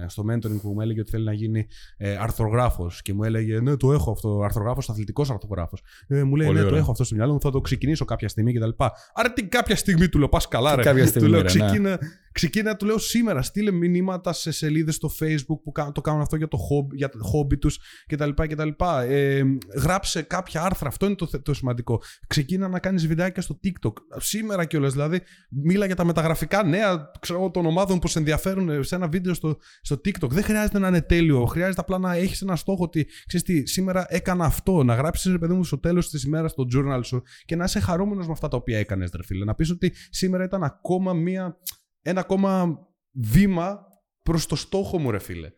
στο 0.06 0.24
mentoring 0.30 0.60
που 0.62 0.72
μου 0.72 0.80
έλεγε 0.80 1.00
ότι 1.00 1.10
θέλει 1.10 1.24
να 1.24 1.32
γίνει 1.32 1.66
ε, 1.96 2.16
αρθρογράφος 2.16 3.02
και 3.02 3.12
μου 3.14 3.24
έλεγε 3.24 3.60
Ναι, 3.60 3.76
το 3.76 3.92
έχω 3.92 4.10
αυτό. 4.10 4.40
Αρθρογράφος, 4.44 4.88
αθλητικός 4.90 5.30
αρθρογράφος. 5.30 5.82
Ε, 6.06 6.22
μου 6.22 6.36
λέει 6.36 6.50
Ναι, 6.52 6.62
το 6.62 6.76
έχω 6.76 6.90
αυτό 6.90 7.04
στο 7.04 7.14
μυαλό 7.14 7.32
μου, 7.32 7.40
θα 7.40 7.50
το 7.50 7.60
ξεκινήσω 7.60 8.04
κάποια 8.04 8.28
στιγμή 8.28 8.52
κτλ. 8.52 8.68
Άρα 9.14 9.32
τι 9.32 9.44
κάποια 9.44 9.76
στιγμή 9.76 10.08
του 10.08 10.18
λέω, 10.18 10.28
πας 10.28 10.48
καλά, 10.48 10.76
ρε. 10.76 10.82
Κάποια 10.82 11.06
στιγμή, 11.06 11.28
του 11.28 11.34
λέω, 11.34 11.42
ρε, 11.42 11.52
ναι. 11.52 11.64
ξεκίνα, 11.64 11.98
ξεκίνα, 12.32 12.76
του 12.76 12.86
λέω 12.86 12.98
σήμερα, 12.98 13.42
στείλε 13.42 13.70
μηνύματα 13.70 14.32
σε 14.32 14.50
σελίδες 14.50 14.94
στο 14.94 15.10
Facebook 15.20 15.60
που 15.64 15.72
κα- 15.72 15.92
το 15.92 16.00
κάνουν 16.00 16.20
αυτό 16.20 16.36
για 16.36 16.48
το 16.48 16.56
χόμπι, 16.56 16.96
για 16.96 17.08
το 17.08 17.18
χόμπι 17.22 17.58
τους 17.58 17.78
κτλ. 18.06 18.30
κτλ. 18.34 18.68
Ε, 19.08 19.42
γράψε 19.76 20.22
κάποια 20.22 20.62
άρθρα, 20.62 20.88
αυτό 20.88 21.06
είναι 21.06 21.14
το, 21.14 21.26
θε- 21.26 21.42
το 21.42 21.54
σημαντικό. 21.54 22.02
Ξεκίνα 22.26 22.68
να 22.68 22.78
κάνεις 22.78 23.06
βιντεάκια 23.06 23.42
στο 23.42 23.60
TikTok. 23.64 23.92
Σήμερα 24.16 24.64
κιόλας, 24.64 24.92
δηλαδή, 24.92 25.20
μίλα 25.48 25.86
για 25.86 25.94
τα 25.96 26.04
μεταγραφικά 26.04 26.24
νέα 26.64 27.10
ξέρω, 27.20 27.38
εγώ, 27.38 27.50
των 27.50 27.66
ομάδων 27.66 27.98
που 27.98 28.08
σε 28.08 28.18
ενδιαφέρουν 28.18 28.84
σε 28.84 28.94
ένα 28.94 29.08
βίντεο 29.08 29.34
στο, 29.34 29.56
στο 29.80 29.94
TikTok. 30.04 30.28
Δεν 30.28 30.42
χρειάζεται 30.42 30.78
να 30.78 30.88
είναι 30.88 31.00
τέλειο. 31.00 31.44
Χρειάζεται 31.44 31.80
απλά 31.80 31.98
να 31.98 32.14
έχεις 32.14 32.42
ένα 32.42 32.56
στόχο 32.56 32.82
ότι 32.82 33.08
ξέρεις 33.26 33.46
τι, 33.46 33.66
σήμερα 33.66 34.06
έκανα 34.08 34.44
αυτό. 34.44 34.82
Να 34.82 34.94
γράψεις, 34.94 35.32
ρε 35.32 35.38
παιδί 35.38 35.52
μου, 35.52 35.64
στο 35.64 35.78
τέλος 35.78 36.10
της 36.10 36.22
ημέρας 36.22 36.50
στο 36.50 36.64
journal 36.74 37.00
σου 37.02 37.22
και 37.44 37.56
να 37.56 37.64
είσαι 37.64 37.80
χαρούμενος 37.80 38.26
με 38.26 38.32
αυτά 38.32 38.48
τα 38.48 38.56
οποία 38.56 38.78
έκανες, 38.78 39.10
ρε 39.16 39.24
φίλε. 39.24 39.44
Να 39.44 39.54
πεις 39.54 39.70
ότι 39.70 39.92
σήμερα 40.10 40.44
ήταν 40.44 40.62
ακόμα 40.62 41.12
μία, 41.12 41.56
ένα 42.02 42.20
ακόμα 42.20 42.78
βήμα 43.12 43.78
προς 44.22 44.46
το 44.46 44.56
στόχο 44.56 44.98
μου, 44.98 45.10
ρε 45.10 45.18
φίλε. 45.18 45.50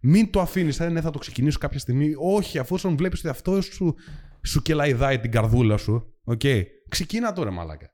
Μην 0.00 0.30
το 0.30 0.40
αφήνεις, 0.40 0.76
θα, 0.76 0.90
ναι, 0.90 1.00
θα 1.00 1.10
το 1.10 1.18
ξεκινήσω 1.18 1.58
κάποια 1.58 1.78
στιγμή. 1.78 2.12
Όχι, 2.18 2.58
αφού 2.58 2.76
βλέπεις 2.96 3.18
ότι 3.18 3.28
αυτό 3.28 3.60
σου, 3.60 3.94
σου 4.42 4.62
κελαϊδάει 4.62 5.20
την 5.20 5.30
καρδούλα 5.30 5.76
σου. 5.76 6.14
Οκ. 6.24 6.42
Ξεκίνα 6.88 7.32
τώρα, 7.32 7.50
μαλάκα. 7.50 7.93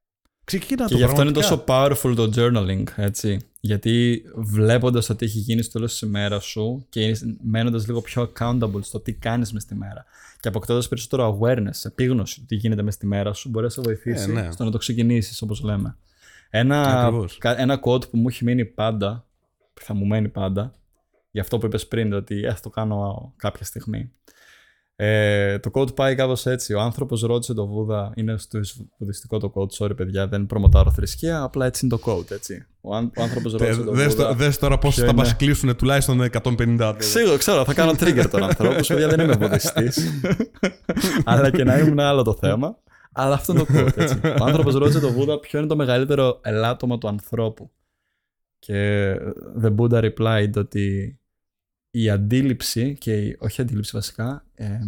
Ξεκίνα 0.57 0.85
Και 0.85 0.91
το 0.93 0.97
γι' 0.99 1.05
αυτό 1.05 1.23
είναι 1.23 1.33
πραγματικά. 1.33 1.65
τόσο 1.65 2.11
powerful 2.13 2.15
το 2.17 2.31
journaling, 2.37 2.85
έτσι. 2.97 3.39
Γιατί 3.61 4.23
βλέποντας 4.37 5.07
το 5.07 5.15
τι 5.15 5.25
έχει 5.25 5.39
γίνει 5.39 5.63
στο 5.63 5.73
τέλος 5.73 5.91
της 5.91 6.01
ημέρας 6.01 6.45
σου 6.45 6.87
και 6.89 7.17
μένοντας 7.43 7.87
λίγο 7.87 8.01
πιο 8.01 8.33
accountable 8.39 8.81
στο 8.81 9.01
τι 9.01 9.13
κάνεις 9.13 9.53
μες 9.53 9.63
στη 9.63 9.75
μέρα 9.75 10.05
και 10.41 10.49
αποκτώντας 10.49 10.89
περισσότερο 10.89 11.39
awareness, 11.41 11.85
επίγνωση 11.85 12.41
του 12.41 12.47
τι 12.47 12.55
γίνεται 12.55 12.83
μες 12.83 12.95
στη 12.95 13.07
μέρα 13.07 13.33
σου, 13.33 13.49
μπορεί 13.49 13.65
να 13.65 13.71
σε 13.71 13.81
βοηθήσει 13.81 14.31
Ε, 14.31 14.33
ναι. 14.33 14.51
στο 14.51 14.65
να 14.65 14.71
το 14.71 14.79
ξεκινήσεις, 14.79 15.43
όπως 15.43 15.61
λέμε. 15.63 15.97
Ένα, 16.51 17.01
Ακριβώς. 17.05 17.39
κα- 17.39 17.61
ένα 17.61 17.81
quote 17.85 18.11
που 18.11 18.17
μου 18.17 18.29
έχει 18.29 18.45
μείνει 18.45 18.65
πάντα, 18.65 19.25
που 19.75 19.83
θα 19.83 19.95
μου 19.95 20.07
μένει 20.07 20.29
πάντα, 20.29 20.75
για 21.31 21.43
αυτό 21.43 21.59
που 21.59 21.67
είπες 21.67 21.87
πριν, 21.87 22.13
ότι 22.13 22.45
ε, 22.45 22.55
θα 22.55 22.61
το 22.63 22.71
κάνω 22.71 23.33
κάποια 23.37 23.65
στιγμή. 23.65 24.13
Ε, 25.03 25.59
το 25.59 25.71
quote 25.75 25.95
πάει 25.95 26.15
κάπως 26.15 26.47
έτσι. 26.47 26.75
Ο 26.75 26.81
άνθρωπος 26.81 27.21
ρώτησε 27.23 27.55
τον 27.55 27.67
Βούδα. 27.69 28.13
Είναι 28.15 28.39
στο 28.39 28.61
βουδιστικό 28.99 29.39
το 29.39 29.53
quote. 29.55 29.85
Sorry, 29.85 29.97
παιδιά, 29.97 30.29
δεν 30.29 30.47
προμοτάρω 30.47 30.91
θρησκεία. 30.91 31.43
Απλά 31.43 31.67
έτσι 31.67 31.87
είναι 31.87 31.97
το 31.97 32.13
quote, 32.13 32.31
έτσι. 32.31 32.67
Ο, 32.81 32.95
αν- 32.95 33.13
ο 33.17 33.23
άνθρωπος 33.23 33.53
Τε- 33.53 33.61
ρώτησε 33.61 33.83
τον 33.83 33.95
Δες, 33.95 34.07
Βούδα. 34.15 34.29
το- 34.29 34.35
δες 34.35 34.59
τώρα 34.59 34.79
πώ 34.79 34.89
ποιο 34.89 34.99
θα 35.05 35.09
είναι; 35.09 35.17
μας 35.17 35.37
κλείσουν 35.37 35.77
τουλάχιστον 35.77 36.21
150 36.23 36.87
άτομα. 36.87 36.93
Ξέρω, 36.97 37.37
ξέρω, 37.37 37.65
θα 37.65 37.75
κάνω 37.75 37.91
trigger 37.91 38.27
τον 38.31 38.43
ανθρώπου. 38.43 38.85
Παιδιά, 38.87 39.09
δεν 39.09 39.21
είμαι 39.21 39.35
βουδιστής. 39.35 40.11
Αλλά 41.25 41.51
και 41.51 41.65
να 41.65 41.79
ήμουν 41.79 42.01
άλλο 42.01 42.23
το 42.23 42.35
θέμα. 42.41 42.79
Αλλά 43.13 43.35
αυτό 43.35 43.53
είναι 43.53 43.65
το 43.65 43.75
quote, 43.75 43.97
έτσι. 43.97 44.21
Ο 44.41 44.45
άνθρωπος 44.45 44.75
ρώτησε 44.75 45.01
τον 45.01 45.13
Βούδα 45.13 45.39
ποιο 45.41 45.59
είναι 45.59 45.69
το 45.69 45.77
μεγαλύτερο 45.77 46.39
ελάττωμα 46.43 46.99
του 46.99 47.09
ανθρώπου; 47.09 47.71
Και 48.59 49.15
the 49.63 49.75
Buddha 49.77 50.11
replied 50.11 50.53
ότι 50.57 51.19
η 51.91 52.11
αντίληψη 52.11 52.97
και 53.01 53.27
η, 53.27 53.37
όχι 53.41 53.61
αντίληψη 53.61 53.91
βασικά, 53.95 54.45
ε, 54.55 54.79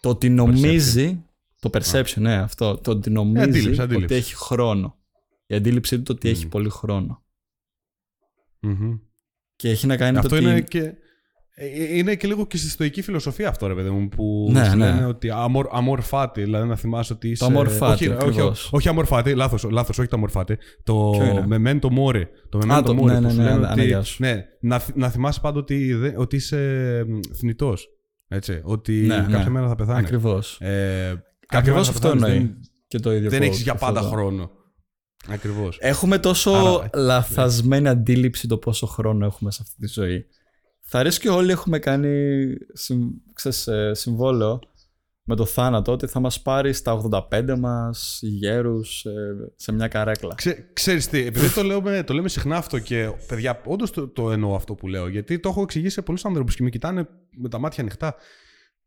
το 0.00 0.08
ότι 0.08 0.28
νομίζει, 0.28 1.24
το 1.60 1.70
perception, 1.72 2.16
ναι, 2.16 2.36
αυτό, 2.36 2.78
το 2.78 2.90
ότι 2.90 3.10
νομίζει 3.10 3.42
αντίληψη, 3.48 3.80
αντίληψη. 3.80 4.04
ότι 4.04 4.14
έχει 4.14 4.34
χρόνο. 4.34 4.98
Η 5.46 5.54
αντίληψη 5.54 5.96
του 5.96 6.02
το 6.02 6.12
ότι 6.12 6.28
έχει 6.28 6.46
Μμ. 6.46 6.48
πολύ 6.48 6.68
χρόνο. 6.68 7.24
Μμμ. 8.60 8.98
Και 9.56 9.70
έχει 9.70 9.86
να 9.86 9.96
κάνει 9.96 10.16
Αυτό 10.16 10.28
το 10.28 10.36
ότι... 10.36 10.44
είναι 10.44 10.60
και. 10.60 10.94
Ε, 11.62 11.96
Είναι 11.96 12.14
και 12.14 12.26
λίγο 12.26 12.46
και 12.46 12.56
στη 12.56 12.68
στοική 12.68 13.02
φιλοσοφία 13.02 13.48
αυτό, 13.48 13.66
ρε 13.66 13.74
παιδί 13.74 13.90
μου, 13.90 14.08
που 14.08 14.48
Ναι, 14.52 14.64
σου 14.64 14.76
ναι. 14.76 14.84
λένε 14.84 15.04
ότι 15.06 15.30
αμορ, 15.30 15.66
αμορφάτη, 15.70 16.42
δηλαδή 16.42 16.68
να 16.68 16.76
θυμάσαι 16.76 17.12
ότι 17.12 17.28
είσαι... 17.28 17.44
αμορφάτη, 17.44 18.08
όχι, 18.08 18.08
όχι, 18.08 18.28
ακριβώς. 18.28 18.68
όχι, 18.72 18.88
αμορφάτη, 18.88 19.34
λάθος, 19.34 19.62
λάθος, 19.70 19.98
όχι 19.98 20.08
το 20.08 20.16
αμορφάτη, 20.16 20.58
το 20.82 21.10
Ποιο 21.12 21.24
είναι; 21.24 21.46
memento 21.50 21.86
mori. 21.86 22.22
Το 22.48 22.58
memento 22.62 22.82
το- 22.84 22.92
mori 22.92 23.04
ναι, 23.04 23.14
που 23.14 23.20
ναι, 23.20 23.30
σου 23.30 23.36
ναι, 23.36 23.42
λένε 23.42 23.54
ναι, 23.58 23.64
ότι, 23.66 23.72
αναγκαία 23.72 24.02
σου. 24.02 24.16
ναι, 24.22 24.44
να, 24.60 24.78
θυ- 24.78 24.96
να 24.96 25.08
θυμάσαι 25.10 25.40
πάντα 25.40 25.58
ότι, 25.58 25.94
δεν- 25.94 26.14
ότι 26.16 26.36
είσαι 26.36 26.58
μ, 27.08 27.18
θνητός, 27.38 27.88
έτσι, 28.28 28.60
ότι 28.62 28.92
Ναι, 28.92 29.14
κάποια 29.16 29.38
ναι. 29.38 29.48
μέρα 29.50 29.68
θα 29.68 29.74
πεθάνεις. 29.74 30.04
Ακριβώς. 30.04 30.58
Ε, 30.60 30.68
κάποια 31.46 31.58
Ακριβώς 31.58 31.80
μέρα 31.80 31.84
θα 31.84 31.90
αυτό 31.90 32.08
πεθάνεις, 32.10 32.24
εννοεί. 32.34 32.38
Δεν, 32.46 32.60
Και 32.88 32.98
το 32.98 33.12
ίδιο 33.14 33.30
δεν 33.30 33.40
quote, 33.40 33.44
έχεις 33.44 33.62
για 33.62 33.72
αυτό 33.72 33.86
πάντα 33.86 34.00
το- 34.00 34.06
χρόνο. 34.06 34.50
Ακριβώς. 35.28 35.76
Έχουμε 35.80 36.18
τόσο 36.18 36.50
Άρα- 36.50 36.90
λαθασμένη 36.94 37.88
αντίληψη 37.88 38.48
το 38.48 38.56
πόσο 38.56 38.86
χρόνο 38.86 39.26
έχουμε 39.26 39.50
σε 39.50 39.58
αυτή 39.62 39.76
τη 39.80 39.86
ζωή. 39.86 40.24
Θα 40.92 40.98
αρέσει 40.98 41.20
και 41.20 41.28
όλοι 41.28 41.50
έχουμε 41.50 41.78
κάνει 41.78 42.46
συμ, 42.72 43.08
ξέρεις, 43.32 43.66
ε, 43.66 43.94
συμβόλαιο 43.94 44.58
με 45.22 45.36
το 45.36 45.44
θάνατο 45.44 45.92
ότι 45.92 46.06
θα 46.06 46.20
μας 46.20 46.42
πάρει 46.42 46.72
στα 46.72 47.00
85 47.30 47.56
μας 47.58 48.18
γέρους 48.22 49.04
ε, 49.04 49.52
σε 49.56 49.72
μια 49.72 49.88
καρέκλα. 49.88 50.34
Ξέ, 50.34 50.70
ξέρεις 50.72 51.08
τι, 51.08 51.26
επειδή 51.26 51.52
το, 51.54 51.62
λέμε, 51.62 52.02
το 52.02 52.14
λέμε 52.14 52.28
συχνά 52.28 52.56
αυτό 52.56 52.78
και 52.78 53.12
παιδιά, 53.26 53.60
όντως 53.64 53.90
το, 53.90 54.08
το 54.08 54.32
εννοώ 54.32 54.54
αυτό 54.54 54.74
που 54.74 54.88
λέω, 54.88 55.08
γιατί 55.08 55.40
το 55.40 55.48
έχω 55.48 55.62
εξηγήσει 55.62 55.94
σε 55.94 56.02
πολλούς 56.02 56.24
άνθρωπους 56.24 56.54
και 56.56 56.62
με 56.62 56.70
κοιτάνε 56.70 57.08
με 57.36 57.48
τα 57.48 57.58
μάτια 57.58 57.82
ανοιχτά. 57.82 58.14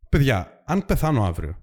Παιδιά, 0.09 0.63
αν 0.65 0.85
πεθάνω 0.85 1.23
αύριο, 1.23 1.57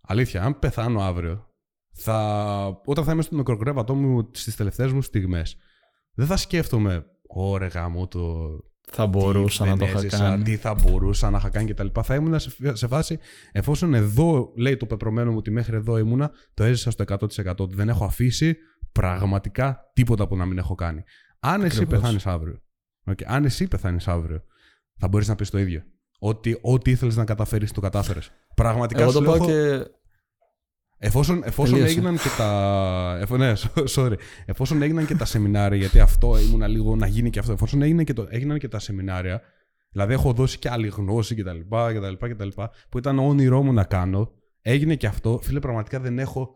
αλήθεια, 0.00 0.42
αν 0.42 0.58
πεθάνω 0.58 1.00
αύριο, 1.00 1.46
θα, 1.92 2.80
όταν 2.84 3.04
θα 3.04 3.12
είμαι 3.12 3.22
στο 3.22 3.36
μικροκρέβατό 3.36 3.94
μου 3.94 4.30
στις 4.32 4.56
τελευταίες 4.56 4.92
μου 4.92 5.02
στιγμές, 5.02 5.56
δεν 6.14 6.26
θα 6.26 6.36
σκέφτομαι, 6.36 7.06
ωρε 7.26 7.66
γάμο 7.66 8.08
το... 8.08 8.20
Θα 8.92 9.06
μπορούσα 9.06 9.62
τι 9.64 9.70
να 9.70 9.76
το 9.76 9.84
δεν 9.84 9.88
είχα 9.94 9.98
έζησα, 9.98 10.18
κάνει. 10.18 10.42
Τι 10.42 10.56
θα 10.56 10.74
μπορούσα 10.74 11.30
να 11.30 11.38
είχα 11.38 11.48
κάνει 11.48 11.72
κτλ. 11.72 11.86
Θα 12.02 12.14
ήμουν 12.14 12.38
σε, 12.38 12.50
σε 12.76 12.86
φάση, 12.86 13.18
εφόσον 13.52 13.94
εδώ 13.94 14.52
λέει 14.56 14.76
το 14.76 14.86
πεπρωμένο 14.86 15.30
μου 15.30 15.36
ότι 15.36 15.50
μέχρι 15.50 15.76
εδώ 15.76 15.98
ήμουνα, 15.98 16.30
το 16.54 16.64
έζησα 16.64 16.90
στο 16.90 17.04
100%. 17.08 17.56
Ότι 17.58 17.74
δεν 17.74 17.88
έχω 17.88 18.04
αφήσει 18.04 18.56
πραγματικά 18.92 19.90
τίποτα 19.92 20.26
που 20.28 20.36
να 20.36 20.44
μην 20.46 20.58
έχω 20.58 20.74
κάνει. 20.74 21.02
Αν 21.40 21.62
εσύ 21.62 21.80
Ακριβώς. 21.80 22.00
πεθάνεις 22.00 22.26
αύριο, 22.26 22.60
okay, 23.10 23.24
αν 23.26 23.44
εσύ 23.44 23.68
πεθάνεις 23.68 24.08
αύριο, 24.08 24.42
θα 24.98 25.08
μπορείς 25.08 25.28
να 25.28 25.34
πεις 25.34 25.50
το 25.50 25.58
ίδιο. 25.58 25.82
Ότι 26.18 26.58
ό,τι 26.62 26.90
ήθελες 26.90 27.16
να 27.16 27.24
καταφέρεις, 27.24 27.72
το 27.72 27.80
κατάφερες. 27.80 28.30
Πραγματικά 28.54 29.02
Εγώ 29.02 29.10
σου 29.10 29.18
το 29.18 29.22
λέω, 29.24 29.36
πάω 29.36 29.48
έχω- 29.50 29.76
και... 29.78 29.90
Εφόσον, 30.98 31.40
εφόσον 31.44 31.74
Τελείωσε. 31.74 31.94
έγιναν 31.96 32.16
και 32.16 32.28
τα. 32.38 33.18
Εφ, 33.20 33.30
ναι, 33.30 33.52
sorry. 33.94 34.14
Εφόσον 34.46 34.82
έγιναν 34.82 35.06
και 35.06 35.14
τα 35.14 35.24
σεμινάρια, 35.24 35.78
γιατί 35.78 36.00
αυτό 36.00 36.38
ήμουν 36.38 36.68
λίγο 36.68 36.96
να 36.96 37.06
γίνει 37.06 37.30
και 37.30 37.38
αυτό. 37.38 37.52
Εφόσον 37.52 37.82
έγιναν 37.82 38.04
και, 38.04 38.12
το, 38.12 38.26
έγιναν 38.28 38.58
και 38.58 38.68
τα 38.68 38.78
σεμινάρια, 38.78 39.40
δηλαδή 39.90 40.12
έχω 40.12 40.32
δώσει 40.32 40.58
και 40.58 40.70
άλλη 40.70 40.88
γνώση 40.88 41.34
κτλ. 41.34 41.58
κτλ, 41.94 42.26
κτλ 42.28 42.48
που 42.88 42.98
ήταν 42.98 43.18
όνειρό 43.18 43.62
μου 43.62 43.72
να 43.72 43.84
κάνω, 43.84 44.32
έγινε 44.62 44.94
και 44.94 45.06
αυτό. 45.06 45.38
Φίλε, 45.42 45.60
πραγματικά 45.60 46.00
δεν 46.00 46.18
έχω 46.18 46.54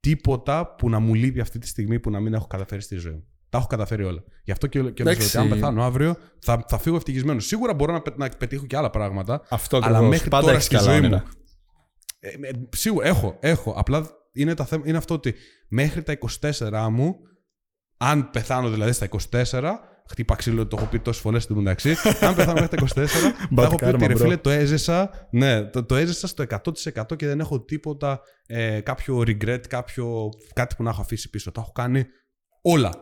τίποτα 0.00 0.74
που 0.74 0.90
να 0.90 0.98
μου 0.98 1.14
λείπει 1.14 1.40
αυτή 1.40 1.58
τη 1.58 1.66
στιγμή 1.66 2.00
που 2.00 2.10
να 2.10 2.20
μην 2.20 2.34
έχω 2.34 2.46
καταφέρει 2.46 2.80
στη 2.82 2.96
ζωή 2.96 3.12
μου. 3.12 3.24
Τα 3.48 3.58
έχω 3.58 3.66
καταφέρει 3.66 4.04
όλα. 4.04 4.22
Γι' 4.44 4.52
αυτό 4.52 4.66
και, 4.66 4.78
και 4.78 4.84
λέω 4.84 4.90
ότι 4.92 5.02
Εντάξει. 5.02 5.38
αν 5.38 5.48
πεθάνω 5.48 5.82
αύριο 5.82 6.16
θα, 6.38 6.64
θα 6.68 6.78
φύγω 6.78 6.96
ευτυχισμένος. 6.96 7.46
Σίγουρα 7.46 7.74
μπορώ 7.74 7.92
να, 7.92 8.00
πε- 8.00 8.16
να 8.18 8.28
πετύχω 8.38 8.66
και 8.66 8.76
άλλα 8.76 8.90
πράγματα, 8.90 9.42
Αυτό 9.48 9.76
αλλά 9.76 9.86
ακριβώς. 9.86 10.08
μέχρι 10.08 10.28
Πάντα 10.28 10.42
τώρα 10.42 10.54
έχεις 10.54 10.66
στη 10.66 10.74
καλά 10.76 10.88
ζωή 10.88 10.96
όνειρα. 10.98 11.16
μου. 11.16 11.22
Ε, 12.18 12.28
ε, 12.28 12.50
σίγουρα 12.76 13.06
έχω, 13.06 13.36
έχω. 13.40 13.74
Απλά 13.76 14.10
είναι, 14.32 14.54
τα 14.54 14.64
θέμα, 14.64 14.82
είναι 14.86 14.96
αυτό 14.96 15.14
ότι 15.14 15.34
μέχρι 15.68 16.02
τα 16.02 16.18
24 16.40 16.88
μου, 16.90 17.16
αν 17.96 18.30
πεθάνω 18.30 18.70
δηλαδή 18.70 18.92
στα 18.92 19.08
24, 19.30 19.74
χτύπα 20.08 20.34
ξύλο, 20.34 20.66
το 20.66 20.76
έχω 20.78 20.88
πει 20.88 20.98
τόσες 21.00 21.22
φορές 21.22 21.42
στην 21.42 21.56
μεταξύ. 21.56 21.94
αν 22.20 22.34
πεθάνω 22.34 22.60
μέχρι 22.60 22.76
τα 22.76 22.86
24, 22.86 23.06
θα 23.56 23.62
έχω 23.62 23.76
πει 23.76 23.84
ότι 23.84 24.04
karma, 24.04 24.06
ρε 24.06 24.14
bro. 24.14 24.18
φίλε 24.18 24.36
το 24.36 24.50
έζησα, 24.50 25.28
ναι, 25.30 25.64
το, 25.64 25.84
το 25.84 25.96
έζησα 25.96 26.26
στο 26.26 26.44
100% 26.48 27.16
και 27.16 27.26
δεν 27.26 27.40
έχω 27.40 27.60
τίποτα, 27.60 28.20
ε, 28.46 28.80
κάποιο 28.80 29.18
regret, 29.18 29.60
κάποιο, 29.68 30.28
κάτι 30.52 30.74
που 30.74 30.82
να 30.82 30.90
έχω 30.90 31.00
αφήσει 31.00 31.30
πίσω. 31.30 31.52
Τα 31.52 31.60
έχω 31.60 31.72
κάνει 31.72 32.04
όλα. 32.62 32.92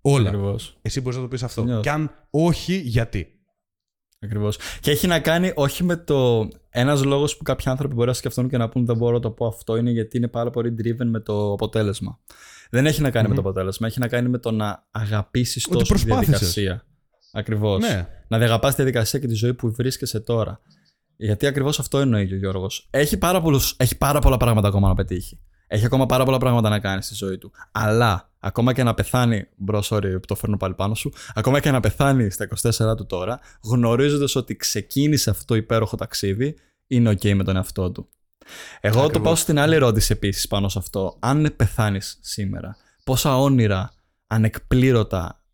Όλα. 0.00 0.28
Ακριβώς. 0.28 0.78
Εσύ 0.82 1.00
μπορείς 1.00 1.16
να 1.16 1.22
το 1.22 1.28
πεις 1.28 1.42
αυτό. 1.42 1.64
Νιώθω. 1.64 1.80
Και 1.80 1.90
αν 1.90 2.10
όχι, 2.30 2.74
γιατί; 2.74 3.26
Ακριβώς. 4.24 4.58
Και 4.80 4.90
έχει 4.90 5.06
να 5.06 5.20
κάνει 5.20 5.52
όχι 5.54 5.84
με 5.84 5.96
το. 5.96 6.48
Ένας 6.70 7.04
λόγος 7.04 7.36
που 7.36 7.42
κάποιοι 7.42 7.70
άνθρωποι 7.70 7.94
μπορεί 7.94 8.08
να 8.08 8.14
σκεφτούν 8.14 8.48
και 8.48 8.56
να 8.56 8.68
πούν 8.68 8.86
δεν 8.86 8.96
μπορώ 8.96 9.14
να 9.14 9.20
το 9.20 9.30
πω 9.30 9.46
αυτό 9.46 9.76
είναι 9.76 9.90
γιατί 9.90 10.16
είναι 10.16 10.28
πάρα 10.28 10.50
πολύ 10.50 10.74
driven 10.78 11.04
με 11.06 11.20
το 11.20 11.52
αποτέλεσμα. 11.52 12.18
Δεν 12.70 12.86
έχει 12.86 13.00
να 13.00 13.10
κανει 13.10 13.28
με 13.28 13.34
το 13.34 13.40
αποτέλεσμα. 13.40 13.86
Έχει 13.86 13.98
να 13.98 14.08
κάνει 14.08 14.28
με 14.28 14.38
το 14.38 14.50
να 14.50 14.86
αγαπήσεις 14.90 15.64
Ότι 15.66 15.72
τόσο 15.72 15.84
τη 15.84 15.88
προσπάθησες. 15.88 16.38
διαδικασία. 16.38 16.84
Ακριβώς. 17.32 17.80
Ναι. 17.82 18.08
Να 18.28 18.38
διαγαπάς 18.38 18.70
τη 18.74 18.82
διαδικασία 18.82 19.18
και 19.18 19.26
τη 19.26 19.34
ζωή 19.34 19.54
που 19.54 19.72
βρίσκεσαι 19.72 20.20
τώρα. 20.20 20.60
Γιατί 21.16 21.46
ακριβώς 21.46 21.78
αυτό 21.78 21.98
εννοεί 21.98 22.26
και 22.28 22.34
ο 22.34 22.36
Γιώργος. 22.36 22.88
Έχει, 22.90 23.16
πάρα 23.18 23.40
πολλούς- 23.40 23.74
έχει 23.78 23.96
πάρα 23.98 24.18
πολλά 24.18 24.36
πράγματα 24.36 24.68
ακόμα 24.68 24.88
να 24.88 24.94
πετύχει. 24.94 25.38
Έχει 25.74 25.84
ακόμα 25.84 26.06
πάρα 26.06 26.24
πολλά 26.24 26.38
πράγματα 26.38 26.68
να 26.68 26.78
κάνει 26.78 27.02
στη 27.02 27.14
ζωή 27.14 27.38
του. 27.38 27.52
Αλλά 27.72 28.30
ακόμα 28.38 28.72
και 28.72 28.82
να 28.82 28.94
πεθάνει. 28.94 29.46
Μπρο, 29.56 29.82
sorry, 29.84 30.12
που 30.12 30.26
το 30.26 30.34
φέρνω 30.34 30.56
πάλι 30.56 30.74
πάνω 30.74 30.94
σου. 30.94 31.12
Ακόμα 31.34 31.60
και 31.60 31.70
να 31.70 31.80
πεθάνει 31.80 32.30
στα 32.30 32.48
24 32.92 32.96
του 32.96 33.06
τώρα, 33.06 33.40
γνωρίζοντας 33.62 34.34
ότι 34.34 34.56
ξεκίνησε 34.56 35.30
αυτό 35.30 35.44
το 35.44 35.54
υπέροχο 35.54 35.96
ταξίδι, 35.96 36.54
είναι 36.86 37.10
OK 37.10 37.34
με 37.34 37.44
τον 37.44 37.56
εαυτό 37.56 37.90
του. 37.90 38.08
Εγώ 38.80 38.94
το 38.98 39.02
Ακριβώς. 39.04 39.22
πάω 39.26 39.34
στην 39.34 39.58
άλλη 39.58 39.74
ερώτηση 39.74 40.12
επίσης 40.12 40.48
πάνω 40.48 40.68
σε 40.68 40.78
αυτό. 40.78 41.16
Αν 41.20 41.52
πεθάνεις 41.56 42.18
σήμερα, 42.20 42.76
πόσα 43.04 43.38
όνειρα 43.38 43.92
ανεκπλήρωτα, 44.26 45.44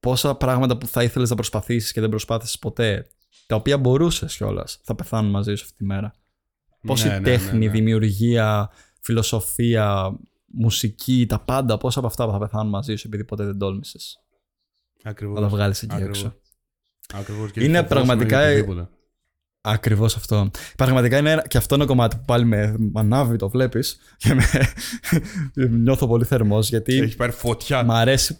πόσα 0.00 0.34
πράγματα 0.34 0.76
που 0.78 0.86
θα 0.86 1.02
ήθελες 1.02 1.30
να 1.30 1.34
προσπαθήσεις 1.34 1.92
και 1.92 2.00
δεν 2.00 2.08
προσπάθησες 2.10 2.58
ποτέ, 2.58 3.08
τα 3.46 3.54
οποία 3.56 3.78
μπορούσες 3.78 4.36
κιόλας, 4.36 4.80
θα 4.82 4.94
πεθάνουν 4.94 5.30
μαζί 5.30 5.54
σου 5.54 5.64
αυτή 5.64 5.76
τη 5.76 5.84
μέρα. 5.84 6.14
Πόση 6.86 7.08
Ναι, 7.08 7.14
ναι, 7.14 7.20
τέχνη, 7.20 7.58
ναι, 7.58 7.64
ναι. 7.64 7.70
δημιουργία, 7.70 8.70
φιλοσοφία, 9.08 10.16
μουσική, 10.46 11.26
τα 11.28 11.38
πάντα, 11.40 11.76
πόσα 11.78 11.98
από 11.98 12.08
αυτά 12.08 12.30
θα 12.30 12.38
πεθάνουν 12.38 12.68
μαζί 12.68 12.96
σου 12.96 13.06
επειδή 13.06 13.24
ποτέ 13.24 13.44
δεν 13.44 13.58
τόλμησες; 13.58 14.18
Ακριβώς. 15.02 15.34
να 15.34 15.40
τα 15.40 15.48
βγάλεις 15.48 15.82
εκεί 15.82 15.94
Ακριβώς. 15.94 16.18
έξω. 16.18 16.34
Ακριβώς. 17.14 17.50
Και 17.50 17.60
Είναι 17.64 17.72
φοβόσουν 17.78 17.88
πραγματικά- 17.88 18.40
για 18.40 18.48
οτιδήποτε. 18.50 18.88
Ακριβώς 19.60 20.16
αυτό. 20.16 20.50
Πραγματικά 20.76 21.18
είναι 21.18 21.30
ένα, 21.30 21.46
και 21.46 21.56
αυτό 21.58 21.74
είναι 21.74 21.84
ένα 21.84 21.92
κομμάτι 21.92 22.16
που 22.16 22.24
πάλι 22.24 22.44
με 22.44 22.76
ανάβει, 22.94 23.36
το 23.36 23.48
βλέπεις 23.48 23.98
και 24.16 24.34
με, 24.34 24.44
νιώθω 25.82 26.06
πολύ 26.06 26.24
θερμός 26.24 26.68
γιατί 26.68 26.94
Έχει 26.98 27.16
πάρει 27.16 27.32
φωτιά. 27.32 27.82
μ' 27.82 27.90
αρέσει. 27.92 28.38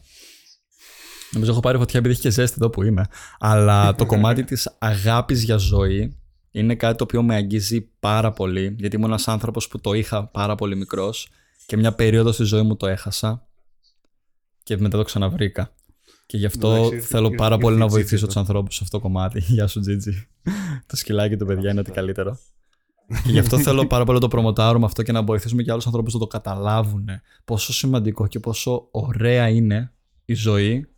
Νομίζω 1.33 1.51
έχω 1.51 1.61
πάρει 1.61 1.79
φωτιά 1.79 1.99
επειδή 1.99 2.15
έχει 2.15 2.23
και 2.23 2.31
ζέστη 2.31 2.57
εδώ 2.61 2.71
που 2.71 2.83
είμαι. 2.83 3.07
Αλλά 3.39 3.95
το 3.95 4.07
κομμάτι 4.07 4.45
της 4.51 4.77
αγάπης 4.79 5.43
για 5.43 5.57
ζωή 5.57 6.17
είναι 6.51 6.75
κάτι 6.75 6.97
το 6.99 7.05
οποίο 7.05 7.23
με 7.23 7.35
αγγίζει 7.35 7.81
πάρα 8.01 8.33
πολύ. 8.33 8.75
Γιατί 8.79 8.97
ήμουν 8.97 9.09
ένας 9.09 9.29
άνθρωπος 9.29 9.69
που 9.69 9.81
το 9.81 9.93
είχα 9.93 10.27
πάρα 10.27 10.55
πολύ 10.55 10.77
μικρός 10.77 11.29
και 11.67 11.77
μια 11.77 11.95
περίοδος 11.95 12.35
στη 12.35 12.45
ζωή 12.45 12.63
μου 12.63 12.77
το 12.77 12.87
έχασα 12.87 13.47
και 14.63 14.77
μετά 14.77 14.97
το 14.99 15.05
ξαναβρήκα. 15.05 15.73
Και 16.27 16.37
γι' 16.37 16.47
αυτό 16.47 16.69
Εντάξει, 16.75 16.95
ήρθε- 16.95 17.09
θέλω 17.09 17.25
ήρθε- 17.25 17.39
πάρα 17.39 17.55
ήρθε 17.55 17.67
πολύ 17.67 17.77
η 17.77 17.79
να 17.79 17.87
Τζίτζι 17.87 18.01
βοηθήσω 18.03 18.25
εδώ. 18.25 18.27
τους 18.27 18.37
ανθρώπους 18.37 18.75
σε 18.77 18.81
αυτό 18.85 18.97
το 18.97 19.03
κομμάτι. 19.03 19.39
Γεια 19.55 19.67
σου, 19.67 19.81
Τζίτζι. 19.81 20.27
το 20.87 20.97
σκυλάκι 20.97 21.37
του 21.37 21.47
παιδιά 21.47 21.71
είναι 21.71 21.81
ότι 21.81 21.91
καλύτερο. 21.91 22.39
και 23.25 23.31
γι' 23.31 23.39
αυτό 23.39 23.59
θέλω 23.59 23.87
πάρα 23.87 24.05
πολύ 24.05 24.17
να 24.17 24.23
το 24.23 24.29
προμοτάρουμε 24.29 24.85
αυτό 24.85 25.03
και 25.03 25.13
να 25.13 25.23
βοηθήσουμε 25.23 25.63
και 25.63 25.71
άλλους 25.71 25.87
ανθρώπους 25.87 26.13
να 26.15 26.19
το 26.21 26.27
καταλάβουν 26.27 27.09
πόσο 27.45 27.73
σημαντικό 27.73 28.27
και 28.27 28.41
πόσο 28.41 28.89
ωραία 28.91 29.49
είναι 29.49 29.93
η 30.25 30.35
ζωή 30.35 30.89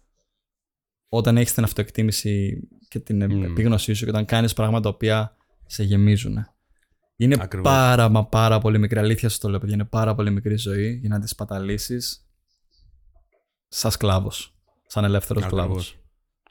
όταν 1.08 1.36
έχεις 1.36 1.52
την 1.54 1.64
αυτοεκτίμηση 1.64 2.68
και 2.88 2.98
την 2.98 3.24
Μμμ. 3.32 3.44
επίγνωσή 3.44 3.92
σου 3.92 4.04
και 4.04 4.10
όταν 4.10 4.24
κάνεις 4.24 4.52
πράγματα 4.52 4.82
τα 4.82 4.88
οποία 4.88 5.36
σε 5.70 5.82
γεμίζουν. 5.82 6.46
Είναι 7.16 7.36
Ακριβώς. 7.40 7.72
πάρα 7.72 8.08
μα 8.08 8.26
πάρα 8.26 8.58
πολύ 8.58 8.78
μικρή 8.78 8.98
αλήθεια 8.98 9.28
σου 9.28 9.38
το 9.38 9.48
λέω 9.48 9.58
παιδιά, 9.58 9.74
είναι 9.74 9.84
πάρα 9.84 10.14
πολύ 10.14 10.30
μικρή 10.30 10.56
ζωή 10.56 10.92
για 11.00 11.08
να 11.08 11.18
τη 11.20 11.28
σπαταλήσεις 11.28 12.26
σαν 13.68 13.90
σκλάβος, 13.90 14.54
σαν 14.86 15.04
ελεύθερος 15.04 15.42
Ακριβώς. 15.42 15.64
σκλάβος. 15.66 15.98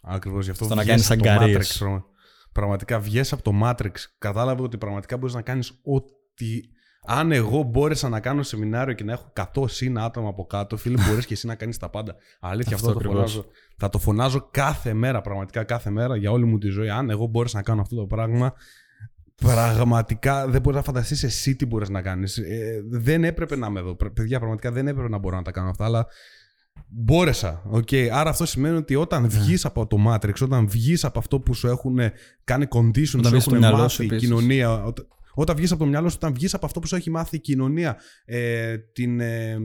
Ακριβώς 0.02 0.46
γι' 0.46 0.52
αυτό 0.52 0.66
Στο 0.66 0.76
να 0.76 0.82
βγες 0.82 0.92
κάνεις 1.08 1.12
από 1.12 1.24
το 1.24 1.30
αγκαρίες. 1.30 1.72
Matrix, 1.72 1.80
πραγμα- 1.80 2.06
Πραγματικά 2.52 3.00
βγες 3.00 3.34
από 3.34 3.42
το 3.44 3.52
Matrix. 3.64 3.92
Κατάλαβε 4.18 4.62
ότι 4.62 4.78
πραγματικά 4.78 5.18
μπορείς 5.18 5.36
να 5.36 5.42
κάνεις 5.42 5.70
ό,τι. 5.84 6.60
Αν 7.06 7.32
εγώ 7.32 7.62
μπόρεσα 7.64 8.10
να 8.10 8.20
κάνω 8.20 8.44
σεμινάριο 8.44 8.94
και 8.94 9.04
να 9.04 9.12
έχω 9.12 9.34
100 9.34 9.68
συν 9.68 9.98
άτομα 10.00 10.30
από 10.30 10.46
κάτω, 10.46 10.78
φίλε, 10.78 11.04
μπορείς 11.08 11.26
και 11.26 11.34
εσύ 11.34 11.48
να 11.48 11.56
κάνεις 11.56 11.78
τα 11.78 11.90
πάντα. 11.90 12.16
Αλήθεια, 12.40 12.76
αυτό, 12.76 12.90
Αυτό 12.90 13.00
το 13.00 13.08
ακριβώς. 13.10 13.32
φωνάζω. 13.32 13.50
Θα 13.78 13.90
το 13.90 14.00
φωνάζω 14.00 14.48
κάθε 14.52 14.94
μέρα, 14.94 15.22
πραγματικά 15.22 15.64
κάθε 15.64 15.90
μέρα 15.90 16.16
για 16.16 16.32
όλη 16.32 16.46
μου 16.46 16.58
τη 16.58 16.68
ζωή. 16.68 16.90
Αν 16.90 17.10
εγώ 17.10 17.26
μπόρεσα 17.26 17.58
να 17.58 17.64
κάνω 17.64 17.82
αυτό 17.82 17.96
το 17.96 18.06
πράγμα, 18.06 18.54
πραγματικά 19.40 20.48
δεν 20.48 20.62
μπορείς 20.62 20.78
να 20.80 20.84
φανταστείς 20.86 21.24
εσύ 21.24 21.56
τι 21.56 21.66
μπορείς 21.66 21.90
να 21.90 22.02
κάνεις. 22.02 22.40
δεν 22.90 23.24
έπρεπε 23.24 23.56
να 23.56 23.68
είμαι 23.68 23.80
εδώ. 23.80 23.96
Πρε- 23.96 24.12
Παιδιά, 24.12 24.38
πραγματικά 24.38 24.72
δεν 24.72 24.88
έπρεπε 24.88 25.10
να 25.10 25.18
μπορώ 25.18 25.36
να 25.36 25.42
τα 25.42 25.52
κάνω 25.52 25.70
αυτά, 25.70 25.86
αλλά 25.86 26.08
Μπόρεσα. 26.88 27.62
Okay. 27.74 28.08
Άρα 28.08 28.30
αυτό 28.30 28.46
σημαίνει 28.46 28.78
ότι 28.78 28.96
όταν 28.96 29.22
Ναι. 29.22 29.28
βγεις 29.28 29.66
από 29.66 29.88
το 29.88 29.98
Matrix, 30.08 30.34
όταν 30.42 30.68
βγεις 30.70 31.04
από 31.06 31.20
αυτό 31.20 31.40
που 31.40 31.54
σου 31.54 31.68
έχουν 31.68 32.00
κάνει 32.44 32.66
condition, 32.70 33.06
σου 33.06 33.18
βγεις 33.20 33.28
από 33.28 33.50
το 33.50 33.56
έχουν 33.56 33.58
μυαλό 33.58 33.76
σου 33.76 33.82
μάθει 33.82 34.04
η 34.04 34.06
επίσης. 34.06 34.28
κοινωνία. 34.28 34.84
Όταν, 34.84 35.08
όταν 35.34 35.56
βγεις 35.56 35.72
από 35.72 35.84
το 35.84 35.90
μυαλό 35.90 36.10
σου, 36.10 36.16
όταν 36.20 36.34
βγεις 36.34 36.54
από 36.54 36.66
αυτό 36.66 36.80
που 36.80 36.88
σου 36.88 36.96
έχει 36.96 37.10
μάθει 37.10 37.36
η 37.36 37.40
κοινωνία, 37.40 37.98
ε, 38.26 38.78
την, 38.78 39.20
ε, 39.20 39.58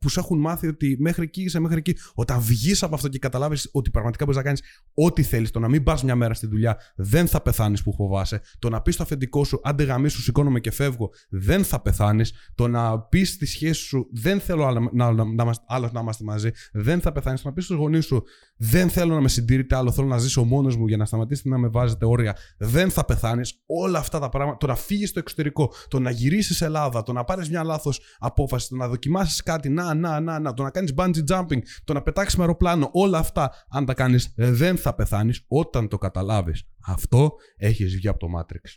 που 0.00 0.08
σου 0.08 0.20
έχουν 0.20 0.38
μάθει 0.38 0.66
ότι 0.66 0.96
μέχρι 0.98 1.22
εκεί 1.22 1.42
είσαι, 1.42 1.60
μέχρι 1.60 1.78
εκεί. 1.78 1.96
Όταν 2.14 2.40
βγεις 2.40 2.82
από 2.82 2.94
αυτό 2.94 3.08
και 3.08 3.18
καταλάβεις 3.18 3.68
ότι 3.72 3.90
πραγματικά 3.90 4.24
μπορείς 4.24 4.38
να 4.38 4.44
κάνεις 4.44 4.62
ό,τι 4.94 5.22
θέλεις, 5.22 5.50
το 5.50 5.58
να 5.58 5.68
μην 5.68 5.82
πας 5.82 6.02
μια 6.04 6.16
μέρα 6.16 6.34
στη 6.34 6.46
δουλειά, 6.46 6.78
δεν 6.96 7.26
θα 7.26 7.40
πεθάνεις 7.40 7.82
που 7.82 7.94
φοβάσαι. 7.94 8.40
Το 8.58 8.68
να 8.68 8.80
πεις 8.80 8.94
στο 8.94 9.02
αφεντικό 9.02 9.44
σου, 9.44 9.60
άντε 9.62 9.82
γαμί 9.82 10.08
σου, 10.08 10.22
σηκώνομαι 10.22 10.60
και 10.60 10.70
φεύγω, 10.70 11.10
δεν 11.28 11.64
θα 11.64 11.80
πεθάνεις. 11.80 12.32
Το 12.54 12.68
να 12.68 13.00
πεις 13.00 13.28
στη 13.30 13.46
σχέση 13.46 13.82
σου, 13.82 14.06
δεν 14.12 14.40
θέλω 14.40 14.66
άλλο 14.66 14.90
να, 14.92 15.12
να, 15.12 15.24
να, 15.24 15.42
είμαστε- 15.42 15.64
άλλος 15.68 15.92
να 15.92 16.00
είμαστε 16.00 16.24
μαζί, 16.24 16.50
δεν 16.72 17.00
θα 17.00 17.12
πεθάνεις. 17.12 17.42
Το 17.42 17.48
να 17.48 17.54
πεις 17.54 17.64
στους 17.64 17.76
γονείς 17.76 18.04
σου, 18.04 18.22
δεν 18.56 18.88
θέλω 18.88 19.14
να 19.14 19.20
με 19.20 19.28
συντηρείτε 19.28 19.76
άλλο, 19.76 19.92
θέλω 19.92 20.06
να 20.06 20.18
ζήσω 20.18 20.44
μόνος 20.44 20.76
μου 20.76 20.86
για 20.86 20.96
να 20.96 21.04
σταματήσετε 21.04 21.48
να 21.48 21.58
με 21.58 21.68
βάζετε 21.68 22.06
όρια, 22.06 22.36
δεν 22.58 22.90
θα 22.90 23.04
πεθάνεις. 23.04 23.62
Όλα 23.66 23.98
αυτά 23.98 24.18
τα 24.18 24.28
πράγματα, 24.28 24.56
το 24.58 24.66
να 24.66 24.74
φύγεις 24.74 25.08
στο 25.08 25.18
εξωτερικό, 25.18 25.72
το 25.88 26.00
να 26.00 26.10
γυρίσεις 26.10 26.60
Ελλάδα, 26.60 27.02
το 27.02 27.12
να 27.12 27.24
πάρεις 27.24 27.50
μια 27.50 27.64
λάθος 27.64 28.00
απόφαση, 28.18 28.68
το 28.68 28.76
να 28.76 28.88
δοκιμάσεις 28.88 29.42
κάτι, 29.42 29.68
να, 29.68 29.89
να, 29.94 30.20
να, 30.20 30.38
να, 30.38 30.54
το 30.54 30.62
να 30.62 30.70
κάνεις 30.70 30.92
bungee 30.96 31.24
jumping, 31.30 31.58
το 31.84 31.92
να 31.92 32.02
πετάξεις 32.02 32.36
με 32.36 32.42
αεροπλάνο, 32.42 32.88
όλα 32.92 33.18
αυτά, 33.18 33.50
αν 33.70 33.84
τα 33.86 33.94
κάνεις, 33.94 34.32
δεν 34.36 34.76
θα 34.76 34.94
πεθάνεις 34.94 35.44
όταν 35.48 35.88
το 35.88 35.98
καταλάβεις. 35.98 36.62
Αυτό 36.86 37.32
έχεις 37.56 37.94
βγει 37.94 38.08
από 38.08 38.18
το 38.18 38.26
Matrix. 38.38 38.70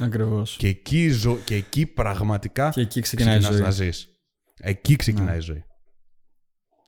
Ακριβώς. 0.00 0.56
Και 0.58 0.68
εκεί, 0.68 1.08
ζω, 1.10 1.36
και 1.44 1.54
εκεί 1.54 1.86
πραγματικά 1.86 2.70
Και 2.70 2.80
εκεί 2.80 3.00
ξεκινάει 3.00 3.36
η 3.36 3.38
ξεκινάς 3.38 3.56
ζωή. 3.58 3.66
να 3.66 3.90
ζεις. 3.92 4.08
Εκεί 4.60 4.96
ξεκινάει 4.96 5.30
Ναι. 5.30 5.36
η 5.36 5.40
ζωή. 5.40 5.62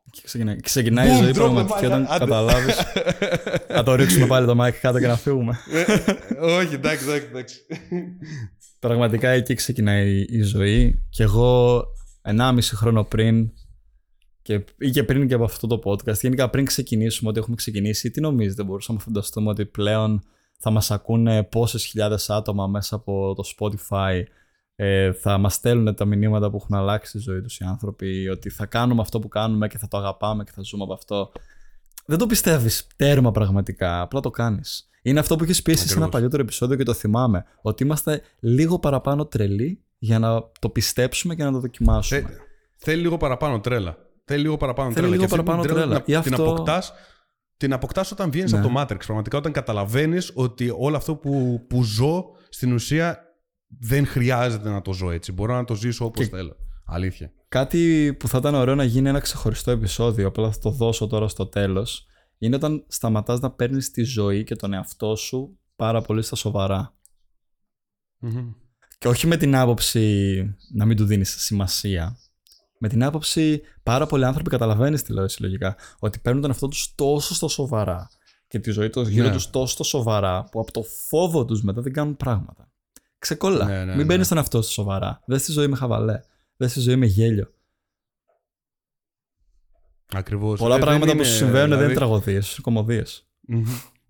Εκεί 0.06 0.22
ξεκινάει, 0.24 0.56
ξεκινάει 0.60 1.08
η 1.08 1.12
Boom, 1.12 1.22
ζωή 1.22 1.30
drop 1.30 1.32
the 1.32 1.34
πραγματικά 1.36 1.78
mic, 1.80 1.84
όταν 1.84 2.06
άντε. 2.08 2.18
καταλάβεις. 2.18 2.76
να 3.76 3.82
το 3.82 3.94
ρίξουμε 3.94 4.26
πάλι 4.26 4.46
το 4.46 4.64
mic 4.64 4.70
κάτω 4.80 4.98
και 4.98 5.06
να 5.06 5.16
φύγουμε. 5.16 5.58
Όχι, 6.40 6.74
εντάξει, 6.74 7.04
εντάξει, 7.04 7.26
εντάξει. 7.30 7.58
Πραγματικά 8.78 9.28
εκεί 9.28 9.54
ξεκινάει 9.54 10.24
η 10.28 10.42
ζωή 10.42 11.06
και 11.08 11.22
εγώ 11.22 11.82
1,5 12.22 12.58
χρόνο 12.62 13.04
πριν 13.04 13.50
και, 14.42 14.64
ή 14.78 14.90
και 14.90 15.04
πριν 15.04 15.28
και 15.28 15.34
από 15.34 15.44
αυτό 15.44 15.66
το 15.66 15.80
podcast, 15.84 16.20
γενικά 16.20 16.50
πριν 16.50 16.64
ξεκινήσουμε 16.64 17.30
ό,τι 17.30 17.38
έχουμε 17.38 17.56
ξεκινήσει, 17.56 18.10
τι 18.10 18.20
νομίζετε, 18.20 18.62
μπορούσαμε 18.62 18.98
να 18.98 19.04
φανταστούμε 19.04 19.48
ότι 19.50 19.66
πλέον 19.66 20.22
θα 20.58 20.70
μας 20.70 20.90
ακούνε 20.90 21.42
πόσες 21.42 21.84
χιλιάδες 21.84 22.30
άτομα 22.30 22.66
μέσα 22.66 22.94
από 22.94 23.34
το 23.34 23.42
Spotify 23.56 24.22
ε, 24.82 25.12
θα 25.12 25.38
μας 25.38 25.54
στέλνουν 25.54 25.94
τα 25.94 26.04
μηνύματα 26.04 26.50
που 26.50 26.56
έχουν 26.56 26.76
αλλάξει 26.76 27.12
τη 27.12 27.18
ζωή 27.18 27.40
τους 27.40 27.58
οι 27.58 27.64
άνθρωποι, 27.64 28.28
ότι 28.28 28.50
θα 28.50 28.66
κάνουμε 28.66 29.00
αυτό 29.00 29.18
που 29.18 29.28
κάνουμε 29.28 29.68
και 29.68 29.78
θα 29.78 29.88
το 29.88 29.96
αγαπάμε 29.96 30.44
και 30.44 30.50
θα 30.54 30.62
ζούμε 30.62 30.82
από 30.82 30.92
αυτό. 30.92 31.32
Δεν 32.06 32.18
το 32.18 32.26
πιστεύεις 32.26 32.86
τέρμα 32.96 33.30
πραγματικά, 33.30 34.00
απλά 34.00 34.20
το 34.20 34.30
κάνεις. 34.30 34.88
Είναι 35.02 35.20
αυτό 35.20 35.36
που 35.36 35.44
έχεις 35.44 35.62
πει 35.62 35.70
εσύ 35.72 35.80
σε 35.80 35.84
ένα 35.84 35.92
Ακριβώς. 35.94 36.14
παλιότερο 36.14 36.42
επεισόδιο 36.42 36.76
και 36.76 36.82
το 36.82 36.92
θυμάμαι, 36.92 37.44
ότι 37.62 37.82
είμαστε 37.82 38.22
λίγο 38.40 38.78
παραπάνω 38.78 39.26
τρελοί 39.26 39.84
για 40.02 40.18
να 40.18 40.50
το 40.58 40.68
πιστέψουμε 40.70 41.34
και 41.34 41.44
να 41.44 41.52
το 41.52 41.60
δοκιμάσουμε. 41.60 42.20
Θε- 42.20 42.30
Θέλει 42.76 43.02
λίγο 43.02 43.16
παραπάνω 43.16 43.60
τρέλα. 43.60 43.96
Θέλει 44.24 44.42
λίγο 44.42 44.56
παραπάνω 44.56 44.92
Θέλει 44.92 45.06
τρέλα. 45.06 45.16
λίγο 45.16 45.26
Και 45.28 45.34
αυτή 45.34 45.44
παραπάνω 45.44 45.62
την 45.66 45.74
τρέλα 45.74 45.86
τρέλα. 45.86 46.04
Την, 46.04 46.14
Ή 46.14 46.20
την 46.20 46.32
αυτό- 46.42 46.50
αποκτάς, 46.52 46.92
την 47.56 47.72
αποκτάς 47.72 48.10
όταν 48.12 48.30
βγαίνεις 48.30 48.52
Ναι. 48.52 48.58
από 48.58 48.68
το 48.68 48.74
Matrix. 48.80 48.96
Πραγματικά 49.04 49.38
όταν 49.38 49.52
καταλαβαίνεις 49.52 50.32
ότι 50.34 50.72
όλο 50.78 50.96
αυτό 50.96 51.16
που, 51.16 51.64
που 51.68 51.82
ζω 51.84 52.24
στην 52.48 52.72
ουσία 52.72 53.18
δεν 53.78 54.06
χρειάζεται 54.06 54.68
να 54.70 54.82
το 54.82 54.92
ζω 54.92 55.10
έτσι. 55.10 55.32
Μπορώ 55.32 55.54
να 55.54 55.64
το 55.64 55.74
ζήσω 55.74 56.04
όπως 56.04 56.24
Και- 56.28 56.36
θέλω. 56.36 56.56
Αλήθεια. 56.86 57.32
Κάτι 57.48 58.14
που 58.18 58.28
θα 58.28 58.38
ήταν 58.38 58.54
ωραίο 58.54 58.74
να 58.74 58.84
γίνει 58.84 59.08
ένα 59.08 59.18
ξεχωριστό 59.20 59.70
επεισόδιο, 59.70 60.26
απλά 60.28 60.50
θα 60.52 60.58
το 60.58 60.70
δώσω 60.70 61.06
τώρα 61.06 61.28
στο 61.28 61.46
τέλος, 61.46 62.06
είναι 62.38 62.56
όταν 62.56 62.84
σταματάς 62.88 63.40
να 63.40 63.50
παίρνεις 63.50 63.90
τη 63.90 64.02
ζωή 64.02 64.44
και 64.44 64.56
τον 64.56 64.72
εαυτό 64.72 65.16
σου 65.16 65.58
πάρα 65.76 66.00
πολύ 66.00 66.22
στα 66.22 66.36
σοβαρά. 66.36 66.94
Μμμ. 68.18 68.50
Και 69.00 69.08
όχι 69.08 69.26
με 69.26 69.36
την 69.36 69.56
άποψη 69.56 70.56
να 70.72 70.84
μην 70.84 70.96
του 70.96 71.04
δίνεις 71.04 71.36
σημασία. 71.42 72.18
Με 72.78 72.88
την 72.88 73.02
άποψη 73.02 73.60
πάρα 73.82 74.06
πολλοί 74.06 74.24
άνθρωποι 74.24 74.50
καταλαβαίνεις 74.50 75.02
τι 75.02 75.12
λέω 75.12 75.24
εσύ 75.24 75.42
λογικά, 75.42 75.76
ότι 75.98 76.18
παίρνουν 76.18 76.40
τον 76.42 76.50
εαυτό 76.50 76.68
τους 76.68 76.94
τόσο 76.94 77.34
στα 77.34 77.48
σοβαρά 77.48 78.08
και 78.48 78.58
τη 78.58 78.70
ζωή 78.70 78.90
τους 78.90 79.08
γύρω 79.08 79.26
Ναι. 79.26 79.32
τους 79.32 79.50
τόσο 79.50 79.72
στα 79.74 79.84
σοβαρά 79.84 80.44
που 80.44 80.60
από 80.60 80.72
το 80.72 80.82
φόβο 80.82 81.44
τους 81.44 81.62
μετά 81.62 81.80
δεν 81.80 81.92
κάνουν 81.92 82.16
πράγματα. 82.16 82.72
Ξεκολλά. 83.18 83.64
Ναι, 83.64 83.78
ναι, 83.78 83.84
μην 83.84 83.96
ναι. 83.96 84.04
παίρνει 84.06 84.26
τον 84.26 84.36
εαυτό 84.36 84.62
σου 84.62 84.70
σοβαρά. 84.72 85.22
Δες 85.26 85.42
τη 85.42 85.52
ζωή 85.52 85.66
με 85.66 85.76
χαβαλέ. 85.76 86.20
Δες 86.56 86.72
τη 86.72 86.80
ζωή 86.80 86.96
με 86.96 87.06
γέλιο. 87.06 87.52
Ακριβώς. 90.12 90.58
Πολλά 90.58 90.74
Ε, 90.74 90.78
δεν 90.78 90.86
πράγματα 90.86 91.12
που 91.12 91.18
είναι, 91.18 91.26
σου 91.26 91.34
συμβαίνουν 91.36 91.58
δεν 91.60 91.68
δηλαδή- 91.68 91.90
είναι 91.90 91.98
τραγωδίες, 91.98 92.50
είναι 92.52 92.58
κομμωδίες. 92.62 93.26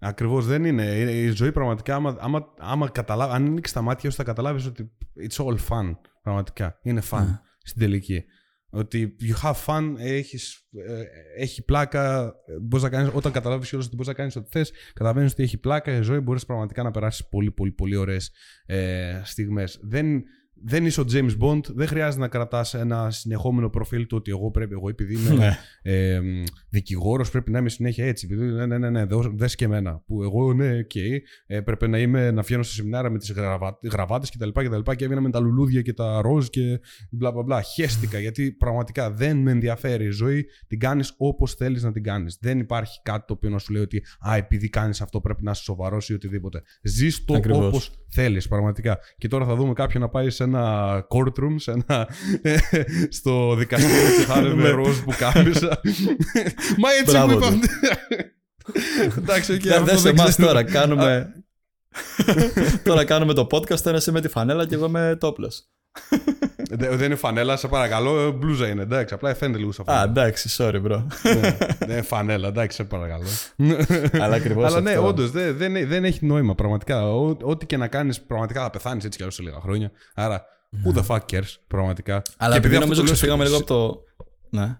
Μμμ. 0.01 0.09
Ακριβώς 0.09 0.47
δεν 0.47 0.65
είναι. 0.65 0.85
Είναι- 0.85 1.11
Η 1.13 1.29
ζωή 1.31 1.53
πραγματικά, 1.53 1.95
άμα, 1.95 2.17
άμα, 2.21 2.55
άμα 2.59 2.89
καταλάβει, 2.89 3.35
αν 3.35 3.47
ανοίξει 3.47 3.75
τα 3.75 3.81
μάτια 3.83 4.11
σου, 4.11 4.17
θα 4.17 4.25
καταλάβεις 4.25 4.67
ότι 4.67 4.91
it's 5.29 5.45
all 5.45 5.57
fun. 5.69 5.97
Πραγματικά. 6.23 6.79
Είναι 6.83 7.03
fun 7.11 7.19
Ναι. 7.19 7.39
στην 7.63 7.81
τελική. 7.81 8.25
Ότι 8.73 9.17
you 9.21 9.47
have 9.47 9.65
fun, 9.67 9.95
έχεις, 9.99 10.69
ε, 10.87 11.03
έχει 11.43 11.65
πλάκα. 11.65 12.35
Μπορείς 12.63 12.85
να 12.85 12.91
κάνεις, 12.91 13.11
όταν 13.15 13.33
καταλάβεις 13.33 13.73
όλο 13.73 13.83
ότι 13.83 13.91
μπορείς 13.95 14.07
να 14.07 14.15
κάνεις 14.15 14.37
ό,τι 14.37 14.49
θες, 14.51 14.73
καταλαβαίνεις 14.93 15.33
ότι 15.33 15.43
έχει 15.43 15.59
πλάκα 15.59 15.93
η 15.97 16.03
ζωή, 16.03 16.19
μπορείς 16.19 16.47
πραγματικά 16.47 16.83
να 16.83 16.91
περάσεις 16.91 17.29
πολύ, 17.29 17.51
πολύ, 17.51 17.73
πολύ 17.73 17.97
ωραίες 17.97 18.31
ε, 18.67 19.21
στιγμές. 19.25 19.79
Δεν, 19.83 20.23
δεν 20.65 20.87
είσαι 20.87 21.01
ο 21.01 21.05
James 21.13 21.37
Bond, 21.41 21.61
δεν 21.75 21.87
χρειάζεται 21.87 22.21
να 22.23 22.29
κρατάς 22.29 22.75
ένα 22.75 23.11
συνεχόμενο 23.11 23.71
προφίλ 23.71 24.07
του 24.07 24.17
ότι 24.17 24.31
εγώ 24.31 24.51
πρέπει, 24.51 24.73
εγώ 24.73 24.89
επειδή 24.89 25.15
είμαι 25.15 25.35
Ναι. 25.35 25.57
ε, 25.83 26.21
δικηγόρος, 26.69 27.31
πρέπει 27.31 27.51
να 27.51 27.59
είμαι 27.59 27.69
συνέχεια 27.69 28.07
έτσι. 28.07 28.29
Επειδή, 28.31 28.45
ναι, 28.53 28.67
ναι, 28.67 28.79
ναι, 28.79 28.91
ναι, 28.91 29.07
δες 29.35 29.55
και 29.55 29.65
εμένα. 29.65 30.03
Που 30.07 30.23
εγώ, 30.23 30.53
ναι, 30.53 30.79
οκ, 30.79 30.95
ε, 31.47 31.61
πρέπει 31.61 31.89
να, 31.89 31.99
είμαι, 31.99 32.31
να 32.31 32.43
βγαίνω 32.43 32.63
σε 32.63 32.73
σεμινάρια 32.73 33.11
με 33.11 33.19
τις 33.19 33.33
γραβάτες 33.91 34.31
κτλ. 34.31 34.49
Και, 34.49 34.63
και, 34.63 34.69
και, 34.83 34.95
και 34.95 35.05
έβγαινα 35.05 35.21
με 35.21 35.31
τα 35.31 35.41
λουλούδια 35.41 35.83
και 35.83 35.93
τα 35.93 36.21
ροζ 36.21 36.47
και 36.47 36.81
μπλα 37.11 37.33
μπλα 37.33 37.43
μπλα. 37.43 37.63
Χέστηκα 37.63 38.19
γιατί 38.19 38.53
πραγματικά 38.53 39.11
δεν 39.11 39.37
με 39.37 39.51
ενδιαφέρει 39.51 40.05
η 40.05 40.11
ζωή. 40.11 40.47
Την 40.67 40.79
κάνεις 40.79 41.15
όπως 41.17 41.55
θέλεις 41.55 41.83
να 41.83 41.93
την 41.93 42.03
κάνεις. 42.03 42.39
Δεν 42.41 42.59
υπάρχει 42.59 43.01
κάτι 43.03 43.25
το 43.27 43.33
οποίο 43.33 43.51
να 43.51 43.59
σου 43.59 43.73
λέει 43.73 43.83
ότι 43.83 44.03
Α, 44.29 44.37
επειδή 44.37 44.69
κάνεις 44.69 45.01
αυτό 45.01 45.21
πρέπει 45.21 45.43
να 45.43 45.51
είσαι 45.51 45.63
σοβαρός 45.63 46.09
ή 46.09 46.15
οτιδήποτε. 46.15 46.63
Ζεις 46.83 47.25
το 47.25 47.35
Ακριβώς. 47.35 47.67
όπως 47.67 47.91
θέλεις, 48.09 48.49
πραγματικά. 48.49 48.99
Και 49.19 49.29
τώρα 49.29 49.45
θα 49.47 49.55
δούμε 49.55 49.73
κάποιον 49.73 50.03
να 50.03 50.09
πάει 50.09 50.31
σε 50.31 50.45
ένα 50.55 51.07
courtroom, 51.11 51.55
σε 51.57 51.71
ένα, 51.71 52.09
στο 53.19 53.55
δικαστήριο 53.55 54.17
και 54.19 54.25
θα 54.25 54.39
είναι 54.41 54.55
με 54.63 54.69
ροζ 54.69 54.99
πουκάμισα. 54.99 55.81
Μα 56.83 56.91
έτσι 57.01 57.05
Μπράβο 57.11 57.33
μου 57.33 57.41
του. 57.41 57.47
είπαν. 57.47 57.61
Εντάξει, 59.19 59.53
οκ, 59.53 59.61
Δεν 59.61 59.73
αυτό 59.73 59.85
δες 59.85 60.03
δεν 60.03 60.15
εμάς 60.19 60.29
ξέρω. 60.29 60.47
τώρα, 60.47 60.63
κάνουμε... 60.65 61.33
τώρα 62.85 63.05
κάνουμε 63.05 63.33
το 63.35 63.47
podcast, 63.51 63.87
ένα 63.87 63.97
εσύ 63.97 64.13
με 64.13 64.21
τη 64.21 64.29
φανέλα 64.29 64.67
και 64.67 64.75
εγώ 64.75 64.89
με 64.89 65.17
τόπλες. 65.21 65.65
Δεν 66.71 66.97
δεν 66.97 67.07
είναι 67.07 67.15
φανέλα, 67.15 67.57
σε 67.57 67.69
παρακαλώ. 67.69 68.31
Μπλούζα 68.33 68.69
είναι, 68.69 68.83
εντάξει. 68.83 69.15
Απλά 69.15 69.35
φαίνεται 69.35 69.59
λίγο 69.59 69.73
σαν 69.73 69.85
Α, 69.89 69.93
φανέλα. 69.93 70.11
εντάξει, 70.11 70.49
sorry 70.59 70.83
bro. 70.87 71.05
Ναι, 71.23 71.41
Δεν 71.79 71.91
είναι 71.91 72.03
φανέλα, 72.03 72.49
εντάξει, 72.49 72.77
σε 72.77 72.85
παρακαλώ. 72.85 73.27
Αλλά 74.25 74.35
ακριβώς 74.37 74.65
Αλλά 74.65 74.81
ναι, 74.81 74.91
αυτό. 74.91 75.07
όντως 75.07 75.31
δεν, 75.31 75.57
δεν, 75.57 75.89
δεν 75.89 76.05
έχει 76.05 76.27
νόημα 76.27 76.55
πραγματικά. 76.55 77.11
Ό, 77.13 77.37
ό,τι 77.43 77.67
και 77.67 77.77
να 77.77 77.89
κάνεις, 77.89 78.21
πραγματικά 78.23 78.63
θα 78.63 78.71
πεθάνεις 78.71 79.05
έτσι 79.05 79.17
κι 79.17 79.23
αλλιώς 79.23 79.37
σε 79.37 79.43
λίγα 79.43 79.61
χρόνια. 79.61 79.91
Άρα, 80.15 80.45
who 80.85 80.99
the 80.99 81.07
fuck 81.07 81.21
cares, 81.33 81.55
πραγματικά. 81.67 82.23
Αλλά 82.37 82.53
Και 82.53 82.59
επειδή 82.59 82.75
αυτό 82.75 82.85
νομίζω 82.87 83.01
το 83.01 83.07
λέω 83.07 83.15
ξεφύγαμε 83.15 83.45
σε- 83.45 83.51
λίγο 83.51 83.63
από 83.63 83.75
το. 83.75 84.03
Ναι. 84.51 84.79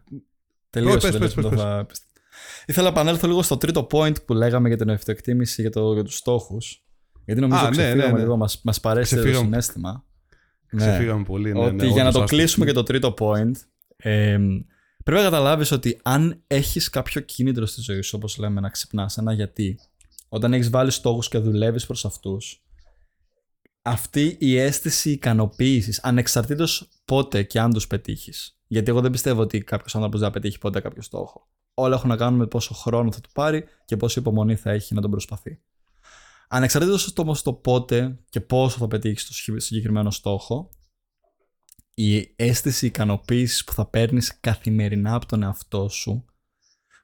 Τελείωσε. 0.71 0.97
πες, 0.99 1.11
δεν 1.11 1.21
πες, 1.21 1.37
λες, 1.37 1.49
πες, 1.49 1.61
θα- 1.61 1.87
Ήθελα 2.67 2.87
να 2.91 2.93
επανέλθω 2.93 3.27
λίγο 3.27 3.43
στο 3.43 3.57
τρίτο 3.57 3.87
point 3.91 4.25
που 4.25 4.35
λέγαμε 4.35 4.69
για 4.69 4.77
την 4.77 4.91
αυτοεκτίμηση 4.91 5.61
για, 5.61 5.71
το, 5.71 5.93
για 5.93 6.03
τους 6.05 6.17
στόχους. 6.17 6.85
Γιατί 7.25 7.41
νομίζω 7.41 7.61
Α, 7.61 7.67
ότι 7.67 7.77
ναι, 7.77 7.83
ξεφύγαμε 7.83 8.11
ναι, 8.13 8.17
ναι. 8.17 8.23
λίγο, 8.23 8.37
μας, 8.37 8.61
μας 8.65 8.81
παρέσει 8.81 9.15
το 9.15 9.21
Ξεφύγαμε. 9.21 9.45
συνέστημα. 9.47 10.05
Ναι. 10.71 10.87
Ξεφύγαμε 10.87 11.23
πολύ. 11.25 11.53
Ναι, 11.53 11.61
ότι 11.61 11.75
ναι, 11.75 11.85
για 11.85 11.95
να 11.95 12.01
όντως, 12.01 12.15
το 12.15 12.23
άστο. 12.23 12.37
κλείσουμε 12.37 12.67
και 12.67 12.73
το 12.73 12.83
τρίτο 12.83 13.15
point, 13.19 13.53
ε, 13.97 14.39
πρέπει 15.05 15.23
να 15.23 15.23
καταλάβεις 15.23 15.71
ότι 15.71 16.01
αν 16.03 16.43
έχεις 16.47 16.91
κάποιο 16.91 17.21
κίνητρο 17.21 17.67
στη 17.67 17.81
ζωή 17.81 18.01
σου, 18.01 18.13
όπως 18.17 18.39
λέμε, 18.39 18.61
να 18.61 18.69
ξυπνάς 18.69 19.17
ένα 19.17 19.33
γιατί, 19.33 19.79
όταν 20.29 20.53
έχεις 20.53 20.71
βάλει 20.71 20.91
στόχους 20.91 21.29
και 21.29 21.39
δουλεύεις 21.39 21.87
προς 21.87 22.05
αυτούς, 22.05 22.65
αυτή 23.83 24.37
η 24.41 24.57
αίσθηση 24.57 25.11
ικανοποίησης, 25.11 26.01
ανεξαρτήτως 26.03 26.89
πότε 27.05 27.43
και 27.43 27.61
αν 27.61 27.73
τους 27.73 27.87
πετύχεις. 27.87 28.59
Γιατί 28.67 28.91
εγώ 28.91 29.01
δεν 29.01 29.11
πιστεύω 29.11 29.41
ότι 29.41 29.61
κάποιος 29.61 29.95
άνθρωπος 29.95 30.21
δεν 30.21 30.29
θα 30.29 30.35
πετύχει 30.35 30.59
ποτέ 30.59 30.81
κάποιο 30.81 31.03
στόχο. 31.03 31.49
Όλα 31.75 31.95
έχουν 31.95 32.09
να 32.09 32.17
κάνουν 32.17 32.39
με 32.39 32.47
πόσο 32.47 32.75
χρόνο 32.75 33.13
θα 33.13 33.21
του 33.21 33.29
πάρει 33.33 33.65
και 33.85 33.97
πόση 33.97 34.19
υπομονή 34.19 34.57
θα 34.57 34.71
έχει 34.71 34.95
να 34.95 35.01
τον 35.01 35.11
προσπαθεί. 35.11 35.61
Ανεξαρτήτως 36.53 37.13
όμως 37.17 37.43
το 37.43 37.53
πότε 37.53 38.19
και 38.29 38.41
πόσο 38.41 38.79
θα 38.79 38.89
πετύχεις 38.89 39.27
το 39.27 39.33
σχη- 39.33 39.61
συγκεκριμένο 39.61 40.11
στόχο, 40.11 40.71
η 41.95 42.33
αίσθηση 42.37 42.87
ικανοποίησης 42.87 43.65
που 43.65 43.73
θα 43.73 43.87
παίρνεις 43.87 44.41
καθημερινά 44.41 45.15
από 45.15 45.27
τον 45.27 45.43
εαυτό 45.43 45.89
σου, 45.89 46.25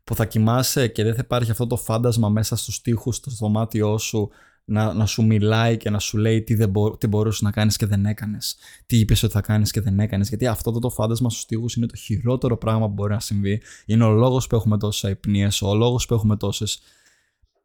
που 0.05 0.15
θα 0.15 0.27
κοιμάσαι 0.27 0.89
και 0.89 1.03
δεν 1.03 1.15
θα 1.15 1.21
υπάρχει 1.25 1.51
αυτό 1.51 1.67
το 1.67 1.77
φάντασμα 1.77 2.29
μέσα 2.29 2.57
στους 2.57 2.81
τοίχους, 2.81 3.17
στο 3.17 3.31
δωμάτιό 3.31 3.99
σου, 3.99 4.31
να, 4.65 4.93
να 4.93 5.07
σου 5.07 5.25
μιλάει 5.25 5.77
και 5.77 5.91
να 5.91 5.99
σου 5.99 6.19
λέει 6.19 6.43
τι, 6.43 6.55
δεν 6.55 6.69
μπο, 6.69 6.97
τι 6.97 7.07
μπορούσες 7.07 7.43
να 7.43 7.51
κάνεις 7.51 7.77
και 7.77 7.87
δεν 7.87 8.07
έκανες, 8.07 8.57
τι 8.87 8.99
είπες 8.99 9.23
ότι 9.23 9.33
θα 9.33 9.41
κάνεις 9.41 9.71
και 9.71 9.81
δεν 9.81 10.01
έκανες, 10.01 10.29
γιατί 10.29 10.47
αυτό 10.47 10.71
το, 10.71 10.79
το 10.79 10.91
φάντασμα 10.91 11.31
στους 11.31 11.47
τοίχους 11.47 11.75
είναι 11.75 11.87
το 11.87 11.97
χειρότερο 11.97 12.57
πράγμα 12.57 12.87
που 12.87 12.93
μπορεί 12.93 13.13
να 13.13 13.21
συμβεί, 13.21 13.63
είναι 13.87 14.05
ο 14.05 14.11
λόγος 14.11 14.47
που 14.47 14.55
έχουμε 14.55 14.79
τόσες 14.79 15.05
αϊπνίες, 15.05 15.63
ο 15.63 15.75
λόγος 15.75 16.07
που 16.07 16.15
έχουμε 16.15 16.37
τόσες 16.37 16.81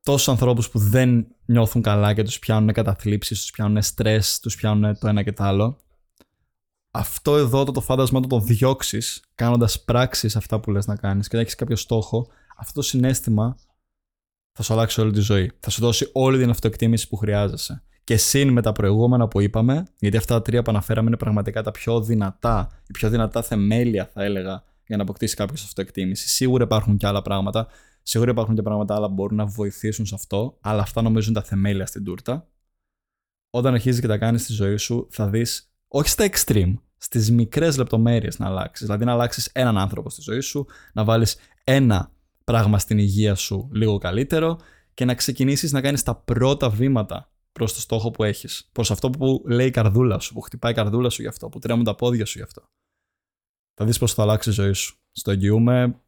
τόσους 0.03 0.27
ανθρώπους 0.27 0.69
που 0.69 0.79
δεν 0.79 1.27
νιώθουν 1.45 1.81
καλά 1.81 2.13
και 2.13 2.23
τους 2.23 2.39
πιάνουν 2.39 2.73
καταθλίψεις, 2.73 3.41
τους 3.41 3.51
πιάνουν 3.51 3.81
στρες, 3.81 4.39
τους 4.39 4.55
πιάνουν 4.55 4.99
το 4.99 5.07
ένα 5.07 5.23
και 5.23 5.31
το 5.31 5.43
άλλο. 5.43 5.77
Αυτό 6.91 7.37
εδώ 7.37 7.63
το, 7.63 7.71
το 7.71 7.81
φάντασμα 7.81 8.19
το, 8.19 8.27
το 8.27 8.39
διώξεις 8.39 9.23
κάνοντας 9.35 9.83
πράξεις 9.83 10.35
αυτά 10.35 10.59
που 10.59 10.71
λες 10.71 10.85
να 10.85 10.95
κάνεις 10.95 11.27
και 11.27 11.35
να 11.35 11.41
έχεις 11.41 11.55
κάποιο 11.55 11.75
στόχο, 11.75 12.27
αυτό 12.57 12.73
το 12.73 12.81
συνέστημα 12.81 13.57
θα 14.51 14.63
σου 14.63 14.73
αλλάξει 14.73 15.01
όλη 15.01 15.11
τη 15.11 15.19
ζωή. 15.19 15.51
Θα 15.59 15.69
σου 15.69 15.81
δώσει 15.81 16.09
όλη 16.13 16.37
την 16.37 16.49
αυτοεκτίμηση 16.49 17.07
που 17.07 17.15
χρειάζεσαι. 17.15 17.83
Και 18.03 18.17
συν 18.17 18.49
με 18.49 18.61
τα 18.61 18.71
προηγούμενα 18.71 19.27
που 19.27 19.41
είπαμε, 19.41 19.87
γιατί 19.99 20.17
αυτά 20.17 20.33
τα 20.33 20.41
τρία 20.41 20.61
που 20.61 20.71
αναφέραμε 20.71 21.07
είναι 21.07 21.17
πραγματικά 21.17 21.63
τα 21.63 21.71
πιο 21.71 22.01
δυνατά, 22.01 22.69
η 22.87 22.91
πιο 22.91 23.09
δυνατά 23.09 23.41
θεμέλια 23.41 24.09
θα 24.13 24.23
έλεγα 24.23 24.63
για 24.87 24.97
να 24.97 25.03
αποκτήσει 25.03 25.35
κάποιος 25.35 25.63
αυτοεκτίμηση. 25.63 26.29
Σίγουρα 26.29 26.63
υπάρχουν 26.63 26.97
και 26.97 27.07
άλλα 27.07 27.21
πράγματα. 27.21 27.67
Σίγουρα 28.03 28.31
υπάρχουν 28.31 28.55
και 28.55 28.61
πράγματα 28.61 28.95
άλλα 28.95 29.07
που 29.07 29.13
μπορούν 29.13 29.37
να 29.37 29.45
βοηθήσουν 29.45 30.05
σε 30.05 30.15
αυτό, 30.15 30.57
αλλά 30.61 30.81
αυτά 30.81 31.01
νομίζω 31.01 31.29
είναι 31.29 31.39
τα 31.39 31.45
θεμέλια 31.45 31.85
στην 31.85 32.03
τούρτα. 32.03 32.47
Όταν 33.49 33.73
αρχίζεις 33.73 34.01
και 34.01 34.07
τα 34.07 34.17
κάνεις 34.17 34.41
στη 34.41 34.53
ζωή 34.53 34.77
σου, 34.77 35.07
θα 35.11 35.29
δεις 35.29 35.73
όχι 35.87 36.09
στα 36.09 36.29
extreme, 36.31 36.73
στις 36.97 37.31
μικρές 37.31 37.77
λεπτομέρειες 37.77 38.39
να 38.39 38.45
αλλάξεις. 38.45 38.85
Δηλαδή 38.85 39.05
να 39.05 39.11
αλλάξεις 39.11 39.49
έναν 39.53 39.77
άνθρωπο 39.77 40.09
στη 40.09 40.21
ζωή 40.21 40.39
σου, 40.39 40.65
να 40.93 41.03
βάλεις 41.03 41.37
ένα 41.63 42.11
πράγμα 42.43 42.79
στην 42.79 42.97
υγεία 42.97 43.35
σου 43.35 43.69
λίγο 43.71 43.97
καλύτερο 43.97 44.59
και 44.93 45.05
να 45.05 45.15
ξεκινήσεις 45.15 45.71
να 45.71 45.81
κάνεις 45.81 46.03
τα 46.03 46.15
πρώτα 46.15 46.69
βήματα 46.69 47.31
προς 47.51 47.73
το 47.73 47.79
στόχο 47.79 48.11
που 48.11 48.23
έχεις. 48.23 48.69
Προς 48.71 48.91
αυτό 48.91 49.09
που 49.09 49.43
λέει 49.47 49.67
η 49.67 49.71
καρδούλα 49.71 50.19
σου, 50.19 50.33
που 50.33 50.41
χτυπάει 50.41 50.71
η 50.71 50.75
καρδούλα 50.75 51.09
σου 51.09 51.21
γι' 51.21 51.27
αυτό, 51.27 51.49
που 51.49 51.59
τρέμουν 51.59 51.83
τα 51.83 51.95
πόδια 51.95 52.25
σου 52.25 52.37
γι' 52.37 52.43
αυτό. 52.43 52.61
Θα 53.73 53.85
δεις 53.85 53.97
πώς 53.97 54.13
θα 54.13 54.21
αλλάξει 54.21 54.49
η 54.49 54.53
ζωή 54.53 54.73
σου. 54.73 54.97
Στο 55.11 55.31
εγγυούμε 55.31 56.01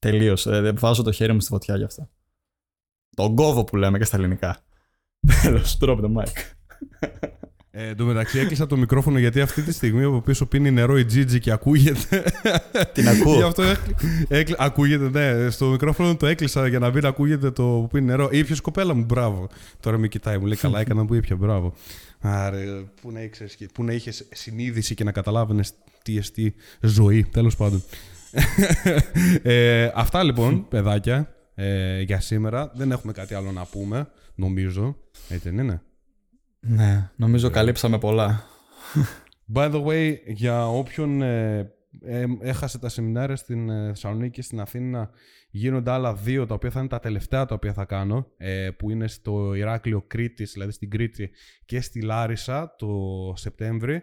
τελείω. 0.00 0.36
Ε, 0.44 0.72
βάζω 0.72 1.02
το 1.02 1.12
χέρι 1.12 1.32
μου 1.32 1.40
στη 1.40 1.50
φωτιά 1.50 1.76
γι' 1.76 1.84
αυτό. 1.84 2.08
Τον 3.16 3.36
κόβο 3.36 3.64
που 3.64 3.76
λέμε 3.76 3.98
και 3.98 4.04
στα 4.04 4.16
ελληνικά. 4.16 4.58
Τέλος, 5.42 5.78
drop 5.80 6.00
the 6.00 6.12
mic. 6.16 6.32
Ε, 7.72 7.86
εν 7.88 7.96
τω 7.96 8.04
μεταξύ 8.04 8.38
έκλεισα 8.38 8.66
το 8.66 8.76
μικρόφωνο 8.76 9.18
γιατί 9.18 9.40
αυτή 9.40 9.62
τη 9.62 9.72
στιγμή 9.72 10.04
από 10.04 10.20
πίσω 10.20 10.46
πίνει 10.46 10.70
νερό 10.70 10.98
η 10.98 11.06
Gigi 11.12 11.38
και 11.40 11.50
ακούγεται. 11.52 12.24
Την 12.92 13.08
ακούω. 13.08 13.34
Γι' 13.34 13.42
αυτό 13.42 13.62
έκλει... 13.62 13.94
έκλει- 14.28 14.60
ακούγεται, 14.60 15.08
ναι. 15.08 15.50
Στο 15.50 15.66
μικρόφωνο 15.66 16.16
το 16.16 16.26
έκλεισα 16.26 16.66
για 16.66 16.78
να 16.78 16.90
μην 16.90 17.06
ακούγεται 17.06 17.50
το 17.50 17.62
που 17.62 17.88
πίνει 17.92 18.06
νερό. 18.06 18.28
Ήπιο 18.32 18.56
κοπέλα 18.62 18.94
μου, 18.94 19.04
μπράβο. 19.04 19.48
Τώρα 19.80 19.98
με 19.98 20.08
κοιτάει, 20.08 20.38
μου 20.38 20.46
λέει 20.46 20.56
καλά 20.56 20.80
έκανα 20.80 21.04
που 21.04 21.14
ήπια, 21.14 21.36
μπράβο. 21.36 21.74
Άρα, 22.20 22.58
πού 23.00 23.10
να, 23.12 23.22
ήξερες, 23.22 23.54
και- 23.54 23.68
πού 23.74 23.84
να 23.84 23.92
είχες 23.92 24.28
συνείδηση 24.32 24.94
και 24.94 25.04
να 25.04 25.12
καταλάβαινες 25.12 25.72
τι 26.02 26.16
εστί 26.16 26.54
ζωή, 26.80 27.24
τέλος 27.24 27.56
πάντων. 27.56 27.82
Ε, 29.42 29.90
αυτά 29.94 30.22
λοιπόν, 30.22 30.68
παιδάκια, 30.68 31.34
ε, 31.54 32.00
για 32.00 32.20
σήμερα. 32.20 32.72
Δεν 32.74 32.90
έχουμε 32.90 33.12
κάτι 33.12 33.34
άλλο 33.34 33.52
να 33.52 33.64
πούμε, 33.64 34.08
νομίζω. 34.34 34.96
Έτσι 35.28 35.50
δεν 35.50 35.58
είναι; 35.58 35.82
Ναι, 36.60 37.10
νομίζω 37.16 37.50
καλύψαμε 37.50 37.98
πολλά. 37.98 38.44
By 39.54 39.72
the 39.72 39.84
way, 39.84 40.16
για 40.26 40.68
όποιον 40.68 41.22
ε, 41.22 41.72
ε, 42.02 42.24
έχασε 42.40 42.78
τα 42.78 42.88
σεμινάρια 42.88 43.36
στην 43.36 43.70
ε, 43.70 43.86
Θεσσαλονίκη 43.86 44.30
και 44.30 44.42
στην 44.42 44.60
Αθήνα, 44.60 45.10
γίνονται 45.50 45.90
άλλα 45.90 46.14
δύο 46.14 46.46
τα 46.46 46.54
οποία 46.54 46.70
θα 46.70 46.78
είναι 46.80 46.88
τα 46.88 47.00
τελευταία 47.00 47.46
τα 47.46 47.54
οποία 47.54 47.72
θα 47.72 47.84
κάνω, 47.84 48.26
ε, 48.36 48.70
που 48.70 48.90
είναι 48.90 49.08
στο 49.08 49.54
Ηράκλειο 49.54 50.02
Κρήτης, 50.02 50.52
δηλαδή 50.52 50.72
στην 50.72 50.90
Κρήτη 50.90 51.30
και 51.64 51.80
στη 51.80 52.02
Λάρισα 52.02 52.74
το 52.78 52.88
Σεπτέμβρη. 53.36 54.02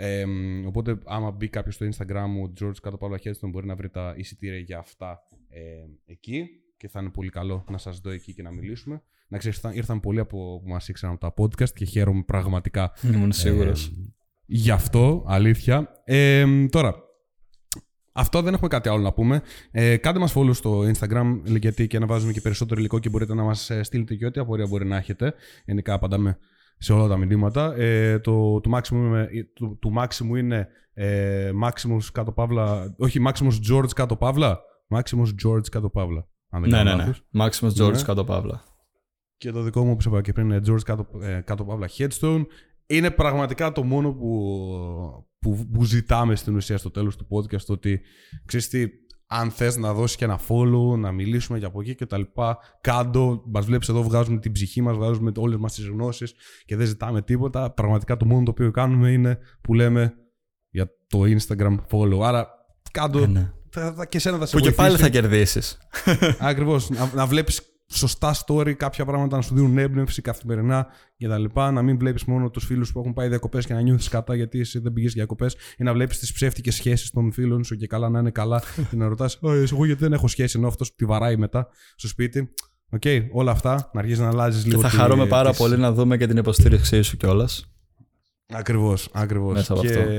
Ε, 0.00 0.24
οπότε, 0.66 0.98
άμα 1.04 1.30
μπει 1.30 1.48
κάποιος 1.48 1.74
στο 1.74 1.86
Instagram 1.86 2.24
μου, 2.28 2.52
George 2.60 2.76
κάτω 2.82 2.96
Παύλα 2.96 3.18
Χέστον, 3.18 3.50
μπορεί 3.50 3.66
να 3.66 3.74
βρει 3.74 3.88
τα 3.88 4.14
εισιτήρια 4.16 4.58
για 4.58 4.78
αυτά 4.78 5.18
ε, 5.48 5.60
εκεί 6.06 6.48
και 6.76 6.88
θα 6.88 7.00
είναι 7.00 7.10
πολύ 7.10 7.30
καλό 7.30 7.64
να 7.70 7.78
σας 7.78 8.00
δω 8.00 8.10
εκεί 8.10 8.34
και 8.34 8.42
να 8.42 8.50
μιλήσουμε. 8.52 9.02
Να 9.28 9.38
ξέρεις, 9.38 9.56
ήρθαν, 9.56 9.76
ήρθαν 9.76 10.00
πολλοί 10.00 10.20
από, 10.20 10.60
που 10.64 10.68
μας 10.68 10.88
ήξεραν 10.88 11.14
από 11.20 11.30
τα 11.30 11.42
podcast 11.42 11.70
και 11.70 11.84
χαίρομαι 11.84 12.22
πραγματικά 12.22 12.92
Ήμουν 13.12 13.32
σίγουρος. 13.32 13.86
ε, 13.86 14.12
γι' 14.46 14.70
αυτό, 14.70 15.24
αλήθεια. 15.26 16.02
Ε, 16.04 16.66
τώρα, 16.70 16.94
αυτό 18.12 18.42
δεν 18.42 18.52
έχουμε 18.54 18.68
κάτι 18.68 18.88
άλλο 18.88 19.02
να 19.02 19.12
πούμε. 19.12 19.42
Ε, 19.70 19.96
κάντε 19.96 20.18
μας 20.18 20.34
follow 20.36 20.54
στο 20.54 20.80
Instagram, 20.80 21.40
γιατί 21.44 21.86
και 21.86 21.98
να 21.98 22.06
βάζουμε 22.06 22.32
και 22.32 22.40
περισσότερο 22.40 22.80
υλικό 22.80 22.98
και 22.98 23.08
μπορείτε 23.08 23.34
να 23.34 23.42
μας 23.42 23.70
ε, 23.70 23.82
στείλετε 23.82 24.14
και 24.14 24.26
ό,τι 24.26 24.40
απορία 24.40 24.66
μπορεί 24.66 24.86
να 24.86 24.96
έχετε. 24.96 25.34
Γενικά 25.64 25.92
απαντάμε 25.94 26.38
σε 26.78 26.92
όλα 26.92 27.08
τα 27.08 27.16
μηνύματα. 27.16 27.74
Ε, 27.74 28.18
το, 28.18 28.60
το, 28.60 28.70
Maximus, 28.76 28.90
είναι- 28.92 29.28
το, 29.54 29.76
το 29.80 29.90
Maximus 29.98 30.38
είναι 30.38 30.68
ε, 30.92 31.50
Maximus 31.64 32.02
κάτω 32.12 32.32
παύλα, 32.32 32.94
όχι 32.98 33.20
Maximus 33.26 33.72
George 33.72 33.88
κάτω 33.94 34.16
παύλα, 34.16 34.60
Maximus 34.94 35.46
George 35.46 35.68
κάτω 35.70 35.88
παύλα. 35.90 36.28
Αν 36.50 36.60
δεν 36.60 36.70
Ναι, 36.70 36.76
κάνω 36.76 36.90
ναι, 36.90 36.96
ναι. 36.96 37.12
λάθος. 37.32 37.60
Maximus 37.60 37.82
George 37.84 37.92
Ναι. 37.96 38.02
κάτω 38.02 38.24
παύλα. 38.24 38.62
Και 39.36 39.50
το 39.50 39.62
δικό 39.62 39.84
μου, 39.84 39.90
όπως 39.90 40.04
είπα 40.04 40.20
και 40.20 40.32
πριν, 40.32 40.50
είναι 40.50 40.60
George 40.68 40.82
κάτω, 40.84 41.06
ε, 41.22 41.40
κάτω 41.40 41.64
παύλα 41.64 41.88
Headstone. 41.98 42.44
Είναι 42.86 43.10
πραγματικά 43.10 43.72
το 43.72 43.82
μόνο 43.84 44.12
που, 44.12 45.26
που, 45.38 45.68
που 45.72 45.84
ζητάμε 45.84 46.34
στην 46.36 46.56
ουσία 46.56 46.78
στο 46.78 46.90
τέλος 46.90 47.16
του 47.16 47.26
podcast, 47.30 47.60
το 47.60 47.72
ότι 47.72 48.00
ξέρεις 48.44 48.68
τι, 48.68 48.86
αν 49.30 49.50
θες 49.50 49.76
να 49.76 49.92
δώσεις 49.92 50.16
και 50.16 50.24
ένα 50.24 50.38
follow, 50.48 50.98
να 50.98 51.12
μιλήσουμε 51.12 51.58
και 51.58 51.64
από 51.64 51.80
εκεί 51.80 51.94
και 51.94 52.06
τα 52.06 52.18
λοιπά, 52.18 52.58
κάντο, 52.80 53.42
μας 53.46 53.64
βλέπεις 53.66 53.88
εδώ, 53.88 54.02
βγάζουμε 54.02 54.38
την 54.38 54.52
ψυχή 54.52 54.80
μας, 54.82 54.96
βγάζουμε 54.96 55.32
όλες 55.36 55.58
μας 55.58 55.74
τις 55.74 55.86
γνώσεις 55.86 56.34
και 56.64 56.76
δεν 56.76 56.86
ζητάμε 56.86 57.22
τίποτα. 57.22 57.70
Πραγματικά 57.72 58.16
το 58.16 58.24
μόνο 58.26 58.42
το 58.42 58.50
οποίο 58.50 58.70
κάνουμε 58.70 59.10
είναι 59.10 59.38
που 59.60 59.74
λέμε 59.74 60.14
για 60.70 60.86
το 61.06 61.20
Instagram 61.22 61.76
follow. 61.90 62.20
Άρα 62.22 62.48
κάντο, 62.90 63.18
Ε, 63.18 63.26
ναι. 63.26 63.52
θα, 63.70 63.92
θα, 63.92 64.06
και 64.06 64.16
εσένα 64.16 64.38
θα 64.38 64.46
σε 64.46 64.56
Που 64.56 64.62
και 64.62 64.72
πάλι 64.72 64.88
βοηθήσει. 64.96 65.10
θα 65.10 65.20
κερδίσεις. 65.20 65.78
Ακριβώς, 66.38 66.90
να, 66.90 67.10
να 67.14 67.26
βλέπεις 67.26 67.62
σωστά 67.90 68.34
story, 68.46 68.72
κάποια 68.72 69.04
πράγματα 69.04 69.36
να 69.36 69.42
σου 69.42 69.54
δίνουν 69.54 69.78
έμπνευση 69.78 70.22
καθημερινά 70.22 70.86
και 71.16 71.28
τα 71.28 71.38
λοιπά. 71.38 71.70
Να 71.70 71.82
μην 71.82 71.98
βλέπεις 71.98 72.24
μόνο 72.24 72.50
τους 72.50 72.64
φίλους 72.64 72.92
που 72.92 72.98
έχουν 72.98 73.12
πάει 73.12 73.28
διακοπές 73.28 73.66
και 73.66 73.72
να 73.74 73.80
νιώθεις 73.80 74.08
κατά 74.08 74.34
γιατί 74.34 74.60
εσύ 74.60 74.78
δεν 74.78 74.92
πήγες 74.92 75.12
διακοπές 75.12 75.56
ή 75.78 75.82
να 75.84 75.92
βλέπεις 75.92 76.18
τις 76.18 76.32
ψεύτικες 76.32 76.74
σχέσεις 76.74 77.10
των 77.10 77.32
φίλων 77.32 77.64
σου 77.64 77.76
και 77.76 77.86
καλά 77.86 78.08
να 78.08 78.18
είναι 78.18 78.30
καλά 78.30 78.62
και 78.90 78.96
να 78.96 79.08
ρωτάς 79.08 79.38
«Ω, 79.42 79.52
εγώ 79.52 79.84
γιατί 79.84 80.00
δεν 80.02 80.12
έχω 80.12 80.28
σχέση 80.28 80.58
ενώ 80.58 80.68
αυτός 80.68 80.94
τη 80.94 81.04
βαράει 81.04 81.36
μετά 81.36 81.68
στο 81.96 82.08
σπίτι». 82.08 82.50
Οκ, 82.90 83.02
όλα 83.32 83.50
αυτά, 83.50 83.90
να 83.92 84.00
αρχίσει 84.00 84.20
να 84.20 84.28
αλλάζεις 84.28 84.62
Και 84.62 84.68
λίγο. 84.68 84.80
θα 84.80 84.88
τη- 84.88 84.96
χαρούμε 84.96 85.26
πάρα 85.26 85.50
τις- 85.50 85.58
πολύ 85.58 85.76
να 85.76 85.92
δούμε 85.92 86.16
και 86.16 86.26
την 86.26 86.36
υποστήριξή 86.36 87.02
σου 87.02 87.16
κιόλας. 87.16 87.72
Ακριβώς, 88.46 89.08
ακριβώς. 89.12 89.52
Μέσα 89.54 89.72
από 89.72 89.82
και 89.82 89.88
αυτό. 89.88 90.10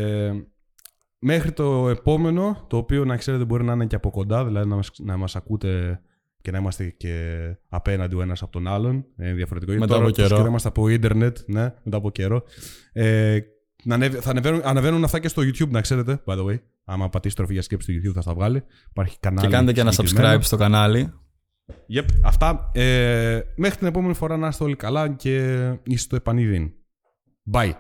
μέχρι 1.20 1.51
το 1.51 1.89
επόμενο, 1.89 2.65
το 2.70 2.78
οποίο 2.78 3.05
να 3.05 3.17
ξέρετε 3.17 3.45
μπορεί 3.45 3.63
να 3.63 3.74
είναι 3.74 3.86
και 3.86 3.95
από 3.95 4.09
κοντά, 4.09 4.45
δηλαδή 4.45 4.70
να 4.70 4.76
μας, 4.76 4.91
να 4.97 5.17
μας 5.17 5.36
ακούτε 5.36 6.01
και 6.42 6.52
να 6.52 6.58
είμαστε 6.58 6.90
και 6.98 7.40
απέναντι 7.70 8.16
ο 8.16 8.22
ένας 8.22 8.42
από 8.42 8.52
τον 8.52 8.68
άλλον. 8.68 9.06
Ε, 9.18 9.34
διαφορετικό. 9.34 9.72
Γιατί 9.72 9.88
Μετά 9.88 9.94
τώρα, 10.00 10.06
από 10.06 10.16
καιρό. 10.16 10.26
όπως 10.28 10.38
και 10.38 10.44
να 10.44 10.50
είμαστε 10.50 10.68
από 10.68 10.90
ίντερνετ, 10.90 11.38
ναι, 11.46 11.74
μετά 11.84 11.98
από 11.98 12.12
καιρό. 12.12 12.44
Ε, 12.94 13.40
να 13.84 13.96
ανέβει- 13.96 14.22
θα 14.22 14.30
ανεβαίνουν, 14.30 14.62
ανεβαίνουν 14.64 15.04
αυτά 15.04 15.20
και 15.20 15.28
στο 15.28 15.42
YouTube, 15.42 15.70
να 15.70 15.82
ξέρετε, 15.82 16.22
by 16.26 16.34
the 16.38 16.46
way. 16.46 16.60
Άμα 16.86 17.10
πατήσει 17.10 17.36
τροφή 17.36 17.54
για 17.54 17.62
σκέψη 17.62 17.92
στο 17.92 18.10
YouTube 18.10 18.14
θα 18.14 18.22
στα 18.22 18.34
βγάλει. 18.34 18.64
Υπάρχει 18.90 19.18
κανάλι. 19.20 19.48
Και 19.48 19.54
κάντε 19.54 19.74
και 19.74 19.80
ένα 19.82 19.92
συγκεκριμένο. 19.92 20.36
subscribe 20.38 20.44
στο 20.44 20.58
κανάλι. 20.58 21.14
Yep, 21.94 22.06
αυτά. 22.24 22.72
Ε, 22.74 23.40
μέχρι 23.56 23.78
την 23.78 23.88
επόμενη 23.88 24.14
φορά 24.14 24.38
να 24.38 24.48
είστε 24.48 24.64
όλοι 24.64 24.76
καλά 24.76 25.10
και 25.10 25.56
είστε 25.84 26.08
το 26.10 26.16
επανειδήν. 26.16 26.72
Bye. 27.52 27.72